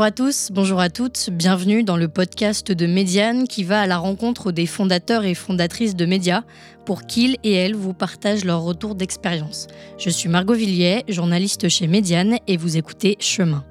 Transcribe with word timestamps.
Bonjour 0.00 0.06
à 0.06 0.12
tous, 0.12 0.48
bonjour 0.50 0.80
à 0.80 0.88
toutes, 0.88 1.28
bienvenue 1.30 1.82
dans 1.82 1.98
le 1.98 2.08
podcast 2.08 2.72
de 2.72 2.86
Médiane 2.86 3.46
qui 3.46 3.64
va 3.64 3.82
à 3.82 3.86
la 3.86 3.98
rencontre 3.98 4.50
des 4.50 4.64
fondateurs 4.64 5.26
et 5.26 5.34
fondatrices 5.34 5.94
de 5.94 6.06
médias 6.06 6.40
pour 6.86 7.02
qu'ils 7.02 7.36
et 7.44 7.52
elles 7.52 7.74
vous 7.74 7.92
partagent 7.92 8.46
leur 8.46 8.62
retour 8.62 8.94
d'expérience. 8.94 9.66
Je 9.98 10.08
suis 10.08 10.30
Margot 10.30 10.54
Villiers, 10.54 11.04
journaliste 11.06 11.68
chez 11.68 11.86
Médiane 11.86 12.38
et 12.46 12.56
vous 12.56 12.78
écoutez 12.78 13.18
Chemin. 13.20 13.62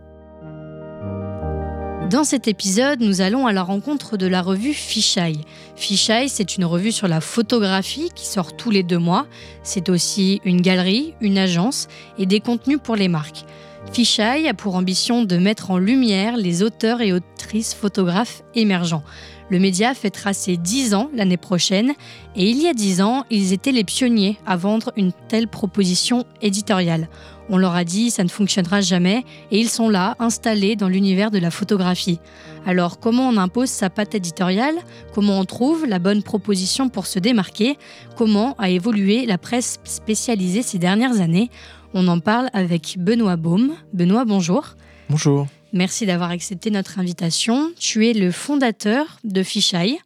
Dans 2.11 2.23
cet 2.23 2.47
épisode, 2.47 3.01
nous 3.01 3.21
allons 3.21 3.47
à 3.47 3.51
la 3.51 3.63
rencontre 3.63 4.15
de 4.15 4.27
la 4.27 4.43
revue 4.43 4.73
Fisheye. 4.73 5.41
Fisheye, 5.75 6.29
c'est 6.29 6.57
une 6.57 6.65
revue 6.65 6.91
sur 6.91 7.07
la 7.07 7.21
photographie 7.21 8.11
qui 8.13 8.27
sort 8.27 8.55
tous 8.55 8.69
les 8.69 8.83
deux 8.83 8.99
mois. 8.99 9.25
C'est 9.63 9.89
aussi 9.89 10.41
une 10.45 10.61
galerie, 10.61 11.15
une 11.21 11.39
agence 11.39 11.87
et 12.19 12.27
des 12.27 12.39
contenus 12.39 12.77
pour 12.83 12.95
les 12.95 13.07
marques. 13.07 13.45
Fisheye 13.91 14.47
a 14.47 14.53
pour 14.53 14.75
ambition 14.75 15.23
de 15.23 15.37
mettre 15.37 15.71
en 15.71 15.77
lumière 15.77 16.37
les 16.37 16.63
auteurs 16.63 17.01
et 17.01 17.11
autrices 17.11 17.73
photographes 17.73 18.43
émergents. 18.53 19.03
Le 19.49 19.57
média 19.59 19.95
fait 19.95 20.11
tracer 20.11 20.57
10 20.57 20.93
ans 20.93 21.09
l'année 21.13 21.37
prochaine 21.37 21.93
et 22.35 22.49
il 22.49 22.61
y 22.61 22.67
a 22.67 22.73
10 22.73 23.01
ans, 23.01 23.25
ils 23.31 23.51
étaient 23.51 23.71
les 23.71 23.83
pionniers 23.83 24.37
à 24.45 24.55
vendre 24.57 24.93
une 24.95 25.11
telle 25.27 25.47
proposition 25.47 26.23
éditoriale. 26.41 27.09
On 27.49 27.57
leur 27.57 27.73
a 27.73 27.83
dit 27.83 28.11
ça 28.11 28.23
ne 28.23 28.29
fonctionnera 28.29 28.81
jamais 28.81 29.25
et 29.49 29.59
ils 29.59 29.69
sont 29.69 29.89
là, 29.89 30.15
installés 30.19 30.75
dans 30.75 30.87
l'univers 30.87 31.31
de 31.31 31.39
la 31.39 31.49
photographie. 31.49 32.19
Alors 32.67 32.99
comment 32.99 33.27
on 33.27 33.37
impose 33.37 33.69
sa 33.69 33.89
patte 33.89 34.13
éditoriale? 34.13 34.75
Comment 35.15 35.39
on 35.39 35.45
trouve 35.45 35.87
la 35.87 35.97
bonne 35.97 36.21
proposition 36.21 36.89
pour 36.89 37.07
se 37.07 37.17
démarquer? 37.17 37.77
Comment 38.15 38.55
a 38.59 38.69
évolué 38.69 39.25
la 39.25 39.39
presse 39.39 39.79
spécialisée 39.83 40.61
ces 40.61 40.77
dernières 40.77 41.21
années? 41.21 41.49
On 41.93 42.07
en 42.07 42.19
parle 42.19 42.49
avec 42.53 42.97
Benoît 42.99 43.35
Baume. 43.35 43.73
Benoît, 43.93 44.25
bonjour. 44.25 44.75
Bonjour. 45.09 45.47
Merci 45.73 46.05
d'avoir 46.05 46.31
accepté 46.31 46.71
notre 46.71 46.99
invitation. 46.99 47.71
Tu 47.79 48.07
es 48.07 48.13
le 48.13 48.31
fondateur 48.31 49.19
de 49.23 49.43
Fisheye. 49.43 49.99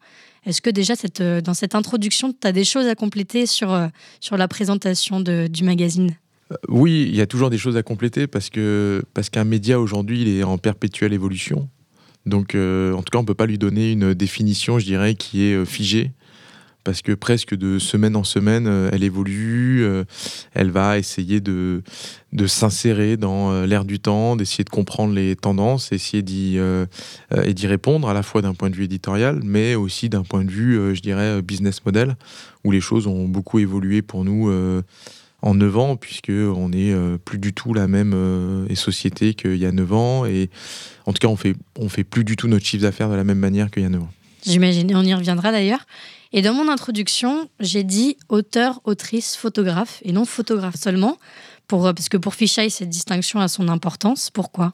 Est-ce 0.46 0.62
que 0.62 0.70
déjà 0.70 0.94
euh, 1.22 1.42
dans 1.42 1.54
cette 1.54 1.76
introduction, 1.76 2.34
tu 2.34 2.48
as 2.48 2.52
des 2.52 2.66
choses 2.66 2.88
à 2.88 2.96
compléter 2.96 3.46
sur, 3.46 3.72
euh, 3.72 3.88
sur 4.20 4.36
la 4.38 4.48
présentation 4.48 5.22
du 5.22 5.64
magazine? 5.64 6.12
Euh, 6.52 6.56
Oui, 6.68 7.06
il 7.08 7.16
y 7.16 7.22
a 7.22 7.28
toujours 7.28 7.50
des 7.50 7.58
choses 7.58 7.78
à 7.78 7.84
compléter 7.84 8.28
parce 8.28 8.50
que 8.50 9.04
parce 9.14 9.30
qu'un 9.30 9.46
média 9.46 9.80
aujourd'hui, 9.80 10.22
il 10.22 10.28
est 10.28 10.44
en 10.44 10.58
perpétuelle 10.58 11.14
évolution. 11.14 11.70
Donc, 12.26 12.56
en 12.56 13.02
tout 13.04 13.12
cas, 13.12 13.18
on 13.18 13.24
ne 13.24 13.28
peut 13.28 13.34
pas 13.34 13.46
lui 13.46 13.58
donner 13.58 13.92
une 13.92 14.14
définition, 14.14 14.80
je 14.80 14.86
dirais, 14.86 15.14
qui 15.14 15.44
est 15.44 15.66
figée 15.66 16.12
parce 16.84 17.02
que 17.02 17.14
presque 17.14 17.56
de 17.56 17.80
semaine 17.80 18.16
en 18.16 18.24
semaine, 18.24 18.68
euh, 18.68 18.90
elle 18.92 19.04
évolue, 19.04 19.84
euh, 19.84 20.04
elle 20.54 20.70
va 20.70 20.98
essayer 20.98 21.40
de, 21.40 21.82
de 22.34 22.48
s'insérer 22.48 23.18
dans 23.18 23.52
euh, 23.52 23.66
l'air 23.66 23.86
du 23.86 24.00
temps, 24.00 24.36
d'essayer 24.36 24.64
de 24.64 24.70
comprendre 24.70 25.14
les 25.14 25.36
tendances, 25.36 25.92
essayer 25.92 26.22
d'y 26.24 26.58
et 26.58 27.68
répondre 27.68 28.10
à 28.10 28.14
la 28.14 28.24
fois 28.24 28.42
d'un 28.42 28.54
point 28.54 28.70
de 28.70 28.76
vue 28.76 28.84
éditorial, 28.84 29.40
mais 29.44 29.76
aussi 29.76 30.10
d'un 30.10 30.24
point 30.24 30.44
de 30.44 30.52
vue, 30.52 30.96
je 30.96 31.02
dirais, 31.02 31.42
business 31.42 31.86
model, 31.86 32.16
où 32.64 32.72
les 32.72 32.82
choses 32.82 33.08
ont 33.08 33.28
beaucoup 33.28 33.60
évolué 33.60 34.02
pour 34.02 34.26
nous 34.26 34.52
en 35.42 35.56
9 35.56 35.78
ans, 35.78 35.96
puisqu'on 35.96 36.70
n'est 36.70 36.94
plus 37.26 37.40
du 37.40 37.54
tout 37.54 37.74
la 37.74 37.88
même 37.88 38.68
société 38.76 39.34
qu'il 39.34 39.56
y 39.56 39.66
a 39.66 39.72
9 39.72 39.94
ans, 39.94 40.26
et 40.26 40.50
en 41.06 41.14
tout 41.14 41.20
cas, 41.20 41.28
on 41.28 41.38
fait, 41.38 41.56
on 41.78 41.90
fait 41.90 42.04
plus 42.04 42.24
du 42.24 42.36
tout 42.36 42.48
notre 42.48 42.66
chiffre 42.66 42.84
d'affaires 42.84 43.10
de 43.10 43.16
la 43.16 43.24
même 43.24 43.40
manière 43.40 43.72
qu'il 43.72 43.84
y 43.84 43.86
a 43.86 43.90
9 43.90 44.04
ans. 44.04 44.10
J'imagine, 44.46 44.96
on 44.96 45.04
y 45.04 45.14
reviendra 45.14 45.52
d'ailleurs. 45.52 45.86
Et 46.34 46.42
dans 46.42 46.54
mon 46.54 46.68
introduction, 46.68 47.48
j'ai 47.60 47.84
dit 47.84 48.18
auteur, 48.28 48.82
autrice, 48.86 49.36
photographe, 49.36 50.00
et 50.04 50.12
non 50.12 50.26
photographe 50.26 50.76
seulement, 50.76 51.20
pour, 51.68 51.86
euh, 51.86 51.94
parce 51.94 52.10
que 52.10 52.18
pour 52.18 52.34
Fisheye, 52.34 52.72
cette 52.72 52.90
distinction 52.90 53.40
a 53.40 53.48
son 53.48 53.70
importance. 53.70 54.32
Pourquoi? 54.32 54.74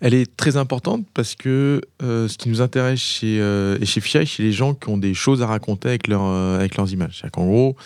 Elle 0.00 0.14
est 0.14 0.36
très 0.36 0.56
importante 0.56 1.06
parce 1.14 1.34
que 1.34 1.80
euh, 2.02 2.28
ce 2.28 2.36
qui 2.36 2.48
nous 2.48 2.60
intéresse 2.60 3.00
chez, 3.00 3.40
euh, 3.40 3.82
chez 3.84 4.00
Fisheye, 4.00 4.26
c'est 4.26 4.42
les 4.42 4.52
gens 4.52 4.74
qui 4.74 4.88
ont 4.88 4.98
des 4.98 5.14
choses 5.14 5.42
à 5.42 5.46
raconter 5.46 5.88
avec, 5.88 6.08
leur, 6.08 6.22
avec 6.22 6.76
leurs 6.76 6.92
images. 6.92 7.18
C'est-à-dire 7.18 7.32
qu'en 7.32 7.46
gros, 7.46 7.76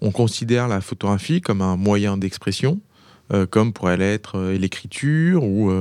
on 0.00 0.10
considère 0.10 0.68
la 0.68 0.80
photographie 0.80 1.40
comme 1.40 1.62
un 1.62 1.76
moyen 1.76 2.16
d'expression, 2.18 2.80
comme 3.50 3.72
pourrait 3.72 3.96
l'être 3.96 4.38
l'écriture, 4.52 5.42
ou 5.42 5.72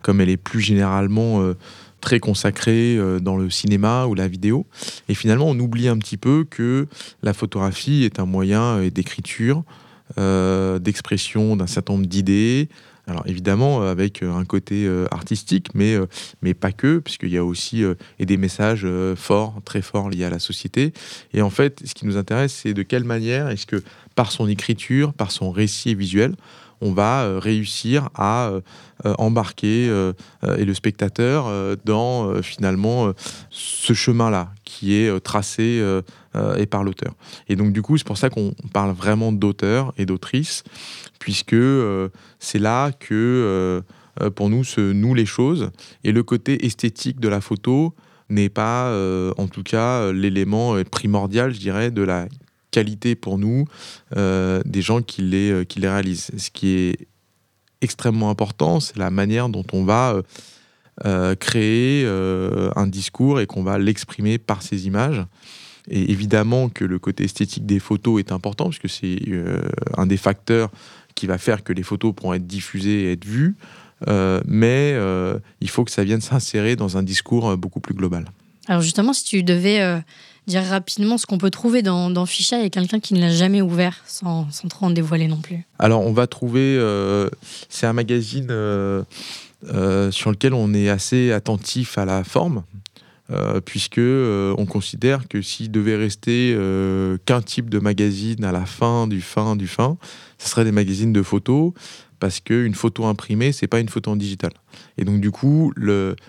comme 0.00 0.22
elle 0.22 0.30
est 0.30 0.38
plus 0.38 0.62
généralement 0.62 1.52
très 2.00 2.20
consacré 2.20 2.96
euh, 2.96 3.20
dans 3.20 3.36
le 3.36 3.50
cinéma 3.50 4.06
ou 4.06 4.14
la 4.14 4.28
vidéo. 4.28 4.66
Et 5.08 5.14
finalement, 5.14 5.46
on 5.48 5.58
oublie 5.58 5.88
un 5.88 5.98
petit 5.98 6.16
peu 6.16 6.44
que 6.48 6.86
la 7.22 7.32
photographie 7.32 8.04
est 8.04 8.18
un 8.20 8.26
moyen 8.26 8.78
euh, 8.78 8.90
d'écriture, 8.90 9.64
euh, 10.18 10.78
d'expression 10.78 11.56
d'un 11.56 11.66
certain 11.66 11.94
nombre 11.94 12.06
d'idées. 12.06 12.68
Alors 13.08 13.22
évidemment 13.26 13.82
avec 13.82 14.22
un 14.22 14.44
côté 14.44 14.88
artistique, 15.10 15.68
mais, 15.74 15.96
mais 16.42 16.52
pas 16.52 16.72
que, 16.72 16.98
puisqu'il 16.98 17.30
y 17.30 17.38
a 17.38 17.44
aussi 17.44 17.82
et 18.18 18.26
des 18.26 18.36
messages 18.36 18.86
forts, 19.16 19.60
très 19.64 19.80
forts 19.80 20.10
liés 20.10 20.24
à 20.24 20.30
la 20.30 20.38
société. 20.38 20.92
Et 21.32 21.40
en 21.40 21.50
fait, 21.50 21.80
ce 21.84 21.94
qui 21.94 22.06
nous 22.06 22.18
intéresse, 22.18 22.52
c'est 22.52 22.74
de 22.74 22.82
quelle 22.82 23.04
manière 23.04 23.48
est-ce 23.48 23.66
que 23.66 23.82
par 24.14 24.30
son 24.30 24.46
écriture, 24.46 25.14
par 25.14 25.30
son 25.30 25.50
récit 25.50 25.94
visuel, 25.94 26.34
on 26.80 26.92
va 26.92 27.22
euh, 27.22 27.38
réussir 27.38 28.08
à 28.14 28.48
euh, 28.48 28.60
euh, 29.04 29.14
embarquer 29.18 29.86
et 29.86 30.64
le 30.64 30.74
spectateur 30.74 31.76
dans 31.84 32.42
finalement 32.42 33.12
ce 33.50 33.92
chemin-là 33.92 34.50
qui 34.64 34.94
est 34.94 35.20
tracé 35.20 35.82
et 36.56 36.66
par 36.66 36.84
l'auteur. 36.84 37.14
Et 37.48 37.56
donc 37.56 37.72
du 37.72 37.82
coup, 37.82 37.96
c'est 37.96 38.06
pour 38.06 38.18
ça 38.18 38.30
qu'on 38.30 38.54
parle 38.72 38.92
vraiment 38.92 39.32
d'auteur 39.32 39.92
et 39.96 40.06
d'autrice, 40.06 40.62
puisque 41.18 41.56
c'est 42.38 42.58
là 42.58 42.92
que 42.92 43.82
pour 44.36 44.50
nous 44.50 44.62
se 44.62 44.80
nouent 44.92 45.14
les 45.14 45.26
choses 45.26 45.70
et 46.04 46.12
le 46.12 46.22
côté 46.22 46.64
esthétique 46.66 47.18
de 47.18 47.28
la 47.28 47.40
photo 47.40 47.94
n'est 48.28 48.50
pas, 48.50 48.92
en 49.36 49.48
tout 49.48 49.62
cas, 49.62 50.12
l'élément 50.12 50.76
primordial, 50.84 51.52
je 51.52 51.58
dirais, 51.58 51.90
de 51.90 52.02
la 52.02 52.28
qualité 52.70 53.14
pour 53.14 53.38
nous 53.38 53.64
euh, 54.16 54.60
des 54.64 54.82
gens 54.82 55.02
qui 55.02 55.22
les, 55.22 55.50
euh, 55.50 55.64
qui 55.64 55.80
les 55.80 55.88
réalisent. 55.88 56.30
Ce 56.36 56.50
qui 56.50 56.68
est 56.70 57.08
extrêmement 57.80 58.30
important, 58.30 58.80
c'est 58.80 58.96
la 58.96 59.10
manière 59.10 59.48
dont 59.48 59.64
on 59.72 59.84
va 59.84 60.20
euh, 61.04 61.34
créer 61.36 62.06
un 62.06 62.86
discours 62.86 63.40
et 63.40 63.46
qu'on 63.46 63.62
va 63.62 63.78
l'exprimer 63.78 64.38
par 64.38 64.62
ces 64.62 64.86
images. 64.86 65.24
Et 65.90 66.10
évidemment 66.10 66.68
que 66.68 66.84
le 66.84 66.98
côté 66.98 67.24
esthétique 67.24 67.66
des 67.66 67.78
photos 67.78 68.20
est 68.20 68.32
important, 68.32 68.68
puisque 68.68 68.88
c'est 68.88 69.18
un 69.96 70.06
des 70.06 70.16
facteurs 70.16 70.70
qui 71.14 71.26
va 71.26 71.38
faire 71.38 71.64
que 71.64 71.72
les 71.72 71.82
photos 71.82 72.14
pourront 72.14 72.34
être 72.34 72.46
diffusées 72.46 73.04
et 73.04 73.12
être 73.12 73.24
vues. 73.24 73.56
mais 74.46 74.96
il 75.60 75.70
faut 75.70 75.84
que 75.84 75.90
ça 75.90 76.04
vienne 76.04 76.20
s'insérer 76.20 76.76
dans 76.76 76.96
un 76.96 77.02
discours 77.02 77.56
beaucoup 77.56 77.80
plus 77.80 77.94
global. 77.94 78.26
Alors 78.66 78.82
justement, 78.82 79.14
si 79.14 79.24
tu 79.24 79.42
devais 79.42 80.02
dire 80.48 80.64
rapidement 80.64 81.18
ce 81.18 81.26
qu'on 81.26 81.38
peut 81.38 81.50
trouver 81.50 81.82
dans, 81.82 82.10
dans 82.10 82.26
Ficha 82.26 82.64
et 82.64 82.70
quelqu'un 82.70 82.98
qui 82.98 83.14
ne 83.14 83.20
l'a 83.20 83.30
jamais 83.30 83.62
ouvert 83.62 84.02
sans, 84.06 84.50
sans, 84.50 84.66
trop 84.66 84.86
en 84.86 84.90
dévoiler 84.90 85.28
non 85.28 85.36
plus 85.36 85.64
Alors, 85.78 86.04
on 86.04 86.12
va 86.12 86.26
trouver. 86.26 86.76
Euh, 86.78 87.28
c'est 87.68 87.86
un 87.86 87.92
magazine 87.92 88.48
euh, 88.50 89.04
euh, 89.72 90.10
sur 90.10 90.30
lequel 90.30 90.54
on 90.54 90.74
est 90.74 90.88
assez 90.88 91.30
attentif 91.30 91.98
à 91.98 92.04
la 92.04 92.24
forme. 92.24 92.64
Puisque 93.64 94.00
on 94.00 94.66
considère 94.66 95.28
que 95.28 95.42
s'il 95.42 95.70
devait 95.70 95.96
rester 95.96 96.56
qu'un 97.26 97.42
type 97.42 97.68
de 97.68 97.78
magazine 97.78 98.42
à 98.44 98.52
la 98.52 98.64
fin 98.64 99.06
du 99.06 99.20
fin 99.20 99.54
du 99.54 99.66
fin, 99.66 99.98
ce 100.38 100.48
serait 100.48 100.64
des 100.64 100.72
magazines 100.72 101.12
de 101.12 101.22
photos, 101.22 101.72
parce 102.20 102.40
qu'une 102.40 102.74
photo 102.74 103.04
imprimée, 103.04 103.52
c'est 103.52 103.66
pas 103.66 103.80
une 103.80 103.88
photo 103.88 104.12
en 104.12 104.16
digital. 104.16 104.52
Et 104.96 105.04
donc 105.04 105.20
du 105.20 105.30
coup, 105.30 105.72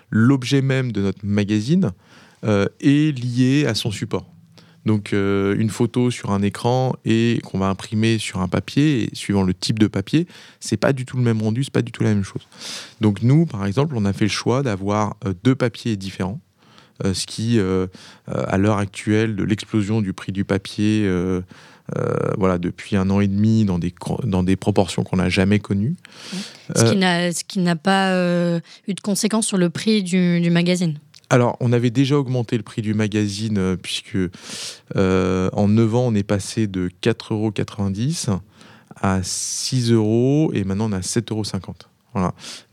l'objet 0.10 0.62
même 0.62 0.92
de 0.92 1.02
notre 1.02 1.26
magazine, 1.26 1.92
euh, 2.46 2.68
est 2.80 3.12
lié 3.19 3.66
à 3.66 3.75
son 3.75 3.92
support. 3.92 4.25
Donc 4.86 5.12
euh, 5.12 5.57
une 5.60 5.69
photo 5.69 6.10
sur 6.10 6.31
un 6.31 6.42
écran 6.42 6.95
et 7.04 7.42
qu'on 7.44 7.60
va 7.60 7.68
imprimer 7.68 8.18
sur 8.18 8.40
un 8.40 8.48
papier, 8.48 9.10
suivant 9.12 9.44
le 9.44 9.54
type 9.54 9.78
de 9.78 9.88
papier, 9.88 10.25
c'est 10.62 10.78
pas 10.78 10.94
du 10.94 11.04
tout 11.04 11.18
le 11.18 11.24
même 11.24 11.42
rendu, 11.42 11.66
c'est 11.66 11.74
pas 11.74 11.81
du 11.81 11.92
tout 11.92 12.02
la 12.02 12.13
même 12.13 12.24
chose. 12.24 12.48
Donc 13.02 13.24
nous, 13.24 13.45
par 13.45 13.66
exemple, 13.66 13.94
on 13.98 14.06
a 14.06 14.13
fait 14.13 14.25
le 14.25 14.30
choix 14.30 14.63
d'avoir 14.63 15.18
euh, 15.25 15.34
deux 15.44 15.54
papiers 15.54 15.98
différents, 15.98 16.40
ce 17.04 17.25
qui, 17.25 17.60
à 18.28 18.57
l'heure 18.57 18.78
actuelle 18.78 19.36
de 19.36 19.44
l'explosion 19.44 20.01
du 20.01 20.13
prix 20.13 20.31
du 20.31 20.46
papier, 20.46 21.10
voilà, 22.38 22.57
depuis 22.57 22.96
un 22.96 23.10
an 23.10 23.19
et 23.19 23.28
demi, 23.28 23.66
dans 23.66 23.80
des, 23.80 23.94
dans 24.24 24.44
des 24.44 24.56
proportions 24.56 25.04
qu'on 25.04 25.18
n'a 25.18 25.30
jamais 25.30 25.60
connues. 25.60 25.96
Ce 26.75 27.44
qui 27.44 27.60
n'a 27.60 27.75
pas 27.75 28.13
eu 28.88 28.94
de 28.94 29.01
conséquences 29.01 29.48
sur 29.48 29.57
le 29.57 29.69
prix 29.69 30.04
du, 30.04 30.42
du 30.42 30.50
magazine 30.50 31.00
alors, 31.30 31.57
on 31.60 31.72
avait 31.74 31.92
déjà 31.92 32.18
augmenté 32.18 32.57
le 32.57 32.63
prix 32.63 32.81
du 32.81 32.94
magazine, 32.94 33.57
euh, 33.60 33.75
puisque 33.75 34.18
euh, 34.95 35.50
en 35.54 35.68
9 35.68 35.95
ans, 35.95 36.07
on 36.07 36.16
est 36.16 36.24
passé 36.24 36.66
de 36.66 36.90
4,90 37.04 38.30
euros 38.30 38.42
à 38.95 39.19
6 39.22 39.92
euros, 39.92 40.52
et 40.54 40.63
maintenant 40.63 40.90
on 40.90 40.94
a 40.94 41.00
7,50 41.00 41.31
euros. 41.31 41.44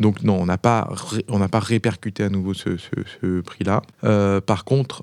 Donc 0.00 0.22
non, 0.22 0.40
on 0.40 0.46
n'a 0.46 0.58
pas, 0.58 0.88
répercuté 1.54 2.24
à 2.24 2.28
nouveau 2.28 2.54
ce, 2.54 3.40
prix-là. 3.40 3.82
Euh, 4.04 4.40
par 4.40 4.64
contre, 4.64 5.02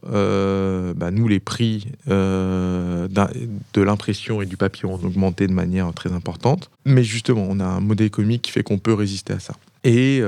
bah, 0.96 1.12
nous, 1.12 1.28
les 1.28 1.40
prix 1.40 1.88
de 2.08 3.82
l'impression 3.82 4.42
et 4.42 4.46
du 4.46 4.58
papier 4.58 4.86
ont 4.86 4.96
augmenté 4.96 5.48
de 5.48 5.54
manière 5.54 5.94
très 5.94 6.12
importante. 6.12 6.70
Mais 6.86 7.04
justement, 7.04 7.46
on 7.50 7.60
a 7.60 7.66
un 7.66 7.80
modèle 7.80 8.08
économique 8.08 8.44
qui 8.44 8.52
fait 8.52 8.64
qu'on 8.64 8.80
peut 8.80 8.94
résister 8.94 9.34
à 9.34 9.40
ça. 9.40 9.54
Et 9.84 10.22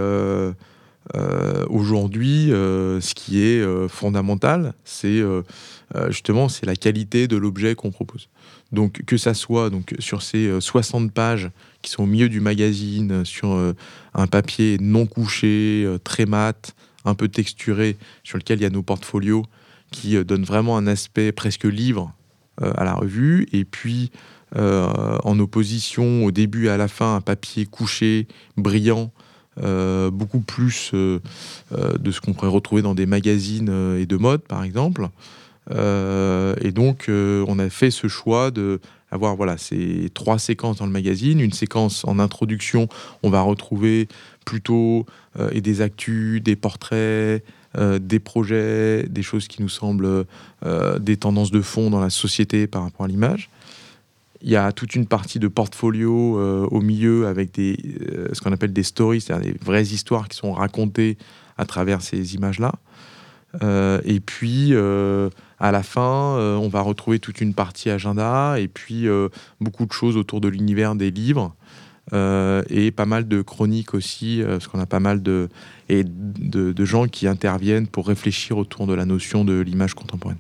Aujourd'hui, 1.70 2.48
ce 2.50 3.14
qui 3.14 3.42
est 3.42 3.88
fondamental, 3.88 4.74
c'est 4.84 5.22
justement 6.10 6.50
c'est 6.50 6.66
la 6.66 6.76
qualité 6.76 7.28
de 7.28 7.38
l'objet 7.38 7.76
qu'on 7.76 7.92
propose. 7.92 8.28
Donc 8.76 9.04
que 9.06 9.18
ça 9.18 9.34
soit 9.34 9.72
sur 10.00 10.22
ces 10.22 10.62
60 10.62 11.12
pages 11.12 11.50
qui 11.82 11.90
sont 11.90 12.04
au 12.04 12.08
milieu 12.08 12.30
du 12.30 12.42
magazine, 12.42 13.26
sur 13.26 13.74
un 14.14 14.28
papier 14.28 14.78
non 14.80 15.06
couché, 15.06 15.88
très 16.04 16.26
mat, 16.26 16.76
un 17.06 17.16
peu 17.16 17.28
texturé, 17.28 17.98
sur 18.24 18.38
lequel 18.38 18.60
il 18.60 18.64
y 18.64 18.66
a 18.66 18.70
nos 18.70 18.84
portfolios, 18.84 19.46
qui 19.92 20.24
donnent 20.24 20.44
vraiment 20.44 20.78
un 20.78 20.88
aspect 20.88 21.32
presque 21.32 21.66
livre 21.66 22.14
à 22.60 22.84
la 22.84 22.94
revue, 22.94 23.48
et 23.52 23.66
puis 23.66 24.12
euh, 24.56 25.18
en 25.24 25.38
opposition 25.40 26.24
au 26.24 26.32
début 26.32 26.68
et 26.68 26.70
à 26.70 26.78
la 26.78 26.88
fin 26.88 27.16
un 27.16 27.22
papier 27.22 27.66
couché, 27.66 28.26
brillant, 28.56 29.12
euh, 29.62 30.10
beaucoup 30.12 30.40
plus 30.40 30.92
euh, 30.94 31.20
de 31.72 32.12
ce 32.12 32.22
qu'on 32.22 32.34
pourrait 32.34 32.48
retrouver 32.48 32.82
dans 32.82 32.96
des 32.96 33.06
magazines 33.06 33.98
et 34.00 34.06
de 34.06 34.18
mode 34.18 34.44
par 34.44 34.64
exemple. 34.64 35.10
Et 35.72 36.72
donc 36.72 37.06
on 37.10 37.60
a 37.60 37.70
fait 37.70 37.92
ce 37.92 38.08
choix 38.08 38.52
de 38.52 38.80
avoir 39.12 39.36
voilà 39.36 39.58
ces 39.58 40.10
trois 40.14 40.38
séquences 40.38 40.78
dans 40.78 40.86
le 40.86 40.92
magazine, 40.92 41.40
une 41.40 41.54
séquence 41.54 42.06
en 42.06 42.20
introduction, 42.20 42.88
on 43.24 43.30
va 43.30 43.42
retrouver 43.42 44.08
plutôt 44.46 45.06
et 45.52 45.62
des 45.62 45.82
actus, 45.82 46.44
des 46.44 46.56
portraits, 46.56 47.44
des 47.80 48.20
projets, 48.20 49.08
des 49.10 49.24
choses 49.24 49.48
qui 49.48 49.62
nous 49.62 49.70
semblent 49.70 50.26
des 51.00 51.18
tendances 51.18 51.52
de 51.52 51.62
fond 51.62 51.90
dans 51.90 52.02
la 52.02 52.10
société 52.10 52.68
par 52.68 52.84
rapport 52.84 53.06
à 53.06 53.08
l'image. 53.08 53.50
Il 54.46 54.52
y 54.52 54.56
a 54.56 54.72
toute 54.72 54.94
une 54.94 55.08
partie 55.08 55.40
de 55.40 55.48
portfolio 55.48 56.38
euh, 56.38 56.68
au 56.70 56.80
milieu 56.80 57.26
avec 57.26 57.52
des, 57.52 57.78
euh, 58.16 58.28
ce 58.32 58.42
qu'on 58.42 58.52
appelle 58.52 58.74
des 58.74 58.84
stories, 58.84 59.22
c'est-à-dire 59.22 59.54
des 59.54 59.58
vraies 59.60 59.86
histoires 59.86 60.28
qui 60.28 60.38
sont 60.38 60.54
racontées 60.54 61.18
à 61.58 61.66
travers 61.66 62.04
ces 62.04 62.36
images-là. 62.36 62.74
Euh, 63.64 64.02
et 64.06 64.20
puis, 64.20 64.74
à 65.60 65.72
la 65.72 65.84
fin, 65.84 66.38
on 66.60 66.68
va 66.68 66.82
retrouver 66.82 67.20
toute 67.20 67.42
une 67.42 67.54
partie 67.54 67.90
agenda 67.90 68.60
et 68.60 68.68
puis 68.68 69.08
beaucoup 69.62 69.86
de 69.86 69.92
choses 69.94 70.18
autour 70.18 70.42
de 70.42 70.48
l'univers 70.48 70.96
des 70.96 71.12
livres. 71.12 71.56
et 72.14 72.92
pas 72.92 73.06
mal 73.06 73.28
de 73.28 73.42
chroniques 73.42 73.94
aussi, 73.94 74.42
parce 74.46 74.68
qu'on 74.68 74.80
a 74.80 74.86
pas 74.86 75.00
mal 75.00 75.24
de, 75.24 75.50
et 75.90 76.04
de, 76.06 76.86
gens 76.86 77.08
qui 77.08 77.28
interviennent 77.28 77.88
pour 77.88 78.08
réfléchir 78.08 78.58
autour 78.58 78.88
de 78.88 78.94
la 78.94 79.06
notion 79.06 79.46
de 79.46 79.60
l'image 79.60 79.94
contemporaine. 79.94 80.38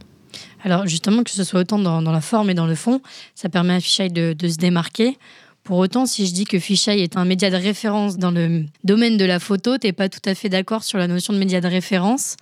Alors 0.63 0.87
justement, 0.87 1.23
que 1.23 1.29
ce 1.29 1.43
soit 1.43 1.61
autant 1.61 1.79
dans, 1.79 2.11
la 2.11 2.21
forme 2.21 2.49
et 2.49 2.53
dans 2.53 2.65
le 2.65 2.75
fond, 2.75 3.01
ça 3.35 3.49
permet 3.49 3.73
à 3.73 3.79
Fisheye 3.79 4.09
de, 4.09 4.47
se 4.47 4.57
démarquer. 4.57 5.17
Pour 5.63 5.77
autant, 5.77 6.05
si 6.05 6.27
je 6.27 6.33
dis 6.33 6.45
que 6.45 6.59
Fisheye 6.59 7.01
est 7.01 7.17
un 7.17 7.25
média 7.25 7.49
de 7.49 7.55
référence 7.55 8.17
dans 8.17 8.31
le 8.31 8.65
domaine 8.83 9.17
de 9.17 9.25
la 9.25 9.39
photo, 9.39 9.77
tu 9.77 9.87
n'es 9.87 9.93
pas 9.93 10.09
tout 10.09 10.21
à 10.25 10.35
fait 10.35 10.49
d'accord 10.49 10.83
sur 10.83 10.97
la 10.97 11.07
notion 11.07 11.33
de 11.33 11.39
média 11.39 11.61
de 11.61 11.67
référence? 11.67 12.37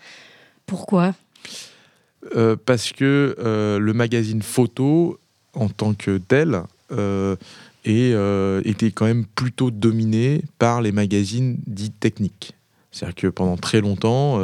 Pourquoi? 0.66 1.14
Euh, 2.36 2.56
Parce 2.66 2.92
que 2.92 3.36
euh, 3.40 3.80
le 3.80 3.94
magazine 3.94 4.42
photo, 4.42 5.20
en 5.54 5.70
tant 5.70 5.94
que 5.94 6.18
tel, 6.18 6.62
euh, 6.92 7.36
était 7.86 8.92
quand 8.92 9.06
même 9.06 9.26
plutôt 9.26 9.72
dominé 9.72 10.42
par 10.60 10.82
les 10.82 10.92
magazines 10.92 11.58
dits 11.68 11.92
techniques. 11.92 12.54
C'est-à-dire 12.92 13.16
que 13.16 13.28
pendant 13.28 13.58
très 13.58 13.82
longtemps, 13.82 14.40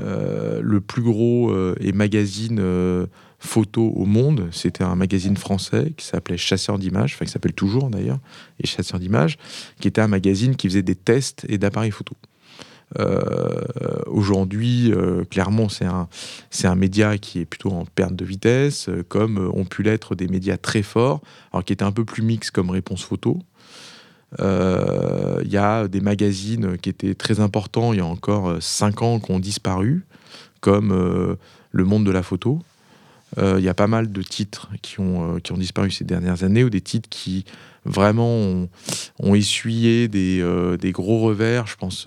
euh, 0.00 0.60
le 0.62 0.80
plus 0.80 1.02
gros 1.02 1.50
euh, 1.50 1.74
et 1.80 1.92
magazine 1.92 2.58
euh, 2.60 3.06
photo 3.38 3.92
au 3.94 4.06
monde, 4.06 4.48
c'était 4.50 4.84
un 4.84 4.94
magazine 4.94 5.36
français 5.36 5.92
qui 5.96 6.06
s'appelait 6.06 6.38
Chasseur 6.38 6.78
d'images, 6.78 7.14
enfin 7.14 7.26
qui 7.26 7.30
s'appelle 7.30 7.52
toujours 7.52 7.90
d'ailleurs, 7.90 8.18
et 8.58 8.66
Chasseur 8.66 8.98
d'images, 8.98 9.36
qui 9.80 9.88
était 9.88 10.00
un 10.00 10.08
magazine 10.08 10.56
qui 10.56 10.68
faisait 10.68 10.82
des 10.82 10.94
tests 10.94 11.44
et 11.48 11.58
d'appareils 11.58 11.90
photo. 11.90 12.14
Aujourd'hui, 14.06 14.92
clairement, 15.30 15.70
c'est 15.70 15.86
un, 15.86 16.08
c'est 16.52 16.68
un 16.68 16.74
média 16.74 17.16
qui 17.16 17.40
est 17.40 17.46
plutôt 17.46 17.70
en 17.70 17.86
perte 17.86 18.14
de 18.14 18.26
vitesse, 18.26 18.90
comme 19.08 19.50
ont 19.54 19.64
pu 19.64 19.82
l'être 19.82 20.14
des 20.14 20.28
médias 20.28 20.58
très 20.58 20.82
forts, 20.82 21.22
alors 21.50 21.64
qui 21.64 21.72
étaient 21.72 21.82
un 21.82 21.92
peu 21.92 22.04
plus 22.04 22.22
mix 22.22 22.50
comme 22.50 22.70
réponse 22.70 23.02
photo. 23.02 23.38
Il 24.38 25.48
y 25.48 25.56
a 25.56 25.88
des 25.88 26.00
magazines 26.00 26.76
qui 26.76 26.90
étaient 26.90 27.14
très 27.14 27.40
importants 27.40 27.92
il 27.92 27.98
y 27.98 28.00
a 28.00 28.06
encore 28.06 28.62
5 28.62 29.02
ans 29.02 29.18
qui 29.18 29.30
ont 29.30 29.40
disparu, 29.40 30.04
comme 30.60 30.92
euh, 30.92 31.36
Le 31.70 31.84
Monde 31.84 32.04
de 32.04 32.10
la 32.10 32.22
photo. 32.22 32.60
Il 33.38 33.60
y 33.60 33.68
a 33.68 33.74
pas 33.74 33.86
mal 33.86 34.12
de 34.12 34.22
titres 34.22 34.68
qui 34.82 35.00
ont, 35.00 35.40
qui 35.40 35.52
ont 35.52 35.56
disparu 35.56 35.90
ces 35.90 36.04
dernières 36.04 36.44
années, 36.44 36.64
ou 36.64 36.70
des 36.70 36.82
titres 36.82 37.08
qui 37.08 37.46
vraiment 37.86 38.68
ont, 39.18 39.34
essuyé 39.34 40.06
des, 40.06 40.44
des, 40.78 40.92
gros 40.92 41.20
revers. 41.20 41.66
Je 41.66 41.76
pense 41.76 42.06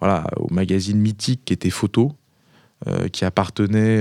voilà, 0.00 0.26
au 0.36 0.52
magazine 0.52 0.98
mythique 0.98 1.42
qui 1.44 1.52
était 1.52 1.70
Photo, 1.70 2.16
qui 3.12 3.24
appartenait 3.24 4.00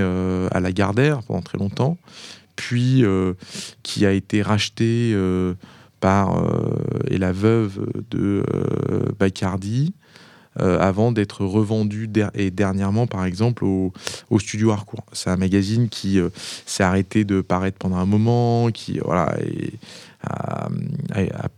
à 0.51 0.59
la 0.59 0.71
Gardère 0.71 1.21
pendant 1.23 1.41
très 1.41 1.57
longtemps, 1.57 1.97
puis 2.55 3.03
qui 3.83 4.05
a 4.05 4.11
été 4.11 4.41
racheté 4.41 5.13
par 5.99 6.37
euh, 6.37 6.75
et 7.07 7.17
la 7.17 7.31
veuve 7.31 7.85
de 8.09 8.43
euh, 8.53 9.05
Bacardi. 9.17 9.93
Euh, 10.59 10.79
avant 10.79 11.11
d'être 11.11 11.45
revendu 11.45 12.09
et 12.33 12.49
dernièrement 12.49 13.05
par 13.05 13.23
exemple 13.23 13.63
au, 13.63 13.93
studio 14.39 14.71
Harcourt. 14.71 15.05
C'est 15.13 15.29
un 15.29 15.37
magazine 15.37 15.89
qui 15.89 16.19
s'est 16.65 16.83
arrêté 16.83 17.23
de 17.23 17.41
paraître 17.41 17.77
pendant 17.77 17.97
un 17.97 18.07
moment, 18.07 18.69
qui 18.71 18.97
voilà, 18.97 19.37
a, 20.23 20.69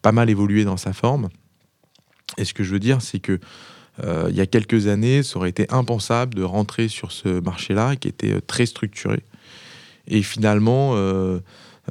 pas 0.01 0.12
mal 0.12 0.29
évolué 0.29 0.65
dans 0.65 0.75
sa 0.75 0.91
forme. 0.91 1.29
Et 2.38 2.44
ce 2.44 2.53
que 2.53 2.63
je 2.63 2.73
veux 2.73 2.79
dire, 2.79 3.01
c'est 3.01 3.19
que 3.19 3.39
il 4.04 4.36
y 4.36 4.42
a 4.42 4.48
quelques 4.48 4.88
années, 4.88 5.22
ça 5.22 5.38
aurait 5.38 5.50
été 5.50 5.68
impensable 5.70 6.34
de 6.34 6.44
rentrer 6.44 6.88
sur 6.88 7.12
ce 7.12 7.40
marché-là, 7.40 7.96
qui 7.96 8.08
était 8.08 8.42
très 8.42 8.66
structuré. 8.66 9.24
Et 10.08 10.24
finalement, 10.24 10.96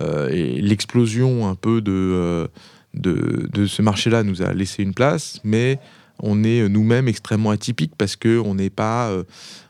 euh, 0.00 0.29
l'explosion 0.31 1.49
un 1.49 1.55
peu 1.55 1.82
euh, 1.88 2.47
de, 2.94 3.67
ce 3.67 3.82
marché-là 3.82 4.23
nous 4.23 4.43
a 4.43 4.52
laissé 4.52 4.82
une 4.82 4.94
place, 4.94 5.41
mais 5.44 5.79
on 6.20 6.44
est 6.44 6.69
nous-mêmes 6.69 7.08
extrêmement 7.08 7.50
atypiques 7.50 7.94
parce 7.99 8.17
qu'on 8.17 8.55
n'est 8.55 8.70
pas, 8.70 9.08
euh, 9.08 9.25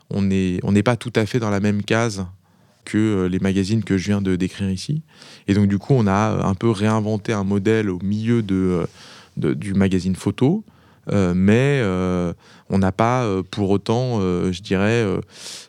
on 0.09 0.29
est, 0.29 0.59
on 0.63 0.71
n'est 0.71 0.83
pas 0.83 0.95
tout 0.95 1.13
à 1.15 1.25
fait 1.25 1.39
dans 1.39 1.49
la 1.49 1.59
même 1.59 1.83
case 1.83 2.25
que 2.85 3.27
les 3.29 3.39
magazines 3.39 3.83
que 3.83 3.97
je 3.97 4.07
viens 4.07 4.21
de 4.21 4.35
décrire 4.35 4.69
ici. 4.69 5.03
Et 5.47 5.53
donc 5.53 5.67
du 5.67 5.77
coup, 5.77 5.93
on 5.93 6.07
a 6.07 6.45
un 6.45 6.55
peu 6.55 6.69
réinventé 6.69 7.31
un 7.31 7.43
modèle 7.43 7.89
au 7.89 7.99
milieu 7.99 8.41
du 8.41 9.73
magazine 9.73 10.15
photo, 10.15 10.63
mais 11.07 11.81
on 12.69 12.77
n'a 12.77 12.91
pas 12.91 13.27
pour 13.51 13.69
autant, 13.69 14.19
je 14.19 14.61
dirais, 14.61 15.05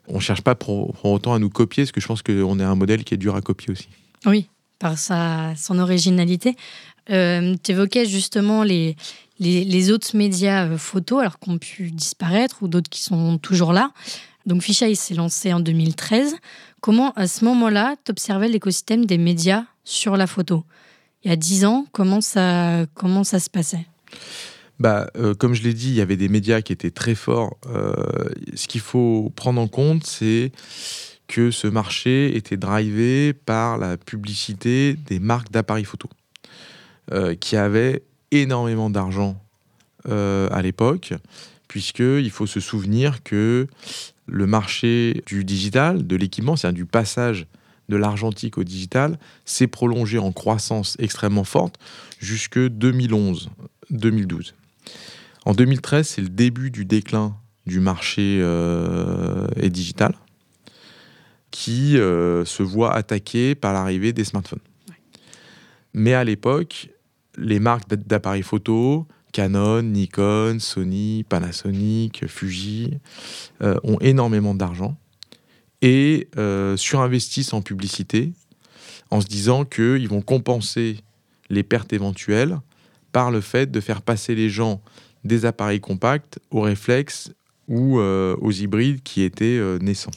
on 0.08 0.20
cherche 0.20 0.42
pas 0.42 0.54
pour, 0.54 1.04
autant 1.04 1.34
à 1.34 1.38
nous 1.38 1.50
copier, 1.50 1.84
parce 1.84 1.92
que 1.92 2.00
je 2.00 2.06
pense 2.06 2.22
qu'on 2.22 2.58
est 2.58 2.64
un 2.64 2.74
modèle 2.74 3.04
qui 3.04 3.14
est 3.14 3.18
dur 3.18 3.34
à 3.36 3.40
copier 3.40 3.70
aussi. 3.70 3.88
Oui, 4.26 4.48
par 4.78 4.98
sa, 4.98 5.54
son 5.56 5.78
originalité. 5.78 6.56
Euh, 7.10 7.54
tu 7.62 7.72
évoquais 7.72 8.06
justement 8.06 8.62
les, 8.62 8.96
les, 9.38 9.90
autres 9.90 10.16
médias 10.16 10.66
euh, 10.66 10.78
photos, 10.78 11.20
alors 11.20 11.38
qui 11.38 11.50
ont 11.50 11.58
pu 11.58 11.90
disparaître 11.90 12.62
ou 12.62 12.68
d'autres 12.68 12.90
qui 12.90 13.02
sont 13.02 13.38
toujours 13.38 13.72
là. 13.72 13.90
Donc 14.46 14.62
Fisheye 14.62 14.96
s'est 14.96 15.14
lancé 15.14 15.52
en 15.52 15.60
2013. 15.60 16.36
Comment, 16.80 17.12
à 17.12 17.26
ce 17.26 17.44
moment-là, 17.44 17.96
tu 18.04 18.10
observais 18.10 18.48
l'écosystème 18.48 19.04
des 19.06 19.18
médias 19.18 19.64
sur 19.84 20.16
la 20.16 20.26
photo? 20.26 20.64
Il 21.24 21.30
y 21.30 21.32
a 21.32 21.36
dix 21.36 21.64
ans, 21.64 21.86
comment 21.92 22.20
ça, 22.20 22.84
comment 22.94 23.22
ça 23.22 23.38
se 23.38 23.48
passait? 23.48 23.86
Bah, 24.78 25.10
euh, 25.16 25.34
comme 25.34 25.54
je 25.54 25.62
l'ai 25.62 25.74
dit, 25.74 25.88
il 25.88 25.94
y 25.94 26.00
avait 26.00 26.16
des 26.16 26.28
médias 26.28 26.60
qui 26.62 26.72
étaient 26.72 26.90
très 26.90 27.14
forts. 27.14 27.56
ce 28.54 28.66
qu'il 28.66 28.80
faut 28.80 29.32
prendre 29.36 29.60
en 29.60 29.68
compte, 29.68 30.04
c'est 30.04 30.52
que 31.32 31.50
ce 31.50 31.66
marché 31.66 32.36
était 32.36 32.58
drivé 32.58 33.32
par 33.32 33.78
la 33.78 33.96
publicité 33.96 34.94
des 35.06 35.18
marques 35.18 35.50
d'appareils 35.50 35.84
photo, 35.84 36.10
euh, 37.10 37.34
qui 37.34 37.56
avaient 37.56 38.02
énormément 38.32 38.90
d'argent 38.90 39.42
euh, 40.08 40.48
à 40.50 40.60
l'époque, 40.60 41.14
puisqu'il 41.68 42.30
faut 42.30 42.46
se 42.46 42.60
souvenir 42.60 43.22
que 43.22 43.66
le 44.26 44.46
marché 44.46 45.22
du 45.24 45.42
digital, 45.42 46.06
de 46.06 46.16
l'équipement, 46.16 46.54
c'est-à-dire 46.54 46.84
du 46.84 46.86
passage 46.86 47.46
de 47.88 47.96
l'argentique 47.96 48.58
au 48.58 48.64
digital, 48.64 49.18
s'est 49.46 49.66
prolongé 49.66 50.18
en 50.18 50.32
croissance 50.32 50.96
extrêmement 50.98 51.44
forte 51.44 51.78
jusque 52.18 52.58
2011-2012. 52.58 54.52
En 55.44 55.54
2013, 55.54 56.06
c'est 56.06 56.22
le 56.22 56.28
début 56.28 56.70
du 56.70 56.84
déclin 56.84 57.36
du 57.66 57.80
marché 57.80 58.38
euh, 58.40 59.46
et 59.56 59.70
digital 59.70 60.14
qui 61.50 61.98
euh, 61.98 62.44
se 62.44 62.62
voit 62.62 62.94
attaqué 62.94 63.54
par 63.54 63.72
l'arrivée 63.72 64.12
des 64.12 64.24
smartphones. 64.24 64.60
Mais 65.92 66.14
à 66.14 66.24
l'époque, 66.24 66.88
les 67.36 67.60
marques 67.60 67.88
d'appareils 67.88 68.42
photo, 68.42 69.06
Canon, 69.32 69.82
Nikon, 69.82 70.58
Sony, 70.60 71.24
Panasonic, 71.28 72.26
Fuji, 72.26 72.98
euh, 73.62 73.78
ont 73.84 73.98
énormément 74.00 74.54
d'argent 74.54 74.96
et 75.82 76.28
surinvestissent 76.76 77.52
en 77.52 77.60
publicité 77.60 78.32
en 79.10 79.20
se 79.20 79.26
disant 79.26 79.64
qu'ils 79.64 80.08
vont 80.08 80.22
compenser 80.22 80.98
les 81.50 81.64
pertes 81.64 81.92
éventuelles 81.92 82.60
par 83.12 83.30
le 83.30 83.40
fait 83.40 83.70
de 83.70 83.80
faire 83.80 84.02
passer 84.02 84.34
les 84.34 84.48
gens 84.48 84.80
des 85.24 85.44
appareils 85.44 85.80
compacts 85.80 86.40
aux 86.50 86.62
réflexes 86.62 87.32
ou 87.68 87.98
aux 88.00 88.50
hybrides 88.50 89.02
qui 89.02 89.22
étaient 89.22 89.60
naissants. 89.80 90.10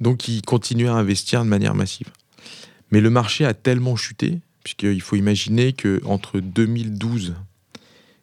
Donc 0.00 0.28
ils 0.28 0.42
continuaient 0.42 0.88
à 0.88 0.94
investir 0.94 1.44
de 1.44 1.48
manière 1.48 1.74
massive. 1.74 2.08
Mais 2.90 3.00
le 3.00 3.10
marché 3.10 3.44
a 3.44 3.54
tellement 3.54 3.96
chuté, 3.96 4.40
puisqu'il 4.64 5.00
faut 5.00 5.16
imaginer 5.16 5.72
qu'entre 5.72 6.40
2012 6.40 7.34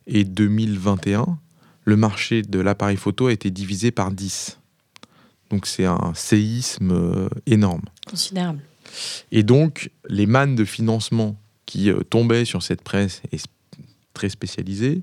et 0.07 0.23
2021, 0.23 1.37
le 1.83 1.95
marché 1.95 2.41
de 2.41 2.59
l'appareil 2.59 2.97
photo 2.97 3.27
a 3.27 3.31
été 3.31 3.51
divisé 3.51 3.91
par 3.91 4.11
10. 4.11 4.57
Donc 5.51 5.67
c'est 5.67 5.85
un 5.85 6.13
séisme 6.15 6.91
euh, 6.91 7.29
énorme. 7.45 7.83
Considérable. 8.07 8.61
Et 9.31 9.43
donc 9.43 9.91
les 10.09 10.25
mannes 10.25 10.55
de 10.55 10.65
financement 10.65 11.39
qui 11.65 11.89
euh, 11.89 12.01
tombaient 12.01 12.45
sur 12.45 12.63
cette 12.63 12.81
presse 12.81 13.21
très 14.13 14.29
spécialisée 14.29 15.01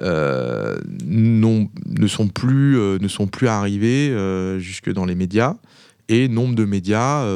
euh, 0.00 0.78
ne, 1.04 2.06
sont 2.06 2.28
plus, 2.28 2.76
ne 2.76 3.08
sont 3.08 3.26
plus 3.26 3.48
arrivées 3.48 4.14
jusque 4.58 4.92
dans 4.92 5.06
les 5.06 5.14
médias. 5.14 5.56
Et 6.10 6.28
nombre 6.28 6.54
de 6.54 6.66
médias, 6.66 7.26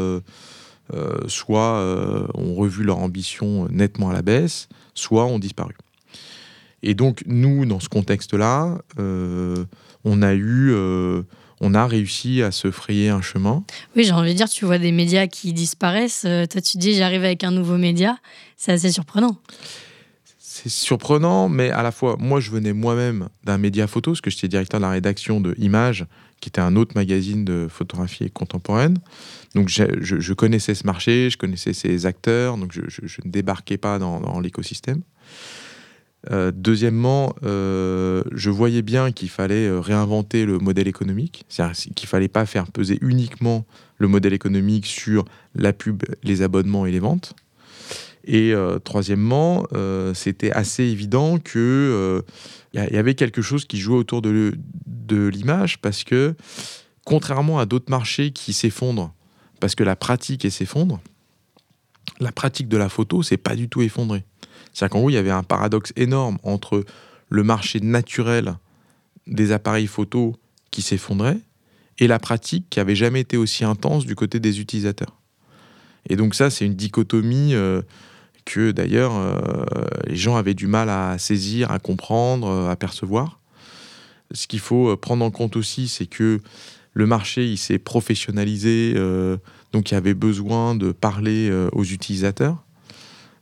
soit 1.26 2.28
ont 2.34 2.54
revu 2.54 2.84
leur 2.84 2.98
ambition 2.98 3.68
nettement 3.70 4.10
à 4.10 4.12
la 4.12 4.20
baisse, 4.20 4.68
soit 4.92 5.24
ont 5.24 5.38
disparu. 5.38 5.74
Et 6.82 6.94
donc, 6.94 7.22
nous, 7.26 7.66
dans 7.66 7.80
ce 7.80 7.88
contexte-là, 7.88 8.78
euh, 8.98 9.64
on 10.04 10.22
a 10.22 10.34
eu. 10.34 10.72
On 11.60 11.74
a 11.74 11.86
réussi 11.86 12.42
à 12.42 12.50
se 12.50 12.70
frayer 12.70 13.08
un 13.08 13.20
chemin. 13.20 13.64
Oui, 13.96 14.04
j'ai 14.04 14.12
envie 14.12 14.32
de 14.32 14.36
dire, 14.36 14.48
tu 14.48 14.64
vois 14.64 14.78
des 14.78 14.92
médias 14.92 15.26
qui 15.26 15.52
disparaissent. 15.52 16.24
Euh, 16.26 16.46
toi, 16.46 16.60
tu 16.60 16.78
dis, 16.78 16.94
j'arrive 16.94 17.24
avec 17.24 17.44
un 17.44 17.50
nouveau 17.50 17.76
média. 17.76 18.18
C'est 18.56 18.72
assez 18.72 18.92
surprenant. 18.92 19.36
C'est 20.38 20.68
surprenant, 20.68 21.48
mais 21.48 21.70
à 21.70 21.82
la 21.82 21.92
fois, 21.92 22.16
moi, 22.18 22.40
je 22.40 22.50
venais 22.50 22.72
moi-même 22.72 23.28
d'un 23.44 23.58
média 23.58 23.86
photo, 23.86 24.12
parce 24.12 24.20
que 24.20 24.30
j'étais 24.30 24.48
directeur 24.48 24.80
de 24.80 24.84
la 24.84 24.90
rédaction 24.90 25.40
de 25.40 25.54
Images, 25.58 26.06
qui 26.40 26.48
était 26.48 26.60
un 26.60 26.76
autre 26.76 26.92
magazine 26.94 27.44
de 27.44 27.66
photographie 27.68 28.30
contemporaine. 28.30 28.98
Donc, 29.54 29.68
je, 29.68 30.32
connaissais 30.32 30.74
ce 30.74 30.86
marché, 30.86 31.30
je 31.30 31.36
connaissais 31.36 31.72
ces 31.72 32.06
acteurs, 32.06 32.56
donc 32.56 32.72
je, 32.72 32.80
ne 33.24 33.30
débarquais 33.30 33.78
pas 33.78 33.98
dans, 33.98 34.20
dans 34.20 34.40
l'écosystème. 34.40 35.02
Euh, 36.30 36.50
deuxièmement, 36.52 37.34
euh, 37.44 38.22
je 38.32 38.50
voyais 38.50 38.82
bien 38.82 39.12
qu'il 39.12 39.30
fallait 39.30 39.68
euh, 39.68 39.80
réinventer 39.80 40.46
le 40.46 40.58
modèle 40.58 40.88
économique, 40.88 41.44
c'est-à-dire 41.48 41.94
qu'il 41.94 42.08
fallait 42.08 42.28
pas 42.28 42.44
faire 42.44 42.66
peser 42.66 42.98
uniquement 43.02 43.64
le 43.98 44.08
modèle 44.08 44.32
économique 44.32 44.86
sur 44.86 45.24
la 45.54 45.72
pub, 45.72 46.02
les 46.24 46.42
abonnements 46.42 46.86
et 46.86 46.90
les 46.90 46.98
ventes. 46.98 47.34
Et 48.30 48.52
troisièmement, 48.84 49.64
c'était 50.12 50.50
assez 50.50 50.82
évident 50.82 51.38
que 51.38 52.22
il 52.74 52.80
y, 52.92 52.96
avait 52.98 53.14
quelque 53.14 53.40
chose 53.40 53.64
qui 53.64 53.78
jouait 53.78 53.96
autour 53.96 54.20
de, 54.20 54.52
l'image 55.08 55.78
parce 55.78 56.04
que 56.04 56.34
contrairement 57.06 57.58
à 57.58 57.64
d'autres 57.64 57.90
marchés 57.90 58.30
qui 58.30 58.52
s'effondrent 58.52 59.14
parce 59.60 59.74
que 59.74 59.82
la 59.82 59.96
pratique 59.96 60.48
s'effondre, 60.50 61.00
la 62.20 62.30
pratique 62.30 62.68
de 62.68 62.76
la 62.76 62.90
photo 62.90 63.22
c'est 63.22 63.38
pas 63.38 63.56
du 63.56 63.70
tout 63.70 63.80
effondré. 63.80 64.24
C'est-à-dire 64.78 64.92
qu'en 64.92 65.00
gros, 65.00 65.10
il 65.10 65.14
y 65.14 65.18
avait 65.18 65.32
un 65.32 65.42
paradoxe 65.42 65.92
énorme 65.96 66.38
entre 66.44 66.84
le 67.30 67.42
marché 67.42 67.80
naturel 67.80 68.54
des 69.26 69.50
appareils 69.50 69.88
photo 69.88 70.36
qui 70.70 70.82
s'effondrait 70.82 71.40
et 71.98 72.06
la 72.06 72.20
pratique 72.20 72.66
qui 72.70 72.78
avait 72.78 72.94
jamais 72.94 73.22
été 73.22 73.36
aussi 73.36 73.64
intense 73.64 74.06
du 74.06 74.14
côté 74.14 74.38
des 74.38 74.60
utilisateurs. 74.60 75.16
Et 76.08 76.14
donc 76.14 76.36
ça, 76.36 76.48
c'est 76.48 76.64
une 76.64 76.76
dichotomie 76.76 77.54
euh, 77.54 77.82
que 78.44 78.70
d'ailleurs 78.70 79.16
euh, 79.16 79.34
les 80.06 80.14
gens 80.14 80.36
avaient 80.36 80.54
du 80.54 80.68
mal 80.68 80.90
à 80.90 81.18
saisir, 81.18 81.72
à 81.72 81.80
comprendre, 81.80 82.46
euh, 82.46 82.70
à 82.70 82.76
percevoir. 82.76 83.40
Ce 84.30 84.46
qu'il 84.46 84.60
faut 84.60 84.96
prendre 84.96 85.24
en 85.24 85.32
compte 85.32 85.56
aussi, 85.56 85.88
c'est 85.88 86.06
que 86.06 86.38
le 86.92 87.06
marché, 87.06 87.48
il 87.50 87.58
s'est 87.58 87.78
professionnalisé, 87.78 88.94
donc 89.72 89.90
il 89.90 89.94
y 89.94 89.96
avait 89.96 90.14
besoin 90.14 90.74
de 90.74 90.92
parler 90.92 91.50
aux 91.72 91.84
utilisateurs. 91.84 92.62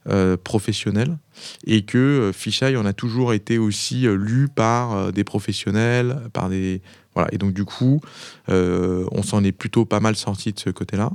Euh, 0.08 0.36
professionnel 0.36 1.18
et 1.66 1.82
que 1.82 1.98
euh, 1.98 2.32
Fisheye 2.32 2.76
en 2.76 2.86
a 2.86 2.92
toujours 2.92 3.32
été 3.32 3.58
aussi 3.58 4.06
euh, 4.06 4.14
lu 4.14 4.46
par 4.46 5.12
des 5.12 5.24
professionnels, 5.24 6.20
par 6.32 6.48
des 6.48 6.80
voilà 7.16 7.28
et 7.32 7.38
donc 7.38 7.52
du 7.52 7.64
coup 7.64 8.00
on 8.46 9.22
s'en 9.24 9.42
est 9.42 9.50
plutôt 9.50 9.84
pas 9.84 9.98
mal 9.98 10.14
sorti 10.14 10.52
de 10.52 10.60
ce 10.60 10.70
côté-là. 10.70 11.10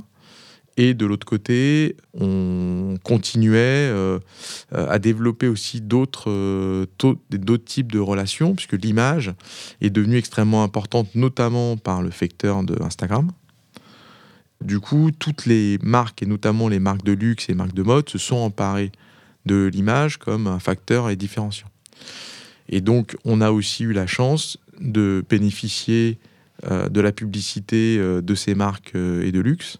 Et 0.76 0.94
de 0.94 1.06
l'autre 1.06 1.26
côté, 1.26 1.96
on 2.18 2.96
continuait 3.02 3.92
à 4.72 4.98
développer 4.98 5.46
aussi 5.46 5.82
d'autres 5.82 6.86
d'autres 6.98 7.64
types 7.64 7.92
de 7.92 7.98
relations, 7.98 8.54
puisque 8.54 8.72
l'image 8.82 9.32
est 9.80 9.90
devenue 9.90 10.16
extrêmement 10.16 10.64
importante, 10.64 11.14
notamment 11.14 11.76
par 11.76 12.02
le 12.02 12.10
facteur 12.10 12.62
de 12.64 12.82
Instagram. 12.82 13.30
Du 14.64 14.80
coup, 14.80 15.10
toutes 15.16 15.46
les 15.46 15.78
marques, 15.82 16.22
et 16.22 16.26
notamment 16.26 16.68
les 16.68 16.78
marques 16.78 17.04
de 17.04 17.12
luxe 17.12 17.48
et 17.48 17.54
marques 17.54 17.74
de 17.74 17.82
mode, 17.82 18.08
se 18.08 18.18
sont 18.18 18.36
emparées 18.36 18.92
de 19.46 19.68
l'image 19.72 20.18
comme 20.18 20.46
un 20.46 20.58
facteur 20.58 21.10
et 21.10 21.16
différenciant. 21.16 21.68
Et 22.68 22.80
donc, 22.80 23.16
on 23.24 23.40
a 23.40 23.50
aussi 23.50 23.84
eu 23.84 23.92
la 23.92 24.06
chance 24.06 24.58
de 24.80 25.24
bénéficier 25.28 26.18
euh, 26.70 26.88
de 26.88 27.00
la 27.00 27.10
publicité 27.10 27.96
euh, 27.98 28.20
de 28.20 28.34
ces 28.36 28.54
marques 28.54 28.92
euh, 28.94 29.24
et 29.24 29.32
de 29.32 29.40
luxe 29.40 29.78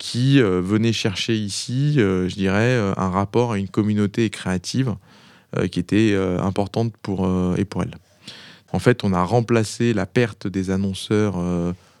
qui 0.00 0.40
venaient 0.40 0.92
chercher 0.92 1.36
ici, 1.36 1.94
je 1.94 2.34
dirais, 2.34 2.76
un 2.96 3.10
rapport 3.10 3.52
à 3.52 3.58
une 3.58 3.68
communauté 3.68 4.28
créative 4.28 4.96
qui 5.70 5.78
était 5.78 6.16
importante 6.40 6.92
pour, 7.00 7.30
et 7.56 7.64
pour 7.64 7.84
elles. 7.84 7.96
En 8.72 8.80
fait, 8.80 9.04
on 9.04 9.12
a 9.12 9.22
remplacé 9.22 9.94
la 9.94 10.04
perte 10.04 10.48
des 10.48 10.70
annonceurs 10.70 11.36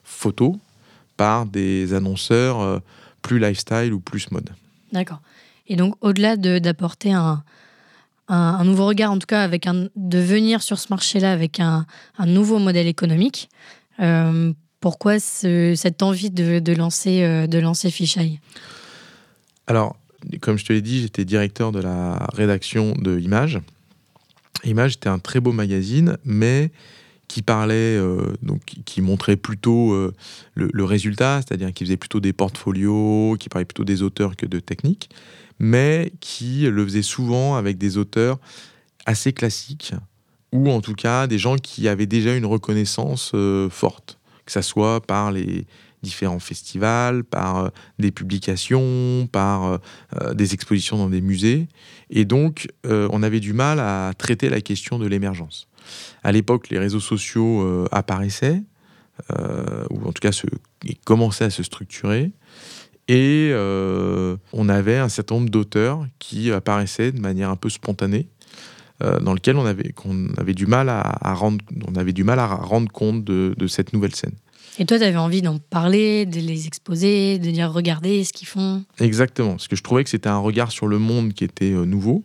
photos 0.02 0.56
par 1.16 1.46
des 1.46 1.94
annonceurs 1.94 2.60
euh, 2.60 2.78
plus 3.22 3.38
lifestyle 3.38 3.92
ou 3.92 4.00
plus 4.00 4.30
mode. 4.30 4.50
D'accord. 4.92 5.20
Et 5.68 5.76
donc, 5.76 5.94
au-delà 6.00 6.36
d'apporter 6.36 7.12
un, 7.12 7.42
un, 8.28 8.64
nouveau 8.64 8.86
regard, 8.86 9.12
en 9.12 9.18
tout 9.18 9.26
cas, 9.26 9.42
avec 9.42 9.66
un, 9.66 9.88
de 9.96 10.18
venir 10.18 10.62
sur 10.62 10.78
ce 10.78 10.88
marché-là 10.90 11.32
avec 11.32 11.60
un, 11.60 11.86
un, 12.18 12.26
nouveau 12.26 12.58
modèle 12.58 12.86
économique, 12.86 13.48
euh, 14.00 14.52
pourquoi 14.80 15.18
cette 15.20 16.02
envie 16.02 16.30
de, 16.30 16.58
de 16.58 16.72
lancer, 16.72 17.22
euh, 17.22 17.46
de 17.46 17.58
lancer 17.58 17.90
Fisheye? 17.90 18.40
Alors, 19.66 19.96
comme 20.40 20.58
je 20.58 20.64
te 20.64 20.72
l'ai 20.72 20.82
dit, 20.82 21.00
j'étais 21.00 21.24
directeur 21.24 21.72
de 21.72 21.80
la 21.80 22.26
rédaction 22.34 22.92
de 22.92 23.18
Image. 23.18 23.60
Image 24.64 24.94
était 24.94 25.08
un 25.08 25.18
très 25.18 25.40
beau 25.40 25.52
magazine, 25.52 26.16
mais 26.24 26.70
qui 27.32 27.40
parlait, 27.40 27.96
euh, 27.96 28.34
donc 28.42 28.60
qui 28.84 29.00
montrait 29.00 29.36
plutôt 29.36 29.92
euh, 29.92 30.12
le, 30.54 30.84
résultat, 30.84 31.40
c'est-à-dire 31.40 31.72
qui 31.72 31.84
faisait 31.84 31.96
plutôt 31.96 32.20
des 32.20 32.34
portfolios, 32.34 33.36
qui 33.40 33.48
parlait 33.48 33.64
plutôt 33.64 33.84
des 33.84 34.02
auteurs 34.02 34.36
que 34.36 34.44
de 34.44 34.60
techniques, 34.60 35.08
mais 35.58 36.12
qui 36.20 36.68
le 36.68 36.84
faisait 36.84 37.00
souvent 37.00 37.54
avec 37.54 37.78
des 37.78 37.96
auteurs 37.96 38.38
assez 39.06 39.32
classiques, 39.32 39.94
ou 40.52 40.70
en 40.70 40.82
tout 40.82 40.92
cas 40.92 41.26
des 41.26 41.38
gens 41.38 41.56
qui 41.56 41.88
avaient 41.88 42.04
déjà 42.04 42.36
une 42.36 42.44
reconnaissance 42.44 43.32
euh, 43.32 43.70
forte, 43.70 44.18
que 44.44 44.52
ce 44.52 44.60
soit 44.60 45.00
par 45.00 45.32
les 45.32 45.64
différents 46.02 46.40
festivals, 46.40 47.24
par 47.24 47.70
des 47.98 48.10
publications, 48.10 49.28
par 49.30 49.78
des 50.34 50.52
expositions 50.52 50.96
dans 50.98 51.08
des 51.08 51.20
musées. 51.20 51.68
Et 52.10 52.24
donc, 52.24 52.66
on 52.84 53.22
avait 53.22 53.38
du 53.38 53.52
mal 53.52 53.78
à 53.78 54.10
traiter 54.18 54.48
la 54.48 54.60
question 54.60 54.98
de 54.98 55.06
l'émergence. 55.06 55.68
À 56.22 56.32
l'époque, 56.32 56.70
les 56.70 56.78
réseaux 56.78 57.00
sociaux 57.00 57.62
euh, 57.62 57.86
apparaissaient, 57.90 58.62
euh, 59.32 59.84
ou 59.90 60.06
en 60.06 60.12
tout 60.12 60.20
cas 60.20 60.32
se, 60.32 60.46
commençaient 61.04 61.44
à 61.44 61.50
se 61.50 61.62
structurer. 61.62 62.32
Et 63.08 63.50
euh, 63.52 64.36
on 64.52 64.68
avait 64.68 64.96
un 64.96 65.08
certain 65.08 65.36
nombre 65.36 65.50
d'auteurs 65.50 66.06
qui 66.18 66.52
apparaissaient 66.52 67.12
de 67.12 67.20
manière 67.20 67.50
un 67.50 67.56
peu 67.56 67.68
spontanée, 67.68 68.28
dans 69.20 69.34
lequel 69.34 69.56
on 69.56 69.66
avait, 69.66 69.90
qu'on 69.90 70.28
avait 70.36 70.54
du 70.54 70.66
mal 70.66 70.88
à, 70.88 71.34
rendre, 71.34 71.64
on 71.88 71.96
avait 71.96 72.12
du 72.12 72.22
mal 72.22 72.38
à 72.38 72.46
rendre 72.46 72.88
compte 72.92 73.24
de, 73.24 73.66
cette 73.66 73.92
nouvelle 73.92 74.14
scène. 74.14 74.36
Et 74.78 74.86
toi, 74.86 74.96
tu 74.96 75.02
avais 75.02 75.16
envie 75.16 75.42
d'en 75.42 75.58
parler, 75.58 76.24
de 76.24 76.38
les 76.38 76.68
exposer, 76.68 77.40
de 77.40 77.50
dire 77.50 77.72
regardez 77.72 78.22
ce 78.22 78.32
qu'ils 78.32 78.46
font? 78.46 78.84
Exactement, 79.00 79.50
parce 79.50 79.66
que 79.66 79.74
je 79.74 79.82
trouvais 79.82 80.04
que 80.04 80.10
c'était 80.10 80.28
un 80.28 80.38
regard 80.38 80.70
sur 80.70 80.86
le 80.86 81.00
monde 81.00 81.32
qui 81.32 81.42
était 81.42 81.72
nouveau. 81.72 82.24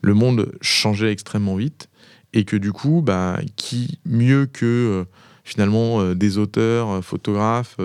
Le 0.00 0.14
monde 0.14 0.52
changeait 0.62 1.12
extrêmement 1.12 1.56
vite 1.56 1.90
et 2.32 2.44
que 2.44 2.56
du 2.56 2.72
coup, 2.72 3.02
bah, 3.02 3.40
qui 3.56 3.98
mieux 4.04 4.46
que 4.46 4.64
euh, 4.64 5.04
finalement 5.44 6.00
euh, 6.00 6.14
des 6.14 6.38
auteurs, 6.38 6.90
euh, 6.90 7.00
photographes 7.02 7.78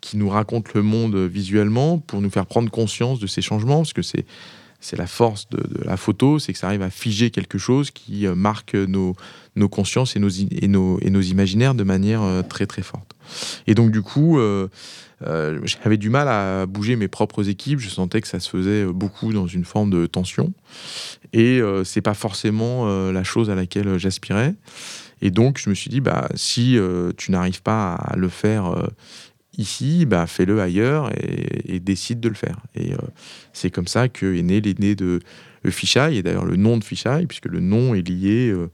qui 0.00 0.16
nous 0.16 0.28
racontent 0.28 0.70
le 0.74 0.82
monde 0.82 1.16
visuellement 1.16 1.98
pour 1.98 2.20
nous 2.20 2.30
faire 2.30 2.46
prendre 2.46 2.70
conscience 2.70 3.20
de 3.20 3.26
ces 3.26 3.42
changements, 3.42 3.78
parce 3.78 3.92
que 3.92 4.02
c'est 4.02 4.26
c'est 4.84 4.96
la 4.96 5.06
force 5.06 5.48
de, 5.50 5.62
la 5.84 5.96
photo, 5.96 6.40
c'est 6.40 6.52
que 6.52 6.58
ça 6.58 6.66
arrive 6.66 6.82
à 6.82 6.90
figer 6.90 7.30
quelque 7.30 7.56
chose 7.56 7.92
qui 7.92 8.26
marque 8.26 8.74
nos, 8.74 9.14
nos 9.54 9.68
consciences 9.68 10.16
et 10.16 10.18
nos, 10.18 10.28
et 10.28 10.66
nos, 10.66 10.98
et 10.98 11.08
nos 11.08 11.20
imaginaires 11.20 11.76
de 11.76 11.84
manière 11.84 12.42
très 12.48 12.66
très 12.66 12.82
forte. 12.82 13.11
Et 13.66 13.74
donc, 13.74 13.90
du 13.90 14.02
coup, 14.02 14.38
j'avais 15.20 15.96
du 15.96 16.10
mal 16.10 16.28
à 16.28 16.66
bouger 16.66 16.96
mes 16.96 17.08
propres 17.08 17.48
équipes. 17.48 17.78
Je 17.78 17.88
sentais 17.88 18.20
que 18.20 18.28
ça 18.28 18.40
se 18.40 18.48
faisait 18.48 18.84
beaucoup 18.86 19.32
dans 19.32 19.46
une 19.46 19.64
forme 19.64 19.90
de 19.90 20.06
tension. 20.06 20.52
Et 21.32 21.60
c'est 21.84 22.00
pas 22.00 22.14
forcément 22.14 23.10
la 23.10 23.24
chose 23.24 23.50
à 23.50 23.54
laquelle 23.54 23.98
j'aspirais. 23.98 24.54
Et 25.20 25.30
donc, 25.30 25.58
je 25.58 25.70
me 25.70 25.74
suis 25.74 25.90
dit, 25.90 26.00
bah, 26.00 26.28
si 26.34 26.78
tu 27.16 27.30
n'arrives 27.30 27.62
pas 27.62 27.94
à 27.94 28.16
le 28.16 28.28
faire 28.28 28.74
ici, 29.56 30.06
bah, 30.06 30.26
fais-le 30.26 30.60
ailleurs 30.60 31.10
et, 31.16 31.80
décide 31.80 32.20
de 32.20 32.28
le 32.28 32.34
faire. 32.34 32.58
Et 32.74 32.92
c'est 33.52 33.70
comme 33.70 33.86
ça 33.86 34.08
qu'est 34.08 34.42
né 34.42 34.60
l'aîné 34.60 34.94
de 34.94 35.04
le 35.04 35.20
fisheye, 35.70 36.18
et 36.18 36.22
d'ailleurs 36.22 36.44
le 36.44 36.56
nom 36.56 36.76
de 36.76 36.84
fisheye, 36.84 37.26
puisque 37.26 37.46
le 37.46 37.60
nom 37.60 37.94
est 37.94 38.06
lié 38.06 38.50
euh, 38.50 38.70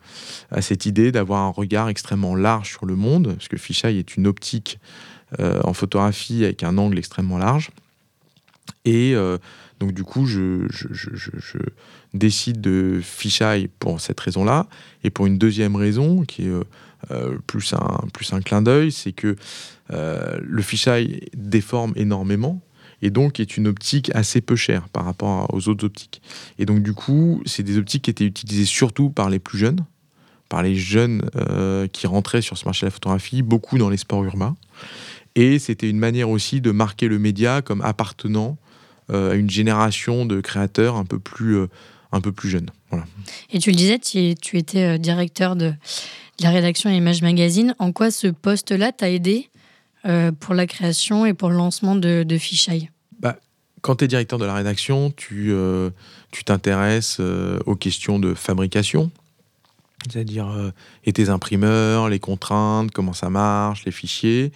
à 0.50 0.62
cette 0.62 0.86
idée 0.86 1.12
d'avoir 1.12 1.42
un 1.42 1.50
regard 1.50 1.88
extrêmement 1.88 2.34
large 2.34 2.70
sur 2.70 2.86
le 2.86 2.96
monde, 2.96 3.34
parce 3.34 3.48
que 3.48 3.56
fisheye 3.56 3.98
est 3.98 4.16
une 4.16 4.26
optique 4.26 4.78
euh, 5.40 5.60
en 5.64 5.74
photographie 5.74 6.44
avec 6.44 6.62
un 6.62 6.78
angle 6.78 6.98
extrêmement 6.98 7.38
large. 7.38 7.70
Et 8.84 9.14
euh, 9.14 9.38
donc 9.80 9.92
du 9.92 10.04
coup, 10.04 10.26
je, 10.26 10.66
décide 12.14 12.60
de 12.62 13.00
fisheye 13.02 13.68
pour 13.78 14.00
cette 14.00 14.18
raison-là, 14.18 14.66
et 15.04 15.10
pour 15.10 15.26
une 15.26 15.36
deuxième 15.36 15.76
raison 15.76 16.24
qui 16.24 16.46
est 16.46 16.52
plus, 17.46 17.74
un, 17.74 18.08
plus 18.12 18.32
un 18.32 18.40
clin 18.40 18.62
d'œil, 18.62 18.90
c'est 18.90 19.12
que 19.12 19.36
le 19.90 20.62
fisheye 20.62 21.28
déforme 21.34 21.92
énormément, 21.96 22.60
et 23.02 23.10
donc 23.10 23.40
est 23.40 23.56
une 23.56 23.68
optique 23.68 24.10
assez 24.14 24.40
peu 24.40 24.56
chère 24.56 24.88
par 24.88 25.04
rapport 25.04 25.52
aux 25.54 25.68
autres 25.68 25.84
optiques. 25.84 26.20
Et 26.58 26.66
donc 26.66 26.82
du 26.82 26.92
coup, 26.92 27.42
c'est 27.46 27.62
des 27.62 27.78
optiques 27.78 28.02
qui 28.02 28.10
étaient 28.10 28.24
utilisées 28.24 28.64
surtout 28.64 29.10
par 29.10 29.30
les 29.30 29.38
plus 29.38 29.58
jeunes, 29.58 29.84
par 30.48 30.62
les 30.62 30.74
jeunes 30.74 31.28
euh, 31.36 31.86
qui 31.88 32.06
rentraient 32.06 32.42
sur 32.42 32.56
ce 32.58 32.64
marché 32.64 32.82
de 32.82 32.86
la 32.86 32.90
photographie, 32.90 33.42
beaucoup 33.42 33.78
dans 33.78 33.90
les 33.90 33.96
sports 33.96 34.24
urbains. 34.24 34.56
Et 35.34 35.58
c'était 35.58 35.88
une 35.88 35.98
manière 35.98 36.30
aussi 36.30 36.60
de 36.60 36.70
marquer 36.70 37.06
le 37.06 37.18
média 37.18 37.62
comme 37.62 37.82
appartenant 37.82 38.56
euh, 39.10 39.32
à 39.32 39.34
une 39.34 39.50
génération 39.50 40.26
de 40.26 40.40
créateurs 40.40 40.96
un 40.96 41.04
peu 41.04 41.18
plus, 41.18 41.56
euh, 41.56 41.66
un 42.12 42.20
peu 42.20 42.32
plus 42.32 42.48
jeunes. 42.48 42.70
Et 43.50 43.58
tu 43.58 43.70
le 43.70 43.76
disais, 43.76 43.98
tu, 43.98 44.56
étais 44.56 44.98
directeur 44.98 45.54
de, 45.54 45.74
la 46.40 46.50
rédaction 46.50 46.90
Image 46.90 47.22
Magazine. 47.22 47.74
En 47.78 47.92
quoi 47.92 48.10
ce 48.10 48.28
poste-là 48.28 48.92
t'a 48.92 49.10
aidé 49.10 49.50
pour 50.40 50.54
la 50.54 50.66
création 50.66 51.26
et 51.26 51.34
pour 51.34 51.50
le 51.50 51.56
lancement 51.56 51.94
de, 51.94 52.22
de 52.22 52.38
bah, 53.20 53.36
Quand 53.82 53.96
tu 53.96 54.04
es 54.04 54.08
directeur 54.08 54.38
de 54.38 54.46
la 54.46 54.54
rédaction, 54.54 55.10
tu 55.10 55.52
euh, 55.52 55.90
t'intéresses 56.44 57.18
euh, 57.20 57.58
aux 57.66 57.76
questions 57.76 58.18
de 58.18 58.34
fabrication, 58.34 59.10
c'est-à-dire 60.08 60.48
et 61.04 61.12
tes 61.12 61.28
imprimeurs, 61.28 62.08
les 62.08 62.20
contraintes, 62.20 62.92
comment 62.92 63.12
ça 63.12 63.30
marche, 63.30 63.84
les 63.84 63.92
fichiers. 63.92 64.52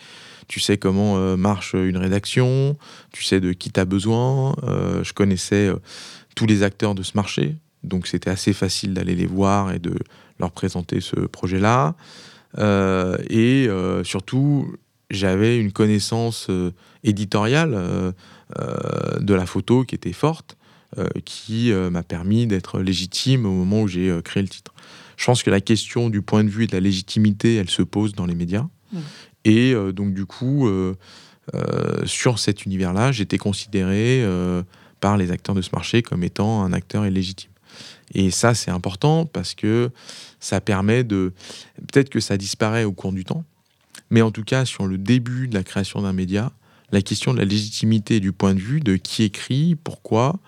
Tu 0.49 0.61
sais 0.61 0.79
comment 0.79 1.37
marche 1.37 1.75
une 1.75 1.97
rédaction, 1.97 2.77
tu 3.13 3.25
sais 3.25 3.41
de 3.41 3.53
qui 3.53 3.71
tu 3.71 3.81
as 3.81 3.85
besoin. 3.85 4.55
je 5.03 5.13
connaissais 5.13 5.71
tous 6.37 6.47
les 6.47 6.63
acteurs 6.63 6.95
de 6.95 7.03
ce 7.03 7.13
marché, 7.17 7.57
donc 7.83 8.07
c'était 8.07 8.31
assez 8.31 8.53
facile 8.53 8.95
d'aller 8.95 9.15
les 9.15 9.27
voir 9.27 9.73
et 9.73 9.79
de 9.79 9.95
leur 10.39 10.53
présenter 10.53 11.01
ce 11.01 11.17
projet-là. 11.17 11.97
et 12.59 13.69
surtout, 14.05 14.77
j'avais 15.13 15.59
une 15.59 15.73
connaissance 15.73 16.47
euh, 16.51 16.73
éditoriale 17.05 17.75
euh, 17.75 18.13
euh, 18.59 19.19
de 19.21 19.35
la 19.35 19.47
photo 19.47 19.85
qui 19.85 19.95
était 19.95 20.13
forte, 20.13 20.57
qui 21.25 21.73
m'a 21.73 22.03
permis 22.03 22.47
d'être 22.47 22.79
légitime 22.79 23.47
au 23.47 23.51
moment 23.51 23.81
où 23.81 23.89
j'ai 23.89 24.15
créé 24.23 24.43
le 24.43 24.49
titre. 24.51 24.75
Je 25.17 25.25
pense 25.25 25.43
que 25.43 25.49
la 25.49 25.63
question 25.63 26.11
du 26.11 26.21
point 26.21 26.45
de 26.45 26.51
vue 26.51 26.65
et 26.65 26.67
de 26.67 26.73
la 26.73 26.81
légitimité, 26.81 27.57
elle 27.57 27.71
se 27.71 27.81
pose 27.81 28.13
dans 28.13 28.27
les 28.27 28.35
médias. 28.35 28.67
Mmh. 28.93 28.99
Et 29.47 29.75
donc 29.95 30.13
du 30.13 30.27
coup, 30.27 30.69
sur 32.05 32.39
cet 32.39 32.67
univers-là, 32.67 33.11
j'étais 33.11 33.39
considéré 33.39 34.23
par 35.01 35.17
les 35.17 35.31
acteurs 35.31 35.55
de 35.55 35.63
ce 35.63 35.71
marché 35.73 36.03
comme 36.03 36.25
étant 36.25 36.63
un 36.63 36.75
acteur 36.75 37.07
illégitime. 37.07 37.53
Et 38.13 38.31
ça, 38.31 38.53
c'est 38.53 38.71
important 38.71 39.25
parce 39.25 39.55
que 39.55 39.91
ça 40.41 40.61
permet 40.61 41.05
de... 41.05 41.33
Peut-être 41.91 42.11
que 42.11 42.21
ça 42.21 42.37
disparaît 42.37 42.85
au 42.85 42.93
cours 42.93 43.15
du 43.15 43.25
temps, 43.25 43.47
mais 44.13 44.21
en 44.21 44.31
tout 44.31 44.45
cas, 44.45 44.67
sur 44.67 44.87
le 44.87 44.99
début 44.99 45.49
de 45.49 45.55
la 45.55 45.65
création 45.65 46.03
d'un 46.03 46.13
média, 46.13 46.53
la 46.93 47.01
question 47.01 47.33
de 47.33 47.39
la 47.39 47.47
légitimité 47.47 48.21
du 48.21 48.31
point 48.31 48.53
de 48.53 48.61
vue 48.61 48.81
de 48.81 48.97
qui 48.97 49.23
écrit, 49.23 49.75
pourquoi, 49.75 50.39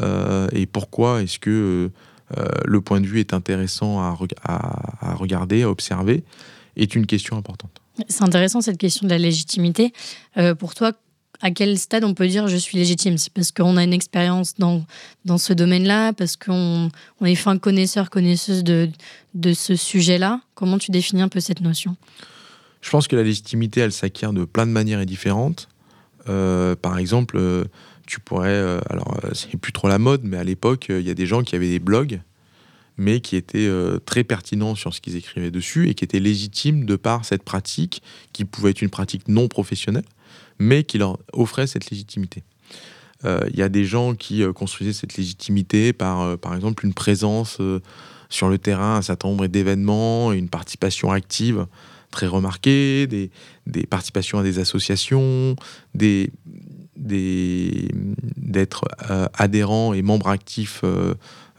euh, 0.00 0.48
et 0.52 0.66
pourquoi 0.66 1.22
est-ce 1.22 1.38
que 1.38 1.90
euh, 2.36 2.44
le 2.64 2.80
point 2.80 3.00
de 3.00 3.06
vue 3.06 3.20
est 3.20 3.32
intéressant 3.32 4.00
à, 4.00 4.10
regarder, 5.14 5.62
à 5.62 5.70
observer, 5.70 6.24
est 6.76 6.96
une 6.96 7.06
question 7.06 7.36
importante. 7.36 7.70
C'est 8.08 8.24
intéressant 8.24 8.60
cette 8.60 8.78
question 8.78 9.06
de 9.06 9.12
la 9.12 9.18
légitimité. 9.18 9.92
Euh, 10.36 10.56
pour 10.56 10.74
toi, 10.74 10.90
à 11.40 11.52
quel 11.52 11.78
stade 11.78 12.02
on 12.02 12.14
peut 12.14 12.26
dire 12.26 12.48
je 12.48 12.56
suis 12.56 12.78
légitime 12.78 13.16
C'est 13.16 13.32
parce 13.32 13.52
qu'on 13.52 13.76
a 13.76 13.84
une 13.84 13.92
expérience 13.92 14.56
dans, 14.56 14.84
dans 15.24 15.38
ce 15.38 15.52
domaine-là, 15.52 16.14
parce 16.14 16.36
qu'on 16.36 16.90
on 17.20 17.24
est 17.24 17.36
fin 17.36 17.58
connaisseur, 17.58 18.10
connaisseuse 18.10 18.64
de, 18.64 18.90
de 19.34 19.52
ce 19.52 19.76
sujet-là 19.76 20.40
Comment 20.56 20.78
tu 20.78 20.90
définis 20.90 21.22
un 21.22 21.28
peu 21.28 21.38
cette 21.38 21.60
notion? 21.60 21.96
Je 22.84 22.90
pense 22.90 23.08
que 23.08 23.16
la 23.16 23.22
légitimité, 23.22 23.80
elle 23.80 23.92
s'acquiert 23.92 24.34
de 24.34 24.44
plein 24.44 24.66
de 24.66 24.70
manières 24.70 25.00
et 25.00 25.06
différentes. 25.06 25.68
Euh, 26.28 26.76
par 26.76 26.98
exemple, 26.98 27.38
euh, 27.38 27.64
tu 28.06 28.20
pourrais, 28.20 28.50
euh, 28.50 28.78
alors 28.90 29.18
c'est 29.32 29.56
plus 29.56 29.72
trop 29.72 29.88
la 29.88 29.98
mode, 29.98 30.20
mais 30.22 30.36
à 30.36 30.44
l'époque, 30.44 30.86
il 30.90 31.00
y 31.00 31.08
a 31.08 31.14
des 31.14 31.24
gens 31.24 31.42
qui 31.42 31.56
avaient 31.56 31.70
des 31.70 31.78
blogs, 31.78 32.20
mais 32.98 33.20
qui 33.20 33.36
étaient 33.36 33.70
très 34.04 34.22
pertinents 34.22 34.74
sur 34.74 34.92
ce 34.92 35.00
qu'ils 35.00 35.16
écrivaient 35.16 35.50
dessus 35.50 35.88
et 35.88 35.94
qui 35.94 36.04
étaient 36.04 36.20
légitimes 36.20 36.84
de 36.84 36.96
par 36.96 37.24
cette 37.24 37.42
pratique, 37.42 38.02
qui 38.34 38.44
pouvait 38.44 38.70
être 38.70 38.82
une 38.82 38.90
pratique 38.90 39.28
non 39.28 39.48
professionnelle, 39.48 40.04
mais 40.58 40.84
qui 40.84 40.98
leur 40.98 41.18
offrait 41.32 41.66
cette 41.66 41.90
légitimité. 41.90 42.44
Il 43.24 43.56
y 43.56 43.62
a 43.62 43.70
des 43.70 43.86
gens 43.86 44.14
qui 44.14 44.44
construisaient 44.52 44.92
cette 44.92 45.16
légitimité 45.16 45.94
par, 45.94 46.36
par 46.36 46.54
exemple, 46.54 46.84
une 46.84 46.92
présence 46.92 47.58
sur 48.28 48.48
le 48.50 48.58
terrain, 48.58 48.96
un 48.96 49.02
certain 49.02 49.28
nombre 49.28 49.46
d'événements, 49.46 50.32
une 50.32 50.50
participation 50.50 51.10
active 51.10 51.66
très 52.14 52.26
remarqués, 52.26 53.06
des, 53.06 53.30
participations 53.86 54.38
à 54.38 54.42
des 54.42 54.58
associations, 54.58 55.56
des, 55.94 56.30
d'être 56.96 58.84
euh, 59.10 59.26
adhérent 59.34 59.92
et 59.94 60.02
membre 60.02 60.28
actif 60.28 60.80
euh, 60.84 61.14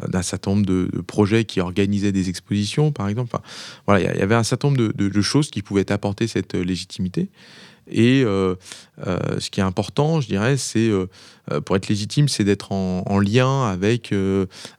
d'un 0.07 0.21
certain 0.21 0.51
nombre 0.51 0.65
de, 0.65 0.89
projets 1.05 1.45
qui 1.45 1.59
organisaient 1.59 2.11
des 2.11 2.29
expositions, 2.29 2.91
par 2.91 3.07
exemple. 3.07 3.37
voilà, 3.85 4.13
il 4.13 4.19
y 4.19 4.23
avait 4.23 4.35
un 4.35 4.43
certain 4.43 4.69
nombre 4.69 4.93
de, 4.93 5.21
choses 5.21 5.49
qui 5.51 5.61
pouvaient 5.61 5.91
apporter 5.91 6.27
cette 6.27 6.55
légitimité. 6.55 7.29
Et 7.87 8.23
euh, 8.25 8.55
ce 8.97 9.49
qui 9.51 9.59
est 9.59 9.63
important, 9.63 10.19
je 10.19 10.27
dirais, 10.27 10.57
c'est 10.57 10.89
pour 11.65 11.75
être 11.75 11.87
légitime, 11.87 12.27
c'est 12.27 12.43
d'être 12.43 12.71
en, 12.71 13.03
en, 13.05 13.19
lien 13.19 13.67
avec, 13.67 14.13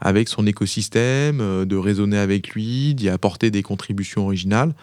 avec 0.00 0.28
son 0.28 0.46
écosystème, 0.46 1.64
de 1.64 1.76
raisonner 1.76 2.18
avec 2.18 2.50
lui, 2.50 2.94
d'y 2.94 3.08
apporter 3.08 3.50
des 3.50 3.62
contributions 3.62 4.24
originales. 4.24 4.74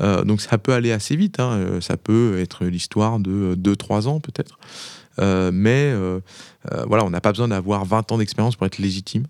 Euh, 0.00 0.24
donc 0.24 0.40
ça 0.40 0.58
peut 0.58 0.72
aller 0.72 0.92
assez 0.92 1.16
vite, 1.16 1.40
hein. 1.40 1.52
euh, 1.52 1.80
ça 1.80 1.96
peut 1.96 2.38
être 2.38 2.64
l'histoire 2.64 3.18
de 3.18 3.54
2-3 3.56 4.08
ans 4.08 4.20
peut-être. 4.20 4.58
Euh, 5.18 5.50
mais 5.52 5.94
voilà, 6.86 7.04
on 7.04 7.10
n'a 7.10 7.20
pas 7.20 7.32
besoin 7.32 7.48
d'avoir 7.48 7.84
20 7.84 8.12
ans 8.12 8.18
d'expérience 8.18 8.56
pour 8.56 8.66
être 8.66 8.78
légitime. 8.78 9.26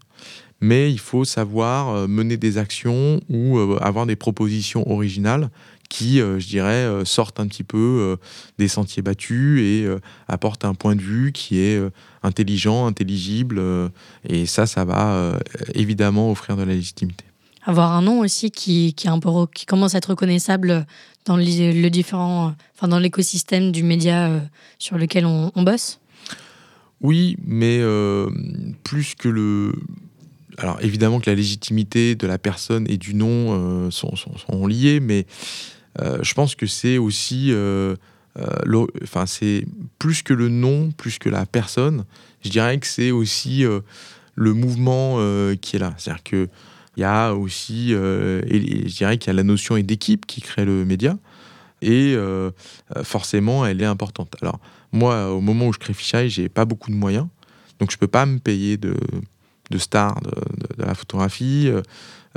Mais 0.62 0.90
il 0.90 0.98
faut 0.98 1.26
savoir 1.26 2.08
mener 2.08 2.38
des 2.38 2.56
actions 2.56 3.20
ou 3.28 3.58
avoir 3.80 4.06
des 4.06 4.16
propositions 4.16 4.90
originales 4.90 5.50
qui, 5.90 6.18
je 6.18 6.46
dirais, 6.46 7.04
sortent 7.04 7.38
un 7.40 7.46
petit 7.46 7.62
peu 7.62 8.16
des 8.56 8.68
sentiers 8.68 9.02
battus 9.02 9.60
et 9.60 9.86
apportent 10.28 10.64
un 10.64 10.72
point 10.72 10.96
de 10.96 11.02
vue 11.02 11.30
qui 11.32 11.60
est 11.60 11.78
intelligent, 12.22 12.86
intelligible. 12.86 13.60
et 14.24 14.46
ça, 14.46 14.66
ça 14.66 14.86
va 14.86 15.38
évidemment 15.74 16.30
offrir 16.30 16.56
de 16.56 16.62
la 16.62 16.72
légitimité 16.72 17.25
avoir 17.66 17.92
un 17.92 18.02
nom 18.02 18.20
aussi 18.20 18.50
qui, 18.50 18.94
qui, 18.94 19.08
un 19.08 19.18
peu, 19.18 19.30
qui 19.52 19.66
commence 19.66 19.94
à 19.94 19.98
être 19.98 20.10
reconnaissable 20.10 20.86
dans 21.26 21.36
le, 21.36 21.88
différent, 21.88 22.54
enfin 22.74 22.88
dans 22.88 23.00
l'écosystème 23.00 23.72
du 23.72 23.82
média 23.82 24.28
euh, 24.28 24.40
sur 24.78 24.96
lequel 24.96 25.26
on, 25.26 25.50
bosse 25.56 25.98
Oui, 27.00 27.36
mais 27.44 27.78
euh, 27.80 28.30
plus 28.84 29.14
que 29.14 29.28
le. 29.28 29.72
Alors 30.58 30.78
évidemment 30.80 31.20
que 31.20 31.28
la 31.28 31.36
légitimité 31.36 32.14
de 32.14 32.26
la 32.26 32.38
personne 32.38 32.86
et 32.88 32.96
du 32.96 33.14
nom 33.14 33.26
euh, 33.28 33.90
sont, 33.90 34.14
sont, 34.16 34.66
liées, 34.66 35.00
mais 35.00 35.26
je 35.98 36.34
pense 36.34 36.54
que 36.54 36.66
c'est 36.66 36.98
aussi. 36.98 37.52
Enfin, 39.02 39.26
c'est 39.26 39.66
plus 39.98 40.22
que 40.22 40.32
le 40.32 40.48
nom, 40.48 40.92
plus 40.92 41.18
que 41.18 41.28
la 41.28 41.44
personne. 41.44 42.04
Je 42.44 42.50
dirais 42.50 42.78
que 42.78 42.86
c'est 42.86 43.10
aussi 43.10 43.64
le 44.34 44.52
mouvement 44.54 45.16
qui 45.60 45.76
est 45.76 45.78
là. 45.80 45.94
C'est-à-dire 45.98 46.22
que 46.22 46.48
il 46.96 47.00
y 47.02 47.04
a 47.04 47.34
aussi, 47.34 47.94
euh, 47.94 48.42
je 48.48 48.96
dirais 48.96 49.18
qu'il 49.18 49.28
y 49.28 49.30
a 49.30 49.36
la 49.36 49.42
notion 49.42 49.78
d'équipe 49.78 50.24
qui 50.26 50.40
crée 50.40 50.64
le 50.64 50.84
média. 50.84 51.16
Et 51.82 52.14
euh, 52.16 52.50
forcément, 53.02 53.66
elle 53.66 53.82
est 53.82 53.86
importante. 53.86 54.34
Alors, 54.40 54.58
moi, 54.92 55.30
au 55.30 55.42
moment 55.42 55.66
où 55.66 55.72
je 55.74 55.78
crée 55.78 55.92
Fisheye, 55.92 56.30
j'ai 56.30 56.48
pas 56.48 56.64
beaucoup 56.64 56.90
de 56.90 56.96
moyens. 56.96 57.26
Donc, 57.80 57.90
je 57.90 57.98
peux 57.98 58.06
pas 58.06 58.24
me 58.24 58.38
payer 58.38 58.78
de, 58.78 58.96
de 59.70 59.78
stars 59.78 60.20
de, 60.22 60.82
la 60.82 60.94
photographie. 60.94 61.70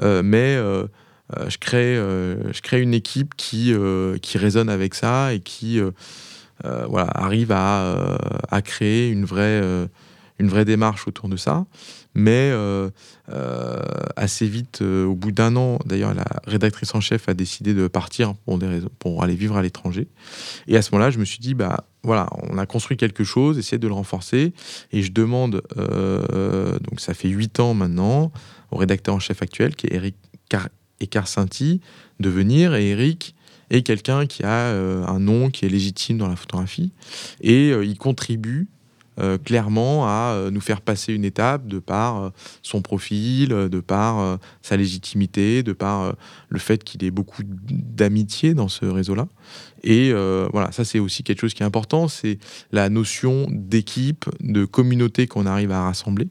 Euh, 0.04 0.22
mais 0.24 0.56
je, 0.56 1.58
crée, 1.58 1.96
je 1.96 2.62
crée 2.62 2.82
une 2.82 2.94
équipe 2.94 3.36
qui, 3.38 3.74
qui 4.22 4.38
résonne 4.38 4.70
avec 4.70 4.94
ça 4.94 5.34
et 5.34 5.40
qui 5.40 5.80
voilà, 6.64 7.10
arrive 7.16 7.54
à, 7.54 8.18
à, 8.50 8.62
créer 8.62 9.10
une 9.10 9.24
vraie, 9.24 9.62
une 10.40 10.48
vraie 10.48 10.66
démarche 10.66 11.08
autour 11.08 11.30
de 11.30 11.38
ça. 11.38 11.66
Mais 12.16 12.50
euh, 12.52 12.90
euh, 13.32 13.82
assez 14.16 14.48
vite, 14.48 14.82
euh, 14.82 15.06
au 15.06 15.14
bout 15.14 15.32
d'un 15.32 15.56
an, 15.56 15.80
d'ailleurs, 15.86 16.14
la 16.14 16.26
rédactrice 16.48 16.96
en 16.96 17.02
chef 17.02 17.30
a 17.30 17.34
décidé 17.34 17.74
de 17.74 17.88
partir 17.88 18.34
pour, 18.46 18.58
des 18.58 18.68
raisons, 18.68 18.90
pour 18.98 19.24
aller 19.24 19.36
vivre 19.36 19.58
à 19.58 19.62
l'étranger. 19.62 20.08
Et 20.68 20.76
à 20.76 20.82
ce 20.82 20.92
moment-là, 20.92 21.12
je 21.12 21.20
me 21.20 21.26
suis 21.26 21.40
dit, 21.40 21.54
bah 21.54 21.86
voilà, 22.04 22.28
on 22.50 22.58
a 22.58 22.66
construit 22.66 22.98
quelque 22.98 23.24
chose, 23.24 23.60
essayer 23.60 23.78
de 23.78 23.88
le 23.88 23.94
renforcer. 23.94 24.54
Et 24.92 25.04
je 25.04 25.12
demande, 25.12 25.62
donc 25.76 27.00
ça 27.00 27.14
fait 27.14 27.30
huit 27.30 27.60
ans 27.60 27.74
maintenant, 27.74 28.32
au 28.72 28.78
rédacteur 28.78 29.14
en 29.14 29.20
chef 29.20 29.42
actuel, 29.42 29.76
qui 29.76 29.88
est 29.88 29.94
Eric 29.94 30.16
Car 30.48 30.70
Ecarcinti, 31.02 31.82
de 32.20 32.30
venir. 32.30 32.74
Et 32.74 32.90
Eric 32.90 33.36
est 33.70 33.84
quelqu'un 33.84 34.26
qui 34.26 34.44
a 34.44 34.72
un 34.72 35.20
nom 35.20 35.50
qui 35.50 35.66
est 35.66 35.70
légitime 35.70 36.18
dans 36.18 36.28
la 36.28 36.38
photographie. 36.38 36.92
Et 37.42 37.70
il 37.70 37.98
contribue 37.98 38.68
euh, 39.20 39.38
clairement 39.38 40.08
à 40.08 40.34
euh, 40.34 40.52
nous 40.52 40.62
faire 40.62 40.82
passer 40.82 41.14
une 41.14 41.26
étape 41.26 41.68
de 41.68 41.80
par 41.80 42.24
euh, 42.24 42.30
son 42.62 42.82
profil, 42.82 43.50
de 43.50 43.80
par 43.80 44.40
sa 44.62 44.78
légitimité, 44.78 45.64
de 45.64 45.74
par 45.74 46.14
le 46.48 46.60
fait 46.60 46.84
qu'il 46.84 47.04
ait 47.04 47.12
beaucoup 47.12 47.42
d'amitié 47.46 48.54
dans 48.54 48.68
ce 48.68 48.86
réseau-là. 48.86 49.28
Et 49.84 50.12
voilà, 50.52 50.72
ça 50.72 50.84
c'est 50.86 51.00
aussi 51.00 51.24
quelque 51.24 51.42
chose 51.42 51.54
qui 51.54 51.64
est 51.64 51.66
important, 51.66 52.08
c'est 52.08 52.40
la 52.72 52.90
notion 52.90 53.48
d'équipe, 53.50 54.26
de 54.42 54.66
communauté 54.66 55.28
qu'on 55.28 55.46
arrive 55.46 55.72
à 55.72 55.84
rassembler. 55.84 56.28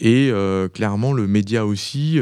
Et 0.00 0.32
clairement, 0.74 1.12
le 1.12 1.26
média 1.26 1.64
aussi, 1.64 2.18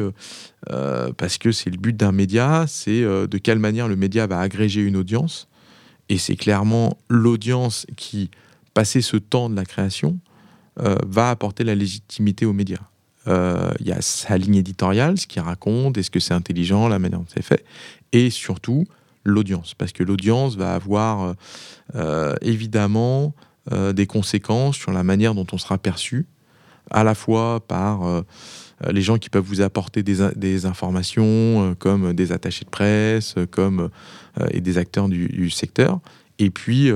parce 1.17 1.39
que 1.39 1.53
c'est 1.53 1.71
le 1.71 1.79
but 1.79 1.97
d'un 1.97 2.13
média, 2.13 2.67
c'est 2.69 3.03
de 3.03 3.39
quelle 3.39 3.59
manière 3.59 3.89
le 3.89 3.97
média 3.97 4.27
va 4.27 4.41
agréger 4.41 4.81
une 4.83 4.97
audience. 4.97 5.49
Et 6.09 6.19
c'est 6.19 6.37
clairement 6.37 6.99
l'audience 7.09 7.87
qui 7.97 8.31
passer 8.75 9.01
ce 9.01 9.17
temps 9.17 9.51
de 9.51 9.57
la 9.57 9.65
création 9.65 10.19
euh, 10.79 10.97
va 11.05 11.31
apporter 11.31 11.65
la 11.65 11.75
légitimité 11.75 12.47
aux 12.47 12.53
médias. 12.53 12.79
Euh, 13.27 13.71
il 13.81 13.89
y 13.89 13.93
a 13.93 14.01
sa 14.01 14.39
ligne 14.39 14.55
éditoriale, 14.55 15.19
ce 15.19 15.27
qu'il 15.27 15.43
raconte, 15.43 15.99
est-ce 15.99 16.11
que 16.11 16.21
c'est 16.21 16.33
intelligent, 16.33 16.89
la 16.89 16.99
manière 16.99 17.19
dont 17.19 17.27
c'est 17.35 17.43
fait, 17.43 17.65
et 18.13 18.31
surtout 18.31 18.87
l'audience, 19.25 19.75
parce 19.75 19.93
que 19.93 20.03
l'audience 20.03 20.57
va 20.57 20.75
avoir 20.75 21.35
euh, 21.97 22.35
évidemment 22.41 23.35
des 23.93 24.07
conséquences 24.07 24.77
sur 24.77 24.91
la 24.91 25.05
manière 25.05 25.35
dont 25.35 25.47
on 25.53 25.59
sera 25.59 25.77
perçu, 25.79 26.27
à 26.91 27.05
la 27.05 27.15
fois 27.15 27.61
par 27.61 28.25
les 28.89 29.03
gens 29.03 29.19
qui 29.19 29.29
peuvent 29.29 29.45
vous 29.45 29.61
apporter 29.61 30.03
des, 30.03 30.67
informations, 30.67 31.77
comme 31.79 32.13
des 32.15 32.33
attachés 32.33 32.65
de 32.65 32.71
presse, 32.71 33.37
comme 33.53 33.91
et 34.51 34.61
des 34.61 34.79
acteurs 34.79 35.09
du, 35.09 35.29
du 35.29 35.51
secteur, 35.51 36.01
et 36.41 36.51
puis 36.51 36.91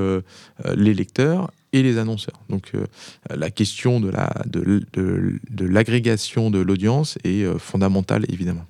les 0.75 0.95
lecteurs 0.95 1.53
et 1.75 1.83
les 1.83 1.99
annonceurs. 1.99 2.41
Donc 2.49 2.71
euh, 2.75 2.87
la 3.29 3.51
question 3.51 4.01
de, 4.01 4.09
la, 4.09 4.33
de, 4.47 4.83
de, 4.93 5.67
l'agrégation 5.67 6.51
de 6.51 6.61
l'audience 6.61 7.19
est 7.25 7.43
euh, 7.43 7.59
fondamentale, 7.59 8.25
évidemment. 8.29 8.65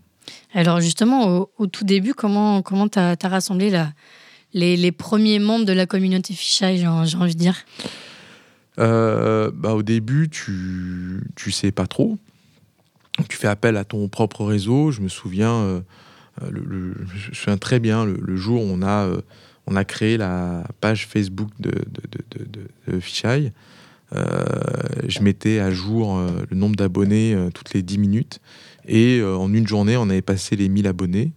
Alors 0.54 0.80
justement, 0.80 1.48
au, 1.58 1.66
tout 1.66 1.84
début, 1.84 2.14
comment 2.14 2.58
tu 2.58 2.64
comment 2.64 2.88
as, 2.96 3.16
as, 3.22 3.28
rassemblé 3.28 3.70
la, 3.70 3.92
les, 4.54 4.76
les, 4.76 4.90
premiers 4.90 5.38
membres 5.38 5.66
de 5.66 5.72
la 5.72 5.84
communauté 5.84 6.32
Fichaille, 6.32 6.78
j'ai 6.78 7.16
envie 7.16 7.34
de 7.34 7.38
dire? 7.38 7.56
Euh, 8.78 9.50
bah, 9.52 9.74
Au 9.74 9.82
début, 9.82 10.30
tu 10.30 11.20
ne 11.46 11.52
sais 11.52 11.72
pas 11.72 11.86
trop. 11.86 12.18
Tu 13.28 13.36
fais 13.36 13.48
appel 13.48 13.76
à 13.76 13.84
ton 13.84 14.08
propre 14.08 14.44
réseau. 14.44 14.90
Je 14.92 15.02
me 15.02 15.08
souviens, 15.08 15.82
le, 16.40 16.94
je 17.14 17.28
me 17.30 17.34
souviens 17.34 17.58
très 17.58 17.80
bien 17.80 18.04
le, 18.06 18.16
le 18.20 18.36
jour 18.36 18.62
où 18.62 18.66
on 18.66 18.82
a 18.82 19.08
on 19.66 19.76
a 19.76 19.84
créé 19.84 20.16
la 20.16 20.64
page 20.80 21.06
Facebook 21.06 21.50
de, 21.58 21.70
de, 21.70 22.98
euh, 24.14 24.20
je 25.08 25.20
mettais 25.20 25.58
à 25.58 25.70
jour 25.70 26.16
euh, 26.16 26.30
le 26.50 26.56
nombre 26.56 26.76
d'abonnés 26.76 27.34
euh, 27.34 27.50
toutes 27.50 27.74
les 27.74 27.82
10 27.82 27.98
minutes. 27.98 28.40
Et 28.86 29.22
en 29.22 29.52
une 29.54 29.66
journée, 29.66 29.96
on 29.96 30.10
avait 30.10 30.20
passé 30.20 30.56
les 30.56 30.68
1000 30.68 30.86
abonnés 30.86 31.32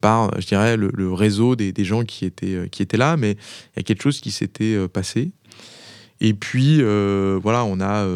par, 0.00 0.40
je 0.40 0.46
dirais, 0.46 0.76
le, 0.76 1.12
réseau 1.12 1.56
des, 1.56 1.72
gens 1.84 2.04
qui 2.04 2.24
étaient, 2.24 2.68
qui 2.70 2.80
étaient 2.80 2.96
là. 2.96 3.16
Mais 3.16 3.32
il 3.32 3.78
y 3.78 3.80
a 3.80 3.82
quelque 3.82 4.04
chose 4.04 4.20
qui 4.20 4.30
s'était 4.30 4.86
passé. 4.86 5.32
Et 6.20 6.32
puis, 6.32 6.80
voilà, 7.42 7.64
on 7.64 7.80
a 7.80 8.06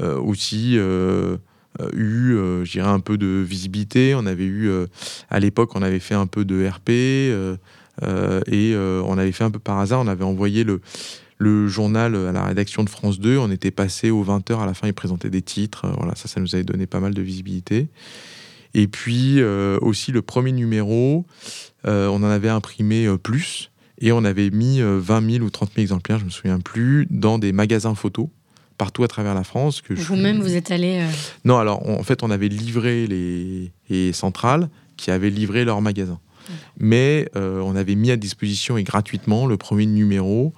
aussi 0.00 0.74
eu, 0.74 1.38
je 1.94 2.72
dirais, 2.72 2.88
un 2.88 2.98
peu 2.98 3.18
de 3.18 3.44
visibilité. 3.48 4.16
On 4.16 4.26
avait 4.26 4.46
eu, 4.46 4.68
à 5.30 5.38
l'époque, 5.38 5.76
on 5.76 5.82
avait 5.82 6.00
fait 6.00 6.16
un 6.16 6.26
peu 6.26 6.44
de 6.44 6.66
RP. 6.66 6.90
Euh, 8.02 8.40
et 8.46 8.72
euh, 8.74 9.02
on 9.06 9.18
avait 9.18 9.32
fait 9.32 9.44
un 9.44 9.50
peu 9.50 9.58
par 9.58 9.78
hasard, 9.78 10.00
on 10.00 10.06
avait 10.06 10.24
envoyé 10.24 10.64
le, 10.64 10.80
le 11.38 11.68
journal 11.68 12.14
à 12.14 12.32
la 12.32 12.44
rédaction 12.44 12.84
de 12.84 12.88
France 12.88 13.20
2. 13.20 13.38
On 13.38 13.50
était 13.50 13.70
passé 13.70 14.10
aux 14.10 14.24
20h 14.24 14.60
à 14.60 14.66
la 14.66 14.74
fin, 14.74 14.86
ils 14.86 14.94
présentaient 14.94 15.30
des 15.30 15.42
titres. 15.42 15.86
Euh, 15.86 15.92
voilà, 15.96 16.14
ça, 16.14 16.28
ça 16.28 16.40
nous 16.40 16.54
avait 16.54 16.64
donné 16.64 16.86
pas 16.86 17.00
mal 17.00 17.14
de 17.14 17.22
visibilité. 17.22 17.88
Et 18.74 18.88
puis 18.88 19.42
aussi 19.82 20.12
le 20.12 20.22
premier 20.22 20.50
numéro, 20.50 21.26
on 21.84 22.14
en 22.14 22.22
avait 22.22 22.48
imprimé 22.48 23.06
plus 23.22 23.70
et 23.98 24.12
on 24.12 24.24
avait 24.24 24.48
mis 24.48 24.80
20 24.80 25.30
000 25.30 25.44
ou 25.44 25.50
30 25.50 25.72
000 25.74 25.82
exemplaires, 25.82 26.18
je 26.18 26.24
me 26.24 26.30
souviens 26.30 26.58
plus, 26.58 27.06
dans 27.10 27.38
des 27.38 27.52
magasins 27.52 27.94
photos 27.94 28.28
partout 28.78 29.04
à 29.04 29.08
travers 29.08 29.34
la 29.34 29.44
France. 29.44 29.82
Que 29.82 29.92
Vous-même, 29.92 30.40
vous 30.40 30.56
êtes 30.56 30.70
allé 30.70 31.04
Non, 31.44 31.58
alors 31.58 31.86
en 31.86 32.02
fait, 32.02 32.22
on 32.22 32.30
avait 32.30 32.48
livré 32.48 33.06
les, 33.06 33.72
les 33.90 34.14
centrales 34.14 34.70
qui 34.96 35.10
avaient 35.10 35.28
livré 35.28 35.66
leurs 35.66 35.82
magasins. 35.82 36.20
Mais 36.78 37.28
euh, 37.36 37.60
on 37.60 37.76
avait 37.76 37.94
mis 37.94 38.10
à 38.10 38.16
disposition 38.16 38.76
et 38.76 38.82
gratuitement 38.82 39.46
le 39.46 39.56
premier 39.56 39.86
numéro 39.86 40.52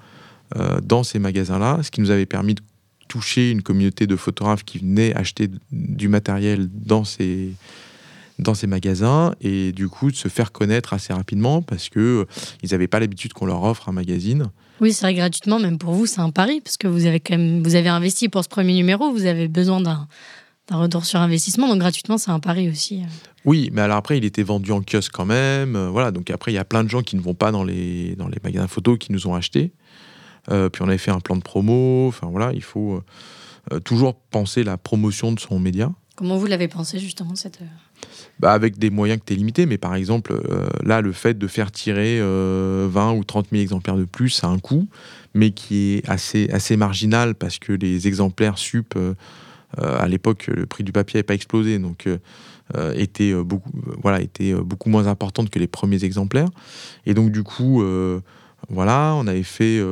euh, 0.56 0.80
dans 0.80 1.02
ces 1.02 1.18
magasins-là, 1.18 1.80
ce 1.82 1.90
qui 1.90 2.00
nous 2.00 2.10
avait 2.10 2.26
permis 2.26 2.54
de 2.54 2.62
toucher 3.08 3.50
une 3.50 3.62
communauté 3.62 4.06
de 4.06 4.16
photographes 4.16 4.64
qui 4.64 4.78
venaient 4.78 5.14
acheter 5.14 5.48
du 5.70 6.08
matériel 6.08 6.68
dans 6.72 7.04
ces, 7.04 7.52
dans 8.38 8.54
ces 8.54 8.66
magasins 8.66 9.34
et 9.40 9.72
du 9.72 9.88
coup 9.88 10.10
de 10.10 10.16
se 10.16 10.28
faire 10.28 10.52
connaître 10.52 10.92
assez 10.92 11.12
rapidement 11.12 11.62
parce 11.62 11.88
que 11.88 12.00
euh, 12.00 12.24
ils 12.62 12.70
n'avaient 12.72 12.88
pas 12.88 13.00
l'habitude 13.00 13.32
qu'on 13.32 13.46
leur 13.46 13.62
offre 13.62 13.88
un 13.88 13.92
magazine. 13.92 14.50
Oui, 14.80 14.92
c'est 14.92 15.06
vrai, 15.06 15.14
gratuitement, 15.14 15.60
même 15.60 15.78
pour 15.78 15.92
vous, 15.92 16.06
c'est 16.06 16.20
un 16.20 16.30
pari 16.30 16.60
parce 16.60 16.76
que 16.76 16.88
vous 16.88 17.06
avez 17.06 17.20
quand 17.20 17.36
même 17.36 17.62
vous 17.62 17.76
avez 17.76 17.88
investi 17.88 18.28
pour 18.28 18.42
ce 18.42 18.48
premier 18.48 18.74
numéro, 18.74 19.12
vous 19.12 19.26
avez 19.26 19.48
besoin 19.48 19.80
d'un 19.80 20.08
d'un 20.68 20.76
retour 20.76 21.04
sur 21.04 21.20
investissement. 21.20 21.68
Donc 21.68 21.78
gratuitement, 21.78 22.18
c'est 22.18 22.30
un 22.30 22.40
pari 22.40 22.68
aussi. 22.68 23.02
Euh. 23.02 23.06
Oui, 23.44 23.70
mais 23.72 23.82
alors 23.82 23.96
après, 23.96 24.18
il 24.18 24.24
était 24.24 24.42
vendu 24.42 24.72
en 24.72 24.80
kiosque 24.80 25.12
quand 25.12 25.26
même. 25.26 25.76
Euh, 25.76 25.90
voilà, 25.90 26.10
donc 26.10 26.30
après, 26.30 26.52
il 26.52 26.54
y 26.54 26.58
a 26.58 26.64
plein 26.64 26.84
de 26.84 26.88
gens 26.88 27.02
qui 27.02 27.16
ne 27.16 27.20
vont 27.20 27.34
pas 27.34 27.52
dans 27.52 27.64
les, 27.64 28.16
dans 28.16 28.28
les 28.28 28.38
magasins 28.42 28.68
photos 28.68 28.98
qui 28.98 29.12
nous 29.12 29.26
ont 29.26 29.34
achetés. 29.34 29.72
Euh, 30.50 30.68
puis 30.68 30.82
on 30.82 30.88
avait 30.88 30.98
fait 30.98 31.10
un 31.10 31.20
plan 31.20 31.36
de 31.36 31.42
promo. 31.42 32.08
Enfin 32.08 32.28
voilà, 32.30 32.52
il 32.52 32.62
faut 32.62 33.02
toujours 33.84 34.14
penser 34.14 34.62
la 34.62 34.76
promotion 34.76 35.32
de 35.32 35.40
son 35.40 35.58
média. 35.58 35.90
Comment 36.16 36.36
vous 36.36 36.46
l'avez 36.46 36.68
pensé 36.68 36.98
justement 36.98 37.34
cette... 37.34 37.58
Bah, 38.38 38.52
avec 38.52 38.78
des 38.78 38.90
moyens 38.90 39.18
que 39.18 39.24
tu 39.24 39.32
es 39.32 39.36
limité, 39.36 39.64
mais 39.64 39.78
par 39.78 39.94
exemple, 39.94 40.38
là, 40.84 41.00
le 41.00 41.12
fait 41.12 41.38
de 41.38 41.46
faire 41.46 41.72
tirer 41.72 42.20
20 42.20 43.12
ou 43.14 43.24
30 43.24 43.46
000 43.50 43.62
exemplaires 43.62 43.96
de 43.96 44.04
plus, 44.04 44.28
ça 44.28 44.48
a 44.48 44.50
un 44.50 44.58
coût, 44.58 44.86
mais 45.34 45.50
qui 45.50 45.94
est 45.94 46.08
assez, 46.08 46.48
assez 46.50 46.76
marginal 46.76 47.34
parce 47.34 47.58
que 47.58 47.72
les 47.72 48.06
exemplaires 48.06 48.56
sup 48.56 48.94
euh, 48.96 49.14
à 49.78 50.08
l'époque, 50.08 50.46
le 50.46 50.66
prix 50.66 50.84
du 50.84 50.92
papier 50.92 51.18
n'avait 51.18 51.24
pas 51.24 51.34
explosé, 51.34 51.78
donc 51.78 52.06
euh, 52.06 52.18
euh, 52.76 52.92
était 52.94 53.34
beaucoup, 53.34 53.70
voilà, 54.02 54.20
était 54.20 54.54
beaucoup 54.54 54.88
moins 54.88 55.06
importante 55.06 55.50
que 55.50 55.58
les 55.58 55.66
premiers 55.66 56.04
exemplaires. 56.04 56.48
Et 57.06 57.14
donc 57.14 57.30
du 57.30 57.42
coup, 57.42 57.82
voilà, 58.70 59.14
on 59.16 59.26
avait 59.26 59.42
fait 59.42 59.82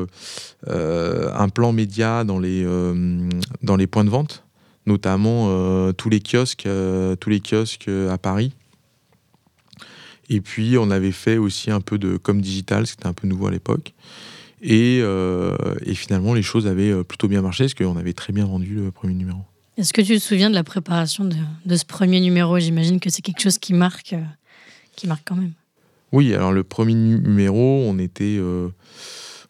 un 0.66 1.48
plan 1.48 1.72
média 1.72 2.24
dans 2.24 2.38
les 2.38 2.64
dans 3.62 3.76
les 3.76 3.86
points 3.86 4.04
de 4.04 4.10
vente, 4.10 4.44
notamment 4.86 5.92
tous 5.92 6.08
les 6.08 6.20
kiosques, 6.20 6.68
tous 7.20 7.30
les 7.30 7.40
kiosques 7.40 7.90
à 8.10 8.18
Paris. 8.18 8.52
Et 10.30 10.40
puis 10.40 10.78
on 10.78 10.90
avait 10.90 11.12
fait 11.12 11.36
aussi 11.36 11.70
un 11.70 11.80
peu 11.80 11.98
de 11.98 12.16
com 12.16 12.40
digital, 12.40 12.86
c'était 12.86 13.06
un 13.06 13.12
peu 13.12 13.26
nouveau 13.26 13.48
à 13.48 13.50
l'époque. 13.50 13.92
Et, 14.62 15.02
finalement, 15.94 16.32
les 16.32 16.42
choses 16.42 16.66
avaient 16.66 17.04
plutôt 17.04 17.28
bien 17.28 17.42
marché 17.42 17.64
parce 17.64 17.74
qu'on 17.74 17.98
avait 17.98 18.14
très 18.14 18.32
bien 18.32 18.46
vendu 18.46 18.76
le 18.76 18.90
premier 18.90 19.14
numéro. 19.14 19.40
Est-ce 19.78 19.94
que 19.94 20.02
tu 20.02 20.14
te 20.14 20.18
souviens 20.18 20.50
de 20.50 20.54
la 20.54 20.64
préparation 20.64 21.24
de, 21.24 21.76
ce 21.76 21.84
premier 21.84 22.20
numéro? 22.20 22.58
J'imagine 22.58 23.00
que 23.00 23.08
c'est 23.08 23.22
quelque 23.22 23.40
chose 23.40 23.56
qui 23.58 23.72
marque, 23.72 24.12
euh, 24.12 24.22
qui 24.96 25.06
marque 25.06 25.22
quand 25.26 25.36
même. 25.36 25.52
Oui, 26.12 26.34
alors 26.34 26.52
le 26.52 26.62
premier 26.62 26.94
numéro, 26.94 27.82
on 27.88 27.98
était, 27.98 28.36
euh, 28.38 28.68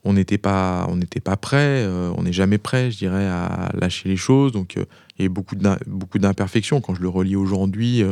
n'était 0.04 0.38
pas, 0.38 0.86
on 0.88 0.94
n'était 0.94 1.18
pas 1.18 1.36
prêt. 1.36 1.82
Euh, 1.84 2.12
on 2.16 2.22
n'est 2.22 2.32
jamais 2.32 2.58
prêt, 2.58 2.92
je 2.92 2.98
dirais, 2.98 3.26
à 3.26 3.72
lâcher 3.74 4.08
les 4.08 4.16
choses. 4.16 4.52
Donc 4.52 4.76
il 5.18 5.22
y 5.24 5.26
a 5.26 5.28
beaucoup 5.28 5.56
beaucoup 5.86 6.20
d'imperfections. 6.20 6.80
Quand 6.80 6.94
je 6.94 7.02
le 7.02 7.08
relis 7.08 7.34
aujourd'hui, 7.34 8.04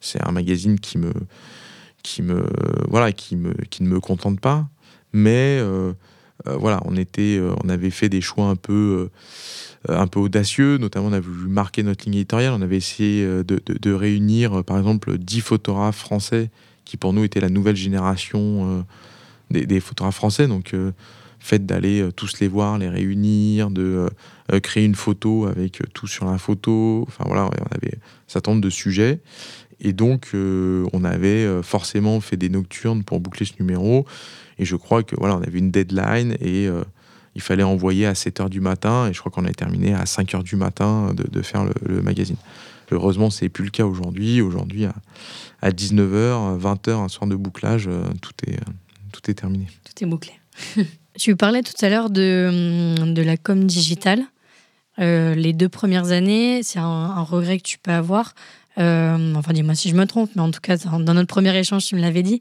c'est 0.00 0.26
un 0.26 0.32
magazine 0.32 0.80
qui 0.80 0.98
me, 0.98 1.12
qui 2.02 2.22
me, 2.22 2.44
voilà, 2.88 3.12
qui 3.12 3.36
me, 3.36 3.54
qui 3.70 3.84
ne 3.84 3.88
me 3.88 4.00
contente 4.00 4.40
pas. 4.40 4.66
Mais 5.12 5.60
voilà, 6.44 6.80
on 6.84 6.96
était, 6.96 7.40
on 7.62 7.68
avait 7.68 7.90
fait 7.90 8.08
des 8.08 8.20
choix 8.20 8.46
un 8.46 8.56
peu 8.56 9.08
un 9.88 10.06
peu 10.06 10.20
audacieux. 10.20 10.78
Notamment, 10.78 11.08
on 11.08 11.12
a 11.12 11.20
voulu 11.20 11.48
marquer 11.48 11.82
notre 11.82 12.04
ligne 12.04 12.14
éditoriale. 12.14 12.52
On 12.52 12.62
avait 12.62 12.76
essayé 12.76 13.24
euh, 13.24 13.44
de, 13.44 13.92
réunir, 13.92 14.60
euh, 14.60 14.62
par 14.62 14.78
exemple, 14.78 15.18
dix 15.18 15.40
photographes 15.40 15.98
français 15.98 16.50
qui 16.84 16.96
pour 16.96 17.12
nous 17.12 17.24
était 17.24 17.40
la 17.40 17.48
nouvelle 17.48 17.76
génération 17.76 18.84
des, 19.50 19.80
photographes 19.80 20.16
français. 20.16 20.46
Donc, 20.46 20.74
fait 21.40 21.64
d'aller 21.64 22.06
tous 22.14 22.40
les 22.40 22.48
voir, 22.48 22.76
les 22.76 22.90
réunir, 22.90 23.70
de 23.70 24.10
créer 24.62 24.84
une 24.84 24.94
photo 24.94 25.46
avec 25.46 25.80
tout 25.94 26.06
sur 26.06 26.26
la 26.26 26.36
photo. 26.36 27.06
Enfin 27.08 27.24
voilà, 27.26 27.46
on 27.46 27.74
avait 27.74 27.94
certain 28.26 28.50
nombre 28.50 28.62
de 28.62 28.68
sujets. 28.68 29.20
Et 29.80 29.94
donc, 29.94 30.32
on 30.34 31.04
avait 31.04 31.62
forcément 31.62 32.20
fait 32.20 32.36
des 32.36 32.50
nocturnes 32.50 33.02
pour 33.02 33.18
boucler 33.18 33.46
ce 33.46 33.54
numéro. 33.58 34.04
Et 34.58 34.66
je 34.66 34.76
crois 34.76 35.02
que 35.02 35.16
voilà, 35.16 35.38
on 35.38 35.42
avait 35.42 35.58
une 35.58 35.70
deadline 35.70 36.36
et 36.42 36.68
il 37.34 37.42
fallait 37.42 37.62
envoyer 37.62 38.06
à 38.06 38.14
7 38.14 38.40
h 38.40 38.48
du 38.48 38.60
matin. 38.60 39.08
Et 39.08 39.12
je 39.12 39.20
crois 39.20 39.32
qu'on 39.32 39.44
a 39.44 39.52
terminé 39.52 39.94
à 39.94 40.06
5 40.06 40.32
h 40.32 40.42
du 40.42 40.56
matin 40.56 41.14
de, 41.14 41.42
faire 41.42 41.64
le, 41.84 42.02
magazine. 42.02 42.36
Heureusement, 42.90 43.30
c'est 43.30 43.48
plus 43.48 43.64
le 43.64 43.70
cas 43.70 43.84
aujourd'hui. 43.84 44.40
Aujourd'hui, 44.40 44.86
à, 45.62 45.70
19h, 45.70 46.60
20h, 46.60 46.90
un 46.90 47.08
soir 47.08 47.28
de 47.28 47.36
bouclage, 47.36 47.88
euh, 47.88 48.04
tout 48.20 48.32
est, 48.46 48.60
tout 49.12 49.30
est 49.30 49.34
terminé. 49.34 49.66
Tout 49.84 50.04
est 50.04 50.06
bouclé. 50.06 50.32
tu 51.18 51.36
parlais 51.36 51.62
tout 51.62 51.84
à 51.84 51.88
l'heure 51.88 52.10
de, 52.10 53.12
de 53.12 53.22
la 53.22 53.36
com 53.36 53.64
digitale. 53.64 54.24
Euh, 55.00 55.34
les 55.34 55.52
deux 55.52 55.68
premières 55.68 56.12
années, 56.12 56.62
c'est 56.62 56.78
un, 56.78 57.22
regret 57.22 57.58
que 57.58 57.64
tu 57.64 57.78
peux 57.78 57.90
avoir. 57.90 58.34
Euh, 58.78 59.34
enfin, 59.34 59.52
dis-moi 59.52 59.74
si 59.74 59.88
je 59.88 59.94
me 59.94 60.06
trompe, 60.06 60.30
mais 60.34 60.42
en 60.42 60.50
tout 60.50 60.60
cas, 60.60 60.76
dans 60.76 61.14
notre 61.14 61.28
premier 61.28 61.56
échange, 61.56 61.86
tu 61.86 61.94
me 61.94 62.00
l'avais 62.00 62.22
dit 62.22 62.40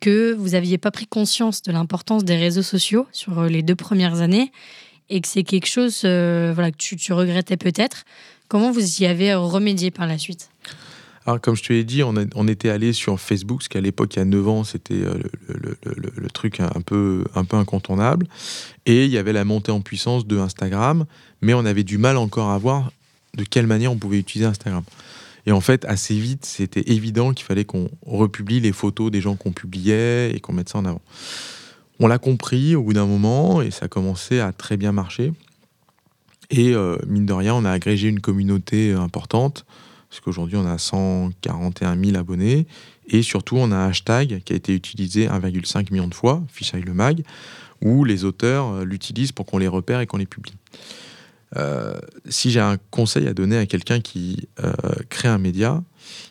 que 0.00 0.32
vous 0.32 0.50
n'aviez 0.50 0.78
pas 0.78 0.90
pris 0.90 1.06
conscience 1.06 1.62
de 1.62 1.72
l'importance 1.72 2.24
des 2.24 2.36
réseaux 2.36 2.62
sociaux 2.62 3.06
sur 3.12 3.38
euh, 3.38 3.48
les 3.48 3.62
deux 3.62 3.76
premières 3.76 4.20
années 4.20 4.50
et 5.10 5.20
que 5.20 5.28
c'est 5.28 5.42
quelque 5.42 5.66
chose 5.66 6.02
euh, 6.04 6.52
voilà, 6.54 6.70
que 6.70 6.76
tu, 6.76 7.12
regrettais 7.12 7.56
peut-être. 7.56 8.04
Comment 8.48 8.70
vous 8.70 9.02
y 9.02 9.06
avez 9.06 9.34
remédié 9.34 9.90
par 9.90 10.06
la 10.06 10.18
suite? 10.18 10.50
Alors, 11.26 11.40
comme 11.40 11.54
je 11.54 11.62
te 11.62 11.72
l'ai 11.72 11.84
dit, 11.84 12.02
on, 12.02 12.48
était 12.48 12.70
allé 12.70 12.92
sur 12.92 13.20
Facebook, 13.20 13.58
parce 13.58 13.68
qu'à 13.68 13.80
l'époque, 13.80 14.14
il 14.14 14.20
y 14.20 14.22
a 14.22 14.24
9 14.24 14.48
ans, 14.48 14.64
c'était 14.64 14.94
euh, 14.94 15.14
le, 15.48 16.28
truc 16.30 16.60
un 16.60 16.80
peu, 16.80 17.24
un 17.34 17.44
peu 17.44 17.56
incontournable. 17.56 18.26
Et 18.86 19.04
il 19.04 19.10
y 19.10 19.18
avait 19.18 19.34
la 19.34 19.44
montée 19.44 19.70
en 19.70 19.80
puissance 19.80 20.26
de 20.26 20.38
Instagram, 20.38 21.04
mais 21.42 21.52
on 21.52 21.64
avait 21.66 21.84
du 21.84 21.98
mal 21.98 22.16
encore 22.16 22.50
à 22.50 22.58
voir 22.58 22.90
de 23.36 23.44
quelle 23.44 23.66
manière 23.66 23.92
on 23.92 23.98
pouvait 23.98 24.18
utiliser 24.18 24.46
Instagram. 24.46 24.82
Et 25.46 25.52
en 25.52 25.60
fait, 25.60 25.84
assez 25.86 26.14
vite, 26.18 26.44
c'était 26.44 26.92
évident 26.92 27.32
qu'il 27.32 27.46
fallait 27.46 27.64
qu'on 27.64 27.88
republie 28.06 28.60
les 28.60 28.72
photos 28.72 29.10
des 29.10 29.20
gens 29.20 29.36
qu'on 29.36 29.52
publiait 29.52 30.32
et 30.32 30.40
qu'on 30.40 30.52
mette 30.52 30.68
ça 30.68 30.78
en 30.78 30.84
avant. 30.84 31.02
On 31.98 32.06
l'a 32.06 32.18
compris 32.18 32.74
au 32.74 32.82
bout 32.82 32.92
d'un 32.92 33.06
moment 33.06 33.62
et 33.62 33.70
ça 33.70 33.86
a 33.86 33.88
commencé 33.88 34.40
à 34.40 34.52
très 34.52 34.76
bien 34.76 34.92
marcher. 34.92 35.32
Et 36.50 36.74
euh, 36.74 36.96
mine 37.06 37.26
de 37.26 37.32
rien, 37.32 37.54
on 37.54 37.64
a 37.64 37.70
agrégé 37.70 38.08
une 38.08 38.20
communauté 38.20 38.92
importante, 38.92 39.64
parce 40.08 40.20
qu'aujourd'hui 40.20 40.56
on 40.56 40.66
a 40.66 40.78
141 40.78 42.02
000 42.02 42.16
abonnés, 42.16 42.66
et 43.06 43.22
surtout 43.22 43.56
on 43.56 43.70
a 43.70 43.76
un 43.76 43.88
hashtag 43.88 44.42
qui 44.44 44.52
a 44.52 44.56
été 44.56 44.74
utilisé 44.74 45.28
1,5 45.28 45.92
million 45.92 46.08
de 46.08 46.14
fois, 46.14 46.42
Fisheye 46.48 46.82
le 46.82 46.94
mag, 46.94 47.22
où 47.82 48.04
les 48.04 48.24
auteurs 48.24 48.68
euh, 48.68 48.84
l'utilisent 48.84 49.32
pour 49.32 49.46
qu'on 49.46 49.58
les 49.58 49.68
repère 49.68 50.00
et 50.00 50.06
qu'on 50.06 50.16
les 50.16 50.26
publie. 50.26 50.54
Euh, 51.56 51.98
si 52.28 52.50
j'ai 52.50 52.60
un 52.60 52.76
conseil 52.90 53.26
à 53.26 53.34
donner 53.34 53.56
à 53.56 53.66
quelqu'un 53.66 54.00
qui 54.00 54.48
euh, 54.62 54.72
crée 55.08 55.28
un 55.28 55.38
média, 55.38 55.82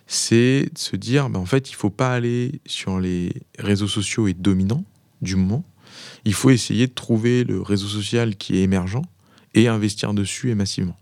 c'est 0.07 0.69
de 0.73 0.77
se 0.77 0.95
dire, 0.95 1.29
ben, 1.29 1.39
en 1.39 1.45
fait, 1.45 1.69
il 1.69 1.73
ne 1.73 1.77
faut 1.77 1.89
pas 1.89 2.13
aller 2.13 2.61
sur 2.65 2.99
les 2.99 3.33
réseaux 3.57 3.87
sociaux 3.87 4.27
et 4.27 4.33
dominants 4.33 4.83
du 5.21 5.35
moment. 5.35 5.65
Il 6.25 6.33
faut 6.33 6.49
essayer 6.49 6.87
de 6.87 6.93
trouver 6.93 7.43
le 7.43 7.61
réseau 7.61 7.87
social 7.87 8.35
qui 8.35 8.57
est 8.57 8.61
émergent 8.61 9.01
et 9.53 9.67
investir 9.67 10.13
dessus 10.13 10.51
et 10.51 10.55
massivement. 10.55 10.97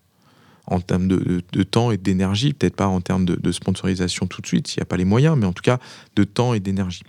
En 0.65 0.82
termes 0.82 1.08
de, 1.08 1.63
temps 1.63 1.91
et 1.91 1.97
d'énergie, 1.97 2.53
peut-être 2.53 2.75
pas 2.75 2.88
en 2.88 2.99
termes 2.99 3.25
de, 3.25 3.51
sponsorisation 3.51 4.27
tout 4.27 4.41
de 4.41 4.47
suite, 4.47 4.67
s'il 4.67 4.82
n'y 4.82 4.84
a 4.84 4.86
pas 4.86 4.97
les 4.97 5.06
moyens, 5.06 5.38
mais 5.38 5.45
en 5.45 5.53
tout 5.53 5.62
cas 5.62 5.80
de 6.15 6.25
temps 6.25 6.53
et 6.53 6.60
d'énergie. 6.60 7.03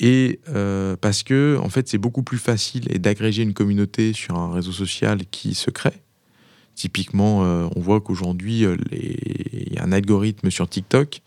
Et 0.00 0.40
euh, 0.48 0.96
parce 1.00 1.22
que, 1.22 1.58
en 1.62 1.70
fait, 1.70 1.88
c'est 1.88 1.98
beaucoup 1.98 2.22
plus 2.22 2.36
facile 2.36 2.84
d'agréger 3.00 3.42
une 3.42 3.54
communauté 3.54 4.12
sur 4.12 4.36
un 4.36 4.52
réseau 4.52 4.72
social 4.72 5.20
qui 5.30 5.54
se 5.54 5.70
crée 5.70 6.03
Typiquement, 6.74 7.44
euh, 7.44 7.68
on 7.76 7.80
voit 7.80 8.00
qu'aujourd'hui, 8.00 8.64
euh, 8.64 8.76
il 8.90 9.74
y 9.74 9.78
a 9.78 9.84
un 9.84 9.92
algorithme 9.92 10.50
sur 10.50 10.68
TikTok 10.68 11.20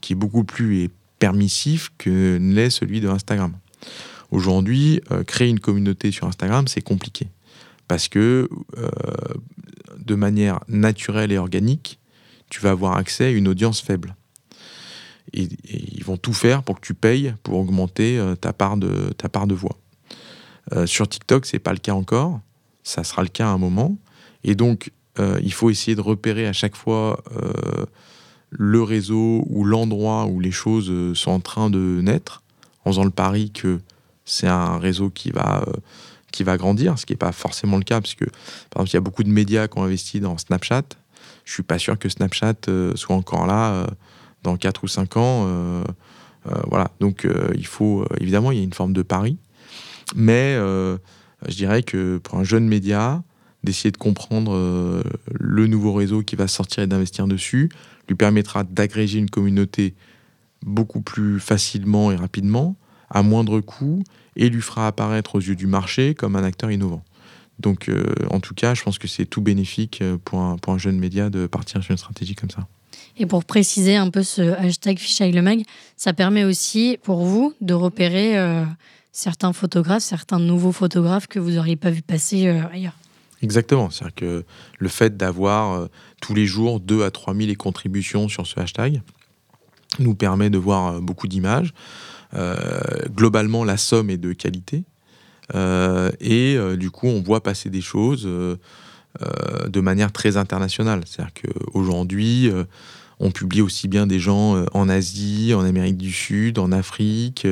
qui 0.00 0.12
est 0.12 0.16
beaucoup 0.16 0.44
plus 0.44 0.90
permissif 1.18 1.90
que 1.98 2.38
l'est 2.40 2.70
celui 2.70 3.00
de 3.00 3.08
Instagram. 3.08 3.52
Aujourd'hui, 4.30 5.00
euh, 5.10 5.24
créer 5.24 5.48
une 5.48 5.60
communauté 5.60 6.12
sur 6.12 6.28
Instagram, 6.28 6.68
c'est 6.68 6.82
compliqué. 6.82 7.28
Parce 7.88 8.08
que 8.08 8.48
de 9.98 10.14
manière 10.14 10.60
naturelle 10.66 11.30
et 11.30 11.36
organique, 11.36 11.98
tu 12.48 12.60
vas 12.60 12.70
avoir 12.70 12.96
accès 12.96 13.24
à 13.24 13.30
une 13.30 13.48
audience 13.48 13.82
faible. 13.82 14.16
Et, 15.34 15.48
ils 15.68 16.02
vont 16.02 16.16
tout 16.16 16.32
faire 16.32 16.62
pour 16.62 16.80
que 16.80 16.86
tu 16.86 16.94
payes 16.94 17.34
pour 17.42 17.58
augmenter 17.58 18.18
ta, 18.40 18.54
part 18.54 18.78
de, 18.78 19.12
ta 19.18 19.28
part 19.28 19.46
de 19.46 19.54
voix. 19.54 19.78
sur 20.86 21.06
TikTok, 21.06 21.44
c'est 21.44 21.58
pas 21.58 21.72
le 21.72 21.80
cas 21.80 21.92
encore. 21.92 22.40
Ça 22.82 23.04
sera 23.04 23.22
le 23.22 23.28
cas 23.28 23.46
à 23.46 23.50
un 23.50 23.58
moment. 23.58 23.98
Et 24.44 24.54
donc, 24.54 24.90
euh, 25.18 25.38
il 25.42 25.52
faut 25.52 25.70
essayer 25.70 25.94
de 25.94 26.00
repérer 26.00 26.46
à 26.46 26.52
chaque 26.52 26.76
fois 26.76 27.22
euh, 27.36 27.84
le 28.50 28.82
réseau 28.82 29.44
ou 29.48 29.64
l'endroit 29.64 30.26
où 30.26 30.40
les 30.40 30.50
choses 30.50 30.90
euh, 30.90 31.14
sont 31.14 31.32
en 31.32 31.40
train 31.40 31.70
de 31.70 32.00
naître, 32.02 32.42
en 32.84 32.90
faisant 32.90 33.04
le 33.04 33.10
pari 33.10 33.50
que 33.50 33.80
c'est 34.24 34.48
un 34.48 34.78
réseau 34.78 35.10
qui 35.10 35.30
va, 35.30 35.66
qui 36.30 36.44
va 36.44 36.56
grandir, 36.56 36.98
ce 36.98 37.04
qui 37.04 37.12
n'est 37.12 37.18
pas 37.18 37.32
forcément 37.32 37.76
le 37.76 37.84
cas, 37.84 38.00
parce 38.00 38.14
que, 38.14 38.24
par 38.70 38.82
exemple, 38.82 38.90
il 38.90 38.94
y 38.94 38.96
a 38.96 39.00
beaucoup 39.00 39.24
de 39.24 39.28
médias 39.28 39.68
qui 39.68 39.78
ont 39.78 39.82
investi 39.82 40.20
dans 40.20 40.38
Snapchat. 40.38 40.84
Je 41.44 41.52
suis 41.52 41.62
pas 41.62 41.78
sûr 41.78 41.98
que 41.98 42.08
Snapchat 42.08 42.54
soit 42.94 43.16
encore 43.16 43.46
là 43.46 43.86
dans 44.44 44.56
4 44.56 44.84
ou 44.84 44.88
5 44.88 45.16
ans. 45.16 45.84
voilà, 46.68 46.92
donc 47.00 47.26
il 47.56 47.66
faut, 47.66 48.06
évidemment, 48.20 48.52
il 48.52 48.58
y 48.58 48.60
a 48.60 48.64
une 48.64 48.72
forme 48.72 48.92
de 48.92 49.02
pari, 49.02 49.38
mais 50.14 50.54
je 50.54 51.56
dirais 51.56 51.82
que 51.82 52.18
pour 52.18 52.38
un 52.38 52.44
jeune 52.44 52.68
média, 52.68 53.24
d'essayer 53.64 53.90
de 53.90 53.96
comprendre 53.96 54.54
euh, 54.54 55.02
le 55.32 55.66
nouveau 55.66 55.92
réseau 55.92 56.22
qui 56.22 56.36
va 56.36 56.48
sortir 56.48 56.82
et 56.82 56.86
d'investir 56.86 57.26
dessus, 57.26 57.70
lui 58.08 58.14
permettra 58.14 58.64
d'agréger 58.64 59.18
une 59.18 59.30
communauté 59.30 59.94
beaucoup 60.64 61.00
plus 61.00 61.40
facilement 61.40 62.10
et 62.12 62.16
rapidement, 62.16 62.76
à 63.10 63.22
moindre 63.22 63.60
coût, 63.60 64.02
et 64.36 64.48
lui 64.48 64.62
fera 64.62 64.86
apparaître 64.86 65.36
aux 65.36 65.40
yeux 65.40 65.56
du 65.56 65.66
marché 65.66 66.14
comme 66.14 66.36
un 66.36 66.44
acteur 66.44 66.70
innovant. 66.70 67.04
Donc, 67.58 67.88
euh, 67.88 68.14
en 68.30 68.40
tout 68.40 68.54
cas, 68.54 68.74
je 68.74 68.82
pense 68.82 68.98
que 68.98 69.06
c'est 69.06 69.26
tout 69.26 69.42
bénéfique 69.42 70.00
euh, 70.02 70.18
pour 70.24 70.40
un, 70.40 70.56
pour 70.56 70.72
un 70.72 70.78
jeune 70.78 70.98
média 70.98 71.30
de 71.30 71.46
partir 71.46 71.82
sur 71.82 71.92
une 71.92 71.98
stratégie 71.98 72.34
comme 72.34 72.50
ça. 72.50 72.66
Et 73.16 73.26
pour 73.26 73.44
préciser 73.44 73.94
un 73.94 74.10
peu 74.10 74.22
ce 74.22 74.42
hashtag 74.42 74.98
Mag, 75.42 75.62
ça 75.96 76.12
permet 76.12 76.44
aussi 76.44 76.98
pour 77.02 77.24
vous 77.24 77.52
de 77.60 77.74
repérer 77.74 78.36
certains 79.12 79.52
photographes, 79.52 80.02
certains 80.02 80.38
nouveaux 80.38 80.72
photographes 80.72 81.26
que 81.26 81.38
vous 81.38 81.52
n'auriez 81.52 81.76
pas 81.76 81.90
vu 81.90 82.00
passer 82.00 82.48
ailleurs. 82.48 82.96
Exactement. 83.42 83.90
C'est-à-dire 83.90 84.14
que 84.14 84.44
le 84.78 84.88
fait 84.88 85.16
d'avoir 85.16 85.72
euh, 85.72 85.86
tous 86.20 86.34
les 86.34 86.46
jours 86.46 86.80
2 86.80 87.02
à 87.02 87.10
3 87.10 87.34
000 87.34 87.54
contributions 87.58 88.28
sur 88.28 88.46
ce 88.46 88.58
hashtag 88.60 89.02
nous 89.98 90.14
permet 90.14 90.48
de 90.48 90.58
voir 90.58 90.94
euh, 90.94 91.00
beaucoup 91.00 91.26
d'images. 91.26 91.74
Euh, 92.34 92.80
globalement, 93.10 93.64
la 93.64 93.76
somme 93.76 94.08
est 94.10 94.16
de 94.16 94.32
qualité. 94.32 94.84
et 95.54 96.56
du 96.78 96.90
coup, 96.90 97.08
on 97.08 97.20
voit 97.20 97.42
passer 97.42 97.68
des 97.68 97.82
choses 97.82 98.24
de 98.24 99.80
manière 99.80 100.12
très 100.12 100.38
internationale. 100.38 101.02
C'est-à-dire 101.04 101.34
qu'aujourd'hui, 101.34 102.50
on 103.20 103.30
publie 103.30 103.60
aussi 103.60 103.86
bien 103.86 104.06
des 104.06 104.18
gens 104.18 104.64
en 104.72 104.88
Asie, 104.88 105.52
en 105.52 105.62
Amérique 105.62 105.98
du 105.98 106.10
Sud, 106.10 106.58
en 106.58 106.72
Afrique, 106.72 107.46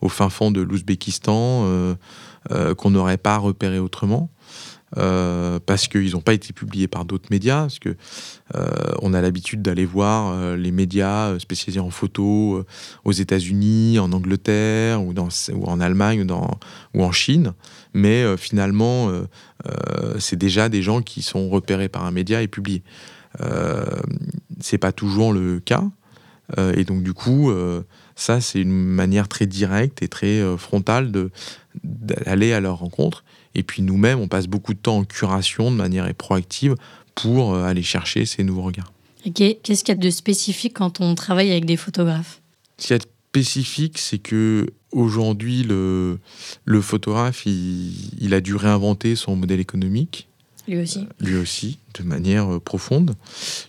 au 0.00 0.08
fin 0.08 0.28
fond 0.28 0.52
de 0.52 0.60
l'Ouzbékistan, 0.60 1.96
qu'on 2.76 2.90
n'aurait 2.90 3.18
pas 3.18 3.38
repéré 3.38 3.80
autrement. 3.80 4.30
Euh, 4.98 5.60
parce 5.64 5.86
qu'ils 5.86 6.12
n'ont 6.12 6.20
pas 6.20 6.34
été 6.34 6.52
publiés 6.52 6.88
par 6.88 7.04
d'autres 7.04 7.28
médias, 7.30 7.62
parce 7.62 7.78
que 7.78 7.90
euh, 8.56 8.68
on 9.02 9.14
a 9.14 9.20
l'habitude 9.20 9.62
d'aller 9.62 9.84
voir 9.84 10.32
euh, 10.32 10.56
les 10.56 10.72
médias 10.72 11.38
spécialisés 11.38 11.78
en 11.78 11.90
photo 11.90 12.64
aux 13.04 13.12
États-Unis, 13.12 14.00
en 14.00 14.10
Angleterre 14.12 15.00
ou, 15.02 15.14
en 15.64 15.80
Allemagne 15.80 16.26
ou, 16.28 16.98
ou 16.98 17.04
en 17.04 17.12
Chine, 17.12 17.52
mais 17.94 18.36
finalement 18.36 19.10
c'est 20.18 20.36
déjà 20.36 20.68
des 20.68 20.82
gens 20.82 21.02
qui 21.02 21.22
sont 21.22 21.48
repérés 21.48 21.88
par 21.88 22.04
un 22.04 22.10
média 22.10 22.42
et 22.42 22.48
publiés. 22.48 22.82
c'est 24.60 24.78
pas 24.78 24.92
toujours 24.92 25.32
le 25.32 25.60
cas, 25.60 25.84
et 26.74 26.84
donc 26.84 27.02
du 27.02 27.12
coup 27.12 27.52
ça 28.16 28.40
c'est 28.40 28.60
une 28.60 28.72
manière 28.72 29.28
très 29.28 29.46
directe 29.46 30.02
et 30.02 30.08
très 30.08 30.56
frontale 30.56 31.12
d'aller 31.84 32.52
à 32.52 32.60
leur 32.60 32.78
rencontre 32.78 33.24
et 33.54 33.62
puis 33.62 33.82
nous-mêmes, 33.82 34.20
on 34.20 34.28
passe 34.28 34.46
beaucoup 34.46 34.74
de 34.74 34.78
temps 34.78 34.98
en 34.98 35.04
curation 35.04 35.70
de 35.70 35.76
manière 35.76 36.12
proactive 36.14 36.74
pour 37.14 37.54
euh, 37.54 37.64
aller 37.64 37.82
chercher 37.82 38.24
ces 38.26 38.44
nouveaux 38.44 38.62
regards. 38.62 38.92
Qu'est-ce 39.34 39.84
qu'il 39.84 39.94
y 39.94 39.98
a 39.98 40.00
de 40.00 40.10
spécifique 40.10 40.74
quand 40.74 41.00
on 41.00 41.14
travaille 41.14 41.50
avec 41.50 41.66
des 41.66 41.76
photographes? 41.76 42.40
Ce 42.78 42.86
qu'il 42.86 42.94
y 42.94 42.96
a 42.96 42.98
de 42.98 43.06
spécifique, 43.30 43.98
c'est 43.98 44.18
que 44.18 44.66
aujourd'hui, 44.92 45.62
le, 45.62 46.18
le 46.64 46.80
photographe, 46.80 47.44
il, 47.44 48.32
a 48.32 48.40
dû 48.40 48.54
réinventer 48.54 49.16
son 49.16 49.36
modèle 49.36 49.60
économique. 49.60 50.28
Lui 50.66 50.78
aussi. 50.78 51.00
Euh, 51.00 51.24
lui 51.24 51.36
aussi, 51.36 51.78
de 51.98 52.04
manière 52.04 52.50
euh, 52.54 52.60
profonde. 52.60 53.14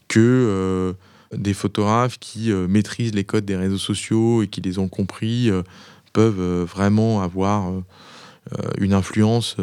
Que 0.08 0.96
Des 1.36 1.54
photographes 1.54 2.17
qui 2.20 2.52
maîtrisent 2.52 3.13
les 3.13 3.24
codes 3.24 3.46
des 3.46 3.56
réseaux 3.56 3.78
sociaux 3.78 4.44
et 4.44 4.48
qui 4.48 4.62
les 4.62 4.80
ont 4.80 4.89
compris 4.89 5.50
peuvent 6.12 6.63
vraiment 6.63 7.22
avoir 7.22 7.72
une 8.80 8.93
influence 8.93 9.58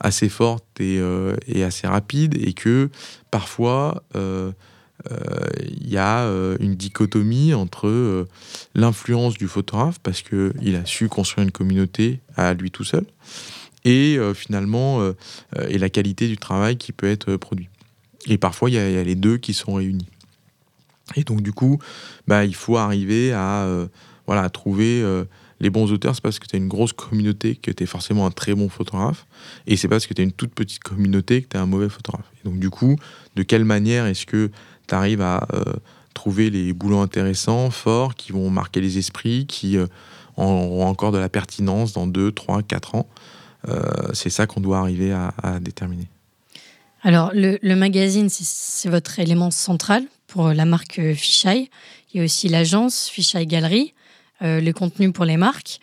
assez 0.00 0.28
forte 0.28 0.64
et, 0.80 1.00
et, 1.46 1.62
assez 1.62 1.86
rapide 1.86 2.36
et 2.40 2.52
que 2.52 2.90
parfois 3.30 4.02
il 4.14 5.88
y 5.88 5.96
a 5.96 6.26
une 6.58 6.74
dichotomie 6.74 7.54
entre 7.54 8.26
l'influence 8.74 9.34
du 9.34 9.48
photographe 9.48 9.98
parce 10.02 10.22
qu'il 10.22 10.76
a 10.76 10.84
su 10.84 11.08
construire 11.08 11.44
une 11.44 11.52
communauté 11.52 12.20
à 12.36 12.52
lui 12.54 12.70
tout 12.70 12.84
seul 12.84 13.04
et 13.84 14.16
euh, 14.18 14.34
finalement 14.34 15.00
euh, 15.00 15.16
euh, 15.56 15.66
et 15.68 15.78
la 15.78 15.88
qualité 15.88 16.28
du 16.28 16.36
travail 16.36 16.76
qui 16.76 16.92
peut 16.92 17.10
être 17.10 17.36
produit. 17.36 17.68
Et 18.26 18.36
parfois, 18.36 18.68
il 18.68 18.74
y, 18.74 18.78
a 18.78 19.02
les 19.02 19.14
deux 19.14 19.38
qui 19.38 19.54
sont 19.54 19.74
réunis. 19.74 20.06
Et 21.16 21.24
donc, 21.24 21.40
du 21.40 21.52
coup, 21.52 21.78
bah, 22.26 22.44
il 22.44 22.54
faut 22.54 22.76
arriver 22.76 23.32
à, 23.32 23.66
voilà, 24.26 24.42
à 24.42 24.50
trouver 24.50 25.02
les 25.60 25.70
bons 25.70 25.92
auteurs. 25.92 26.14
C'est 26.14 26.22
parce 26.22 26.38
que 26.38 26.46
tu 26.46 26.56
as 26.56 26.58
une 26.58 26.68
grosse 26.68 26.92
communauté 26.92 27.56
que 27.56 27.70
tu 27.70 27.84
es 27.84 27.86
forcément 27.86 28.26
un 28.26 28.30
très 28.30 28.54
bon 28.54 28.68
photographe. 28.68 29.26
Et 29.66 29.76
c'est 29.76 29.88
parce 29.88 30.06
que 30.06 30.14
tu 30.14 30.22
as 30.22 30.24
une 30.24 30.32
toute 30.32 30.54
petite 30.54 30.82
communauté 30.82 31.42
que 31.42 31.48
tu 31.48 31.56
es 31.56 31.60
un 31.60 31.66
mauvais 31.66 31.88
photographe. 31.88 32.26
Et 32.40 32.48
donc, 32.48 32.58
du 32.58 32.70
coup, 32.70 32.96
de 33.36 33.42
quelle 33.42 33.64
manière 33.64 34.06
est-ce 34.06 34.26
que 34.26 34.50
tu 34.88 34.94
arrives 34.94 35.22
à 35.22 35.46
trouver 36.14 36.50
les 36.50 36.72
boulots 36.72 36.98
intéressants, 36.98 37.70
forts, 37.70 38.14
qui 38.14 38.32
vont 38.32 38.50
marquer 38.50 38.80
les 38.80 38.98
esprits, 38.98 39.46
qui 39.46 39.78
auront 40.36 40.86
encore 40.86 41.12
de 41.12 41.18
la 41.18 41.28
pertinence 41.28 41.92
dans 41.92 42.06
2, 42.06 42.32
3, 42.32 42.62
4 42.62 42.94
ans? 42.94 43.06
Euh, 43.68 43.80
c'est 44.12 44.30
ça 44.30 44.46
qu'on 44.46 44.60
doit 44.60 44.78
arriver 44.78 45.12
à, 45.12 45.60
déterminer. 45.60 46.08
Alors, 47.02 47.30
le, 47.34 47.74
magazine, 47.74 48.28
c'est 48.30 48.88
votre 48.88 49.18
élément 49.18 49.50
central 49.50 50.04
pour 50.26 50.48
la 50.48 50.64
marque 50.64 51.00
Fisheye. 51.14 51.70
Il 52.12 52.18
y 52.18 52.20
a 52.20 52.24
aussi 52.24 52.48
l'agence 52.48 53.08
Fisheye 53.08 53.46
Gallery, 53.46 53.94
euh, 54.42 54.60
le 54.60 54.72
contenu 54.72 55.12
pour 55.12 55.24
les 55.24 55.36
marques. 55.36 55.80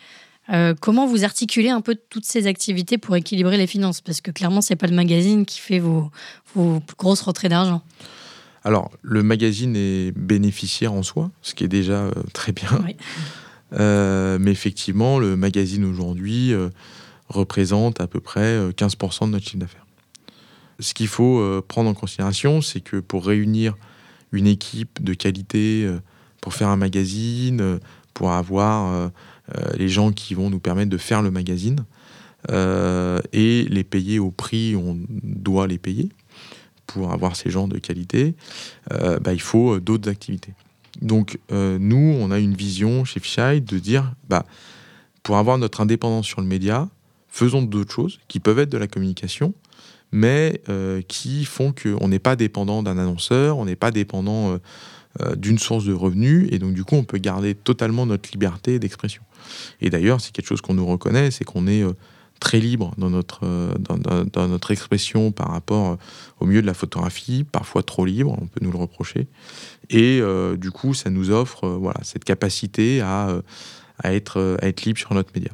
Euh, 0.50 0.74
comment 0.80 1.06
vous 1.06 1.24
articulez 1.24 1.68
un 1.68 1.80
peu 1.80 1.96
toutes 2.08 2.24
ces 2.24 2.46
activités 2.46 2.96
pour 2.96 3.16
équilibrer 3.16 3.56
les 3.56 3.66
finances? 3.66 4.00
Parce 4.00 4.20
que 4.20 4.30
clairement, 4.30 4.60
c'est 4.60 4.76
pas 4.76 4.86
le 4.86 4.96
magazine 4.96 5.44
qui 5.44 5.60
fait 5.60 5.78
vos, 5.78 6.10
grosses 6.98 7.20
rentrées 7.20 7.48
d'argent. 7.48 7.82
Alors, 8.64 8.90
le 9.02 9.22
magazine 9.22 9.76
est 9.76 10.12
bénéficiaire 10.16 10.92
en 10.92 11.02
soi, 11.02 11.30
ce 11.42 11.54
qui 11.54 11.64
est 11.64 11.68
déjà 11.68 12.10
très 12.32 12.52
bien. 12.52 12.68
mais 14.38 14.50
effectivement, 14.50 15.18
le 15.18 15.36
magazine 15.36 15.84
aujourd'hui 15.84 16.54
représente 17.28 18.00
à 18.00 18.06
peu 18.06 18.20
près 18.20 18.70
15% 18.70 19.24
euh, 19.24 19.26
de 19.26 19.32
notre 19.32 19.44
chiffre 19.44 19.58
d'affaires. 19.58 19.86
Ce 20.80 20.94
qu'il 20.94 21.08
faut 21.08 21.40
euh, 21.40 21.64
prendre 21.66 21.90
en 21.90 21.94
considération, 21.94 22.62
c'est 22.62 22.80
que 22.80 22.96
pour 22.96 23.26
réunir 23.26 23.74
une 24.32 24.46
équipe 24.46 25.02
de 25.02 25.14
qualité, 25.14 25.84
euh, 25.84 26.00
pour 26.40 26.54
faire 26.54 26.68
un 26.68 26.76
magazine, 26.76 27.80
pour 28.18 28.32
avoir 28.32 29.12
les 29.78 29.88
gens 29.88 30.10
qui 30.10 30.34
vont 30.34 30.50
nous 30.50 30.58
permettre 30.58 30.90
de 30.90 30.98
faire 30.98 31.22
le 31.22 31.30
magazine, 31.30 31.84
et 32.48 33.66
les 33.70 33.84
payer 33.84 34.18
au 34.18 34.32
prix 34.32 34.74
où 34.74 34.80
on 34.80 34.98
doit 35.22 35.68
les 35.68 35.78
payer, 35.78 36.08
pour 36.88 37.12
avoir 37.12 37.36
ces 37.36 37.48
gens 37.48 37.68
de 37.68 37.78
qualité, 37.78 38.34
bah, 38.90 39.32
il 39.32 39.40
faut 39.40 39.78
d'autres 39.78 40.10
activités. 40.10 40.52
Donc 41.00 41.38
nous, 41.50 42.16
on 42.20 42.32
a 42.32 42.40
une 42.40 42.54
vision 42.54 43.04
chez 43.04 43.20
Fisheye 43.20 43.60
de 43.60 43.78
dire, 43.78 44.12
bah, 44.28 44.44
pour 45.22 45.36
avoir 45.36 45.56
notre 45.58 45.80
indépendance 45.80 46.26
sur 46.26 46.40
le 46.40 46.48
média, 46.48 46.88
faisons 47.28 47.62
d'autres 47.62 47.94
choses 47.94 48.18
qui 48.26 48.40
peuvent 48.40 48.58
être 48.58 48.70
de 48.70 48.78
la 48.78 48.88
communication, 48.88 49.54
mais 50.10 50.60
euh, 50.68 51.02
qui 51.06 51.44
font 51.44 51.72
qu'on 51.72 52.08
n'est 52.08 52.18
pas 52.18 52.36
dépendant 52.36 52.82
d'un 52.82 52.98
annonceur, 52.98 53.58
on 53.58 53.64
n'est 53.64 53.76
pas 53.76 53.90
dépendant 53.90 54.52
euh, 54.52 54.58
euh, 55.22 55.34
d'une 55.34 55.58
source 55.58 55.84
de 55.84 55.92
revenus, 55.92 56.48
et 56.50 56.58
donc 56.58 56.74
du 56.74 56.84
coup 56.84 56.96
on 56.96 57.04
peut 57.04 57.18
garder 57.18 57.54
totalement 57.54 58.06
notre 58.06 58.30
liberté 58.30 58.78
d'expression. 58.78 59.22
Et 59.80 59.90
d'ailleurs, 59.90 60.20
c'est 60.20 60.32
quelque 60.32 60.46
chose 60.46 60.60
qu'on 60.60 60.74
nous 60.74 60.86
reconnaît, 60.86 61.30
c'est 61.30 61.44
qu'on 61.44 61.66
est 61.66 61.84
très 62.40 62.60
libre 62.60 62.92
dans 62.98 63.08
notre, 63.08 63.40
dans, 63.78 64.48
notre 64.48 64.70
expression 64.70 65.32
par 65.32 65.50
rapport 65.50 65.96
au 66.38 66.46
milieu 66.46 66.60
de 66.60 66.66
la 66.66 66.74
photographie, 66.74 67.44
parfois 67.44 67.82
trop 67.82 68.04
libre, 68.04 68.36
on 68.40 68.46
peut 68.46 68.60
nous 68.60 68.70
le 68.70 68.78
reprocher. 68.78 69.26
Et 69.90 70.20
du 70.58 70.70
coup, 70.70 70.92
ça 70.92 71.08
nous 71.08 71.30
offre 71.30 71.66
voilà, 71.68 72.00
cette 72.02 72.24
capacité 72.24 73.00
à, 73.00 73.40
à, 74.00 74.12
être, 74.12 74.58
à 74.60 74.66
être 74.66 74.84
libre 74.84 74.98
sur 74.98 75.14
notre 75.14 75.30
média. 75.34 75.52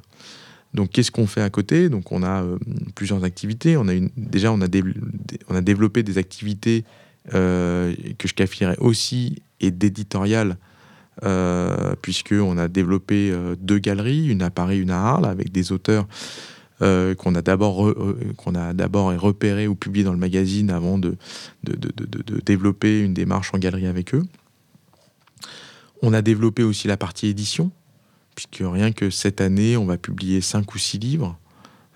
Donc, 0.75 0.91
qu'est-ce 0.91 1.13
qu'on 1.13 1.29
fait 1.29 1.41
à 1.41 1.51
côté? 1.51 1.89
Donc, 1.89 2.11
on 2.11 2.23
a 2.23 2.43
euh, 2.43 2.59
plusieurs 2.97 3.23
activités. 3.23 3.77
On 3.77 3.87
a 3.87 3.95
une, 3.95 4.11
déjà, 4.17 4.53
on 4.53 4.61
a, 4.61 4.67
on 5.49 5.55
a 5.55 5.61
développé 5.61 6.03
des 6.03 6.19
activités 6.19 6.85
euh, 7.33 7.95
que 8.19 8.29
je 8.29 8.35
qualifierais 8.35 8.77
aussi 8.79 9.43
et 9.61 9.71
d'éditorial, 9.71 10.59
euh, 11.25 11.95
puisqu'on 12.03 12.59
a 12.59 12.69
développé 12.69 13.31
euh, 13.31 13.57
deux 13.59 13.79
galeries, 13.79 14.27
une 14.29 14.43
à 14.43 14.51
Paris, 14.51 14.81
une 14.81 14.91
à 14.91 15.01
Arles, 15.01 15.27
avec 15.27 15.53
des 15.53 15.73
auteurs 15.73 16.07
qu'on 16.81 17.35
a 17.35 17.41
d'abord 17.41 17.95
qu'on 18.37 18.55
a 18.55 18.75
d'abord 18.75 19.19
repérés 19.19 19.67
ou 19.67 19.75
publiés 19.75 20.05
dans 20.05 20.13
le 20.13 20.19
magazine 20.19 20.71
avant 20.71 20.99
de 20.99 21.17
de, 21.63 21.73
de, 21.77 21.93
de, 22.05 22.41
développer 22.45 23.01
une 23.01 23.15
démarche 23.15 23.55
en 23.55 23.59
galerie 23.59 23.87
avec 23.87 24.15
eux. 24.15 24.25
On 26.03 26.13
a 26.13 26.21
développé 26.21 26.63
aussi 26.63 26.87
la 26.87 26.99
partie 26.99 27.29
édition, 27.29 27.71
puisque 28.35 28.61
rien 28.61 28.93
que 28.93 29.09
cette 29.09 29.41
année, 29.41 29.79
on 29.79 29.87
va 29.87 29.97
publier 29.97 30.43
5 30.43 30.75
ou 30.75 30.79
6 30.79 30.99
livres 30.99 31.39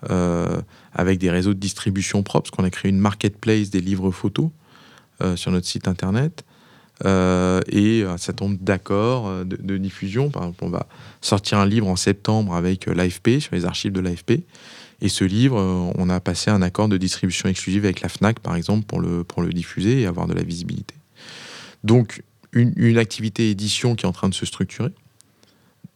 euh, 0.09 0.61
avec 0.93 1.19
des 1.19 1.29
réseaux 1.29 1.53
de 1.53 1.59
distribution 1.59 2.23
propres, 2.23 2.49
parce 2.49 2.55
qu'on 2.55 2.63
a 2.63 2.69
créé 2.69 2.89
une 2.89 2.99
marketplace 2.99 3.69
des 3.69 3.81
livres 3.81 4.11
photos 4.11 4.45
euh, 4.45 4.58
sur 5.35 5.51
notre 5.51 5.67
site 5.67 5.87
internet. 5.87 6.45
Euh, 7.05 7.61
et 7.69 8.03
ça 8.17 8.33
tombe 8.33 8.57
d'accord 8.59 9.45
de, 9.45 9.77
diffusion. 9.77 10.29
Par 10.29 10.43
exemple, 10.43 10.63
on 10.63 10.69
va 10.69 10.87
sortir 11.21 11.57
un 11.57 11.65
livre 11.65 11.87
en 11.87 11.95
septembre 11.95 12.55
avec 12.55 12.87
l'AFP, 12.87 13.39
sur 13.39 13.55
les 13.55 13.65
archives 13.65 13.91
de 13.91 13.99
l'AFP. 13.99 14.43
Et 15.01 15.07
ce 15.07 15.23
livre, 15.23 15.57
on 15.97 16.09
a 16.09 16.19
passé 16.19 16.51
un 16.51 16.61
accord 16.61 16.89
de 16.89 16.97
distribution 16.97 17.47
exclusive 17.47 17.85
avec 17.85 18.01
la 18.01 18.09
FNAC, 18.09 18.39
par 18.39 18.55
exemple, 18.55 18.85
pour 18.85 19.01
le, 19.41 19.53
diffuser 19.53 20.01
et 20.01 20.05
avoir 20.05 20.27
de 20.27 20.33
la 20.33 20.43
visibilité. 20.43 20.95
Donc, 21.85 22.21
une, 22.51 22.73
une 22.75 22.97
activité 22.97 23.49
édition 23.49 23.95
qui 23.95 24.05
est 24.05 24.09
en 24.09 24.11
train 24.11 24.27
de 24.27 24.33
se 24.33 24.45
structurer 24.45 24.91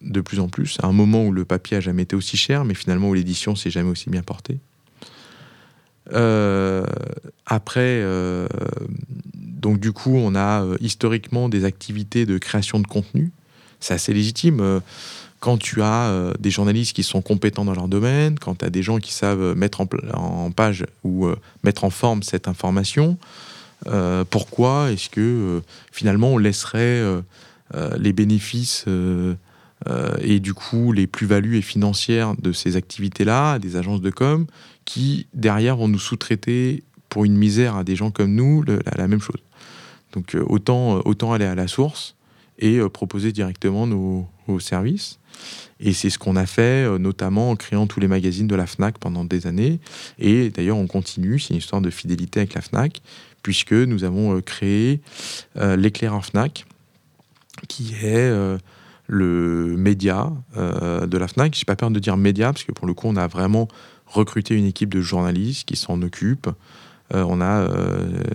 de 0.03 0.21
plus 0.21 0.39
en 0.39 0.49
plus, 0.49 0.77
à 0.81 0.87
un 0.87 0.91
moment 0.91 1.25
où 1.25 1.31
le 1.31 1.45
papier 1.45 1.77
a 1.77 1.79
jamais 1.79 2.03
été 2.03 2.15
aussi 2.15 2.37
cher, 2.37 2.65
mais 2.65 2.73
finalement 2.73 3.09
où 3.09 3.13
l'édition 3.13 3.55
s'est 3.55 3.69
jamais 3.69 3.89
aussi 3.89 4.09
bien 4.09 4.21
portée. 4.21 4.59
Euh, 6.11 6.85
après, 7.45 7.79
euh, 7.81 8.47
donc 9.35 9.79
du 9.79 9.93
coup, 9.93 10.15
on 10.15 10.35
a 10.35 10.63
euh, 10.63 10.77
historiquement 10.81 11.49
des 11.49 11.65
activités 11.65 12.25
de 12.25 12.37
création 12.37 12.79
de 12.79 12.87
contenu. 12.87 13.31
C'est 13.79 13.93
assez 13.93 14.13
légitime. 14.13 14.81
quand 15.41 15.57
tu 15.57 15.81
as 15.81 16.31
des 16.39 16.49
journalistes 16.51 16.95
qui 16.95 17.03
sont 17.03 17.21
compétents 17.21 17.65
dans 17.65 17.73
leur 17.73 17.89
domaine, 17.89 18.39
quand 18.39 18.59
tu 18.59 18.65
as 18.65 18.69
des 18.69 18.81
gens 18.81 18.97
qui 18.97 19.11
savent 19.11 19.57
mettre 19.57 19.81
en, 20.13 20.51
page 20.51 20.85
ou 21.03 21.27
mettre 21.65 21.83
en 21.83 21.89
forme 21.89 22.23
cette 22.23 22.47
information, 22.47 23.17
pourquoi 24.29 24.89
est-ce 24.93 25.09
que 25.09 25.61
finalement 25.91 26.29
on 26.29 26.37
laisserait 26.37 27.03
les 27.97 28.13
bénéfices 28.13 28.85
et 30.21 30.39
du 30.39 30.53
coup 30.53 30.91
les 30.91 31.07
plus-values 31.07 31.57
et 31.57 31.61
financières 31.61 32.35
de 32.37 32.51
ces 32.51 32.75
activités-là, 32.75 33.59
des 33.59 33.75
agences 33.75 34.01
de 34.01 34.09
com, 34.09 34.47
qui 34.85 35.27
derrière 35.33 35.77
vont 35.77 35.87
nous 35.87 35.99
sous-traiter 35.99 36.83
pour 37.09 37.25
une 37.25 37.37
misère 37.37 37.75
à 37.75 37.83
des 37.83 37.95
gens 37.95 38.11
comme 38.11 38.33
nous 38.33 38.63
la, 38.63 39.07
même 39.07 39.21
chose. 39.21 39.41
Donc 40.13 40.35
euh, 40.35 40.43
autant, 40.47 40.97
euh, 40.97 41.01
autant 41.05 41.31
aller 41.31 41.45
à 41.45 41.55
la 41.55 41.67
source 41.67 42.15
et 42.57 42.79
proposer 42.89 43.31
directement 43.31 43.87
nos, 43.87 44.27
services. 44.59 45.19
Et 45.79 45.93
c'est 45.93 46.09
ce 46.09 46.19
qu'on 46.19 46.35
a 46.35 46.45
fait, 46.45 46.87
notamment 46.99 47.49
en 47.49 47.55
créant 47.55 47.87
tous 47.87 47.99
les 47.99 48.07
magazines 48.07 48.47
de 48.47 48.55
la 48.55 48.67
FNAC 48.67 48.99
pendant 48.99 49.25
des 49.25 49.47
années. 49.47 49.79
Et 50.19 50.49
d'ailleurs, 50.49 50.77
on 50.77 50.85
continue, 50.85 51.39
c'est 51.39 51.49
une 51.49 51.57
histoire 51.57 51.81
de 51.81 51.89
fidélité 51.89 52.41
avec 52.41 52.53
la 52.53 52.61
FNAC, 52.61 53.01
puisque 53.41 53.73
nous 53.73 54.03
avons 54.03 54.39
créé 54.41 55.01
l'éclaireur 55.55 56.23
FNAC, 56.23 56.65
qui 57.67 57.95
est 58.01 58.31
le 59.07 59.75
média 59.77 60.31
euh, 60.57 61.05
de 61.05 61.17
la 61.17 61.27
FNAC. 61.27 61.55
J'ai 61.55 61.65
pas 61.65 61.75
peur 61.75 61.91
de 61.91 61.99
dire 61.99 62.17
média, 62.17 62.51
parce 62.51 62.63
que 62.63 62.71
pour 62.71 62.87
le 62.87 62.93
coup, 62.93 63.07
on 63.07 63.15
a 63.15 63.27
vraiment 63.27 63.67
recruté 64.05 64.55
une 64.55 64.65
équipe 64.65 64.93
de 64.93 65.01
journalistes 65.01 65.67
qui 65.67 65.75
s'en 65.75 66.01
occupent. 66.01 66.49
Euh, 67.13 67.25
on 67.27 67.41
a 67.41 67.67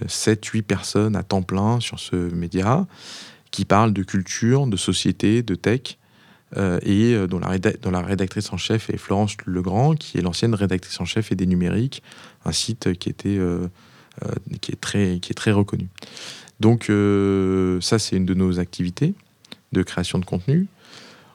7-8 0.06 0.58
euh, 0.58 0.62
personnes 0.62 1.16
à 1.16 1.22
temps 1.22 1.42
plein 1.42 1.80
sur 1.80 1.98
ce 1.98 2.16
média 2.16 2.86
qui 3.50 3.64
parlent 3.64 3.92
de 3.92 4.02
culture, 4.02 4.66
de 4.66 4.76
société, 4.76 5.42
de 5.42 5.54
tech. 5.54 5.98
et 6.82 7.26
dont 7.28 7.38
la, 7.38 7.58
dont 7.58 7.90
la, 7.90 8.02
rédactrice 8.02 8.52
en 8.52 8.58
chef 8.58 8.90
est 8.90 8.98
Florence 8.98 9.36
Legrand, 9.46 9.94
qui 9.94 10.18
est 10.18 10.22
l'ancienne 10.22 10.54
rédactrice 10.54 11.00
en 11.00 11.06
chef 11.06 11.32
et 11.32 11.34
des 11.34 11.46
numériques, 11.46 12.02
un 12.44 12.52
site 12.52 12.92
qui, 12.98 13.08
était, 13.08 13.38
qui, 14.60 14.72
est, 14.72 14.80
très, 14.80 15.18
qui 15.20 15.32
est 15.32 15.34
très 15.34 15.52
reconnu. 15.52 15.88
Donc 16.60 16.90
ça, 17.80 17.98
c'est 17.98 18.16
une 18.16 18.26
de 18.26 18.34
nos 18.34 18.58
activités 18.58 19.14
de 19.72 19.82
création 19.82 20.18
de 20.18 20.24
contenu. 20.24 20.66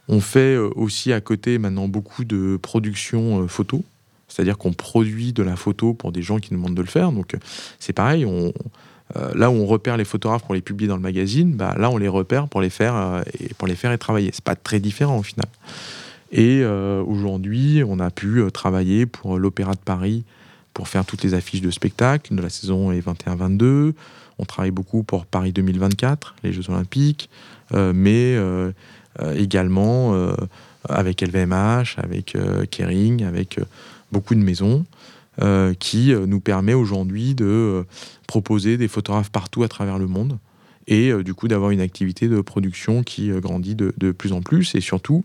On 0.07 0.19
fait 0.19 0.55
euh, 0.55 0.69
aussi 0.75 1.13
à 1.13 1.21
côté 1.21 1.57
maintenant 1.57 1.87
beaucoup 1.87 2.25
de 2.25 2.57
production 2.61 3.43
euh, 3.43 3.47
photo, 3.47 3.83
c'est-à-dire 4.27 4.57
qu'on 4.57 4.73
produit 4.73 5.33
de 5.33 5.43
la 5.43 5.55
photo 5.55 5.93
pour 5.93 6.11
des 6.11 6.21
gens 6.21 6.39
qui 6.39 6.53
nous 6.53 6.59
demandent 6.59 6.75
de 6.75 6.81
le 6.81 6.87
faire. 6.87 7.11
Donc 7.11 7.35
c'est 7.79 7.93
pareil, 7.93 8.25
là 9.35 9.51
où 9.51 9.53
on 9.53 9.65
repère 9.67 9.95
les 9.95 10.05
photographes 10.05 10.43
pour 10.43 10.55
les 10.55 10.61
publier 10.61 10.87
dans 10.87 10.95
le 10.95 11.01
magazine, 11.01 11.53
bah, 11.53 11.75
là 11.77 11.91
on 11.91 11.97
les 11.97 12.07
repère 12.07 12.47
pour 12.47 12.59
les 12.59 12.71
faire 12.71 13.23
et 13.39 13.53
pour 13.53 13.67
les 13.67 13.75
faire 13.75 13.91
et 13.91 13.97
travailler. 13.99 14.31
C'est 14.33 14.43
pas 14.43 14.55
très 14.55 14.79
différent 14.79 15.19
au 15.19 15.23
final. 15.23 15.45
Et 16.31 16.65
aujourd'hui, 16.65 17.83
on 17.87 17.99
a 17.99 18.09
pu 18.09 18.41
travailler 18.51 19.05
pour 19.05 19.37
l'Opéra 19.37 19.73
de 19.73 19.79
Paris 19.85 20.23
pour 20.73 20.87
faire 20.87 21.05
toutes 21.05 21.23
les 21.23 21.35
affiches 21.35 21.61
de 21.61 21.69
spectacles 21.69 22.33
de 22.33 22.41
la 22.41 22.49
saison 22.49 22.91
21-22. 22.91 23.93
On 24.39 24.45
travaille 24.45 24.71
beaucoup 24.71 25.03
pour 25.03 25.25
Paris 25.25 25.53
2024, 25.53 26.35
les 26.43 26.53
Jeux 26.53 26.69
Olympiques, 26.69 27.29
mais 27.71 28.37
également 29.35 30.15
avec 30.89 31.21
LVMH, 31.21 31.97
avec 31.97 32.37
Kering, 32.71 33.23
avec 33.23 33.59
beaucoup 34.11 34.35
de 34.35 34.39
maisons. 34.39 34.85
Euh, 35.41 35.73
qui 35.73 36.13
euh, 36.13 36.27
nous 36.27 36.39
permet 36.39 36.75
aujourd'hui 36.75 37.33
de 37.33 37.45
euh, 37.45 37.83
proposer 38.27 38.77
des 38.77 38.87
photographes 38.87 39.31
partout 39.31 39.63
à 39.63 39.67
travers 39.67 39.97
le 39.97 40.05
monde 40.05 40.37
et 40.85 41.13
du 41.23 41.33
coup 41.33 41.47
d'avoir 41.47 41.71
une 41.71 41.79
activité 41.79 42.27
de 42.27 42.41
production 42.41 43.03
qui 43.03 43.29
grandit 43.39 43.73
de, 43.73 44.11
plus 44.11 44.33
en 44.33 44.41
plus 44.41 44.75
et 44.75 44.81
surtout 44.81 45.23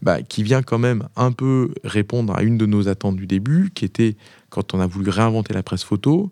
bah, 0.00 0.22
qui 0.22 0.44
vient 0.44 0.62
quand 0.62 0.78
même 0.78 1.08
un 1.16 1.32
peu 1.32 1.74
répondre 1.82 2.36
à 2.36 2.44
une 2.44 2.56
de 2.56 2.66
nos 2.66 2.86
attentes 2.86 3.16
du 3.16 3.26
début 3.26 3.72
qui 3.74 3.84
était 3.84 4.14
quand 4.48 4.74
on 4.74 4.80
a 4.80 4.86
voulu 4.86 5.10
réinventer 5.10 5.54
la 5.54 5.64
presse 5.64 5.82
photo 5.82 6.30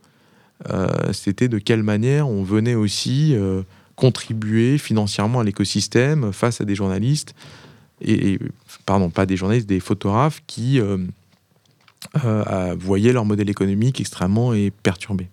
c'était 1.13 1.49
de 1.49 1.59
quelle 1.59 1.83
manière 1.83 2.29
on 2.29 2.43
venait 2.43 2.75
aussi 2.75 3.35
contribuer 3.97 4.77
financièrement 4.77 5.41
à 5.41 5.45
l'écosystème 5.45 6.33
face 6.33 6.61
à 6.61 6.65
des 6.65 6.75
journalistes 6.75 7.35
et, 8.03 8.39
pardon 8.87 9.11
pas 9.11 9.27
des 9.27 9.37
journalistes 9.37 9.69
des 9.69 9.81
photographes 9.81 10.43
qui 10.47 10.81
euh, 12.25 12.75
voyaient 12.79 13.13
leur 13.13 13.25
modèle 13.25 13.51
économique 13.51 14.01
extrêmement 14.01 14.53
perturbé. 14.83 15.29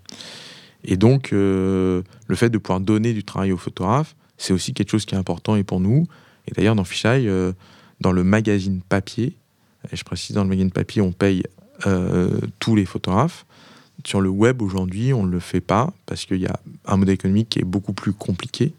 Et 0.84 0.96
donc, 0.96 1.34
euh, 1.34 2.04
le 2.28 2.36
fait 2.36 2.50
de 2.50 2.58
pouvoir 2.58 2.82
donner 2.82 3.14
du 3.14 3.24
travail 3.24 3.52
aux 3.52 3.58
photographes, 3.58 4.16
c'est 4.38 4.54
aussi 4.54 4.74
quelque 4.74 4.92
chose 4.92 5.06
qui 5.06 5.16
est 5.16 5.18
important 5.18 5.56
et 5.56 5.64
pour 5.64 5.80
nous. 5.80 6.06
Et 6.48 6.52
d'ailleurs, 6.52 6.76
dans 6.76 6.86
euh, 7.06 7.54
dans 8.00 8.12
le 8.12 8.24
magazine 8.24 8.82
papier, 8.88 9.38
et 9.92 9.96
je 9.96 10.04
précise, 10.04 10.36
dans 10.36 10.44
le 10.44 10.50
magazine 10.50 10.72
papier, 10.72 11.02
on 11.02 11.12
paye 11.12 11.44
tous 12.60 12.76
les 12.76 12.86
photographes. 12.86 13.46
Sur 14.06 14.22
le 14.22 14.30
web, 14.30 14.62
aujourd'hui, 14.62 15.14
on 15.14 15.24
ne 15.24 15.32
le 15.32 15.40
fait 15.40 15.62
pas 15.62 15.92
parce 16.06 16.26
qu'il 16.26 16.42
y 16.42 16.48
a 16.48 16.60
un 16.86 16.98
modèle 16.98 17.16
économique 17.16 17.50
qui 17.50 17.60
est 17.60 17.66
beaucoup 17.66 17.94
plus 17.94 18.14
compliqué. 18.14 18.74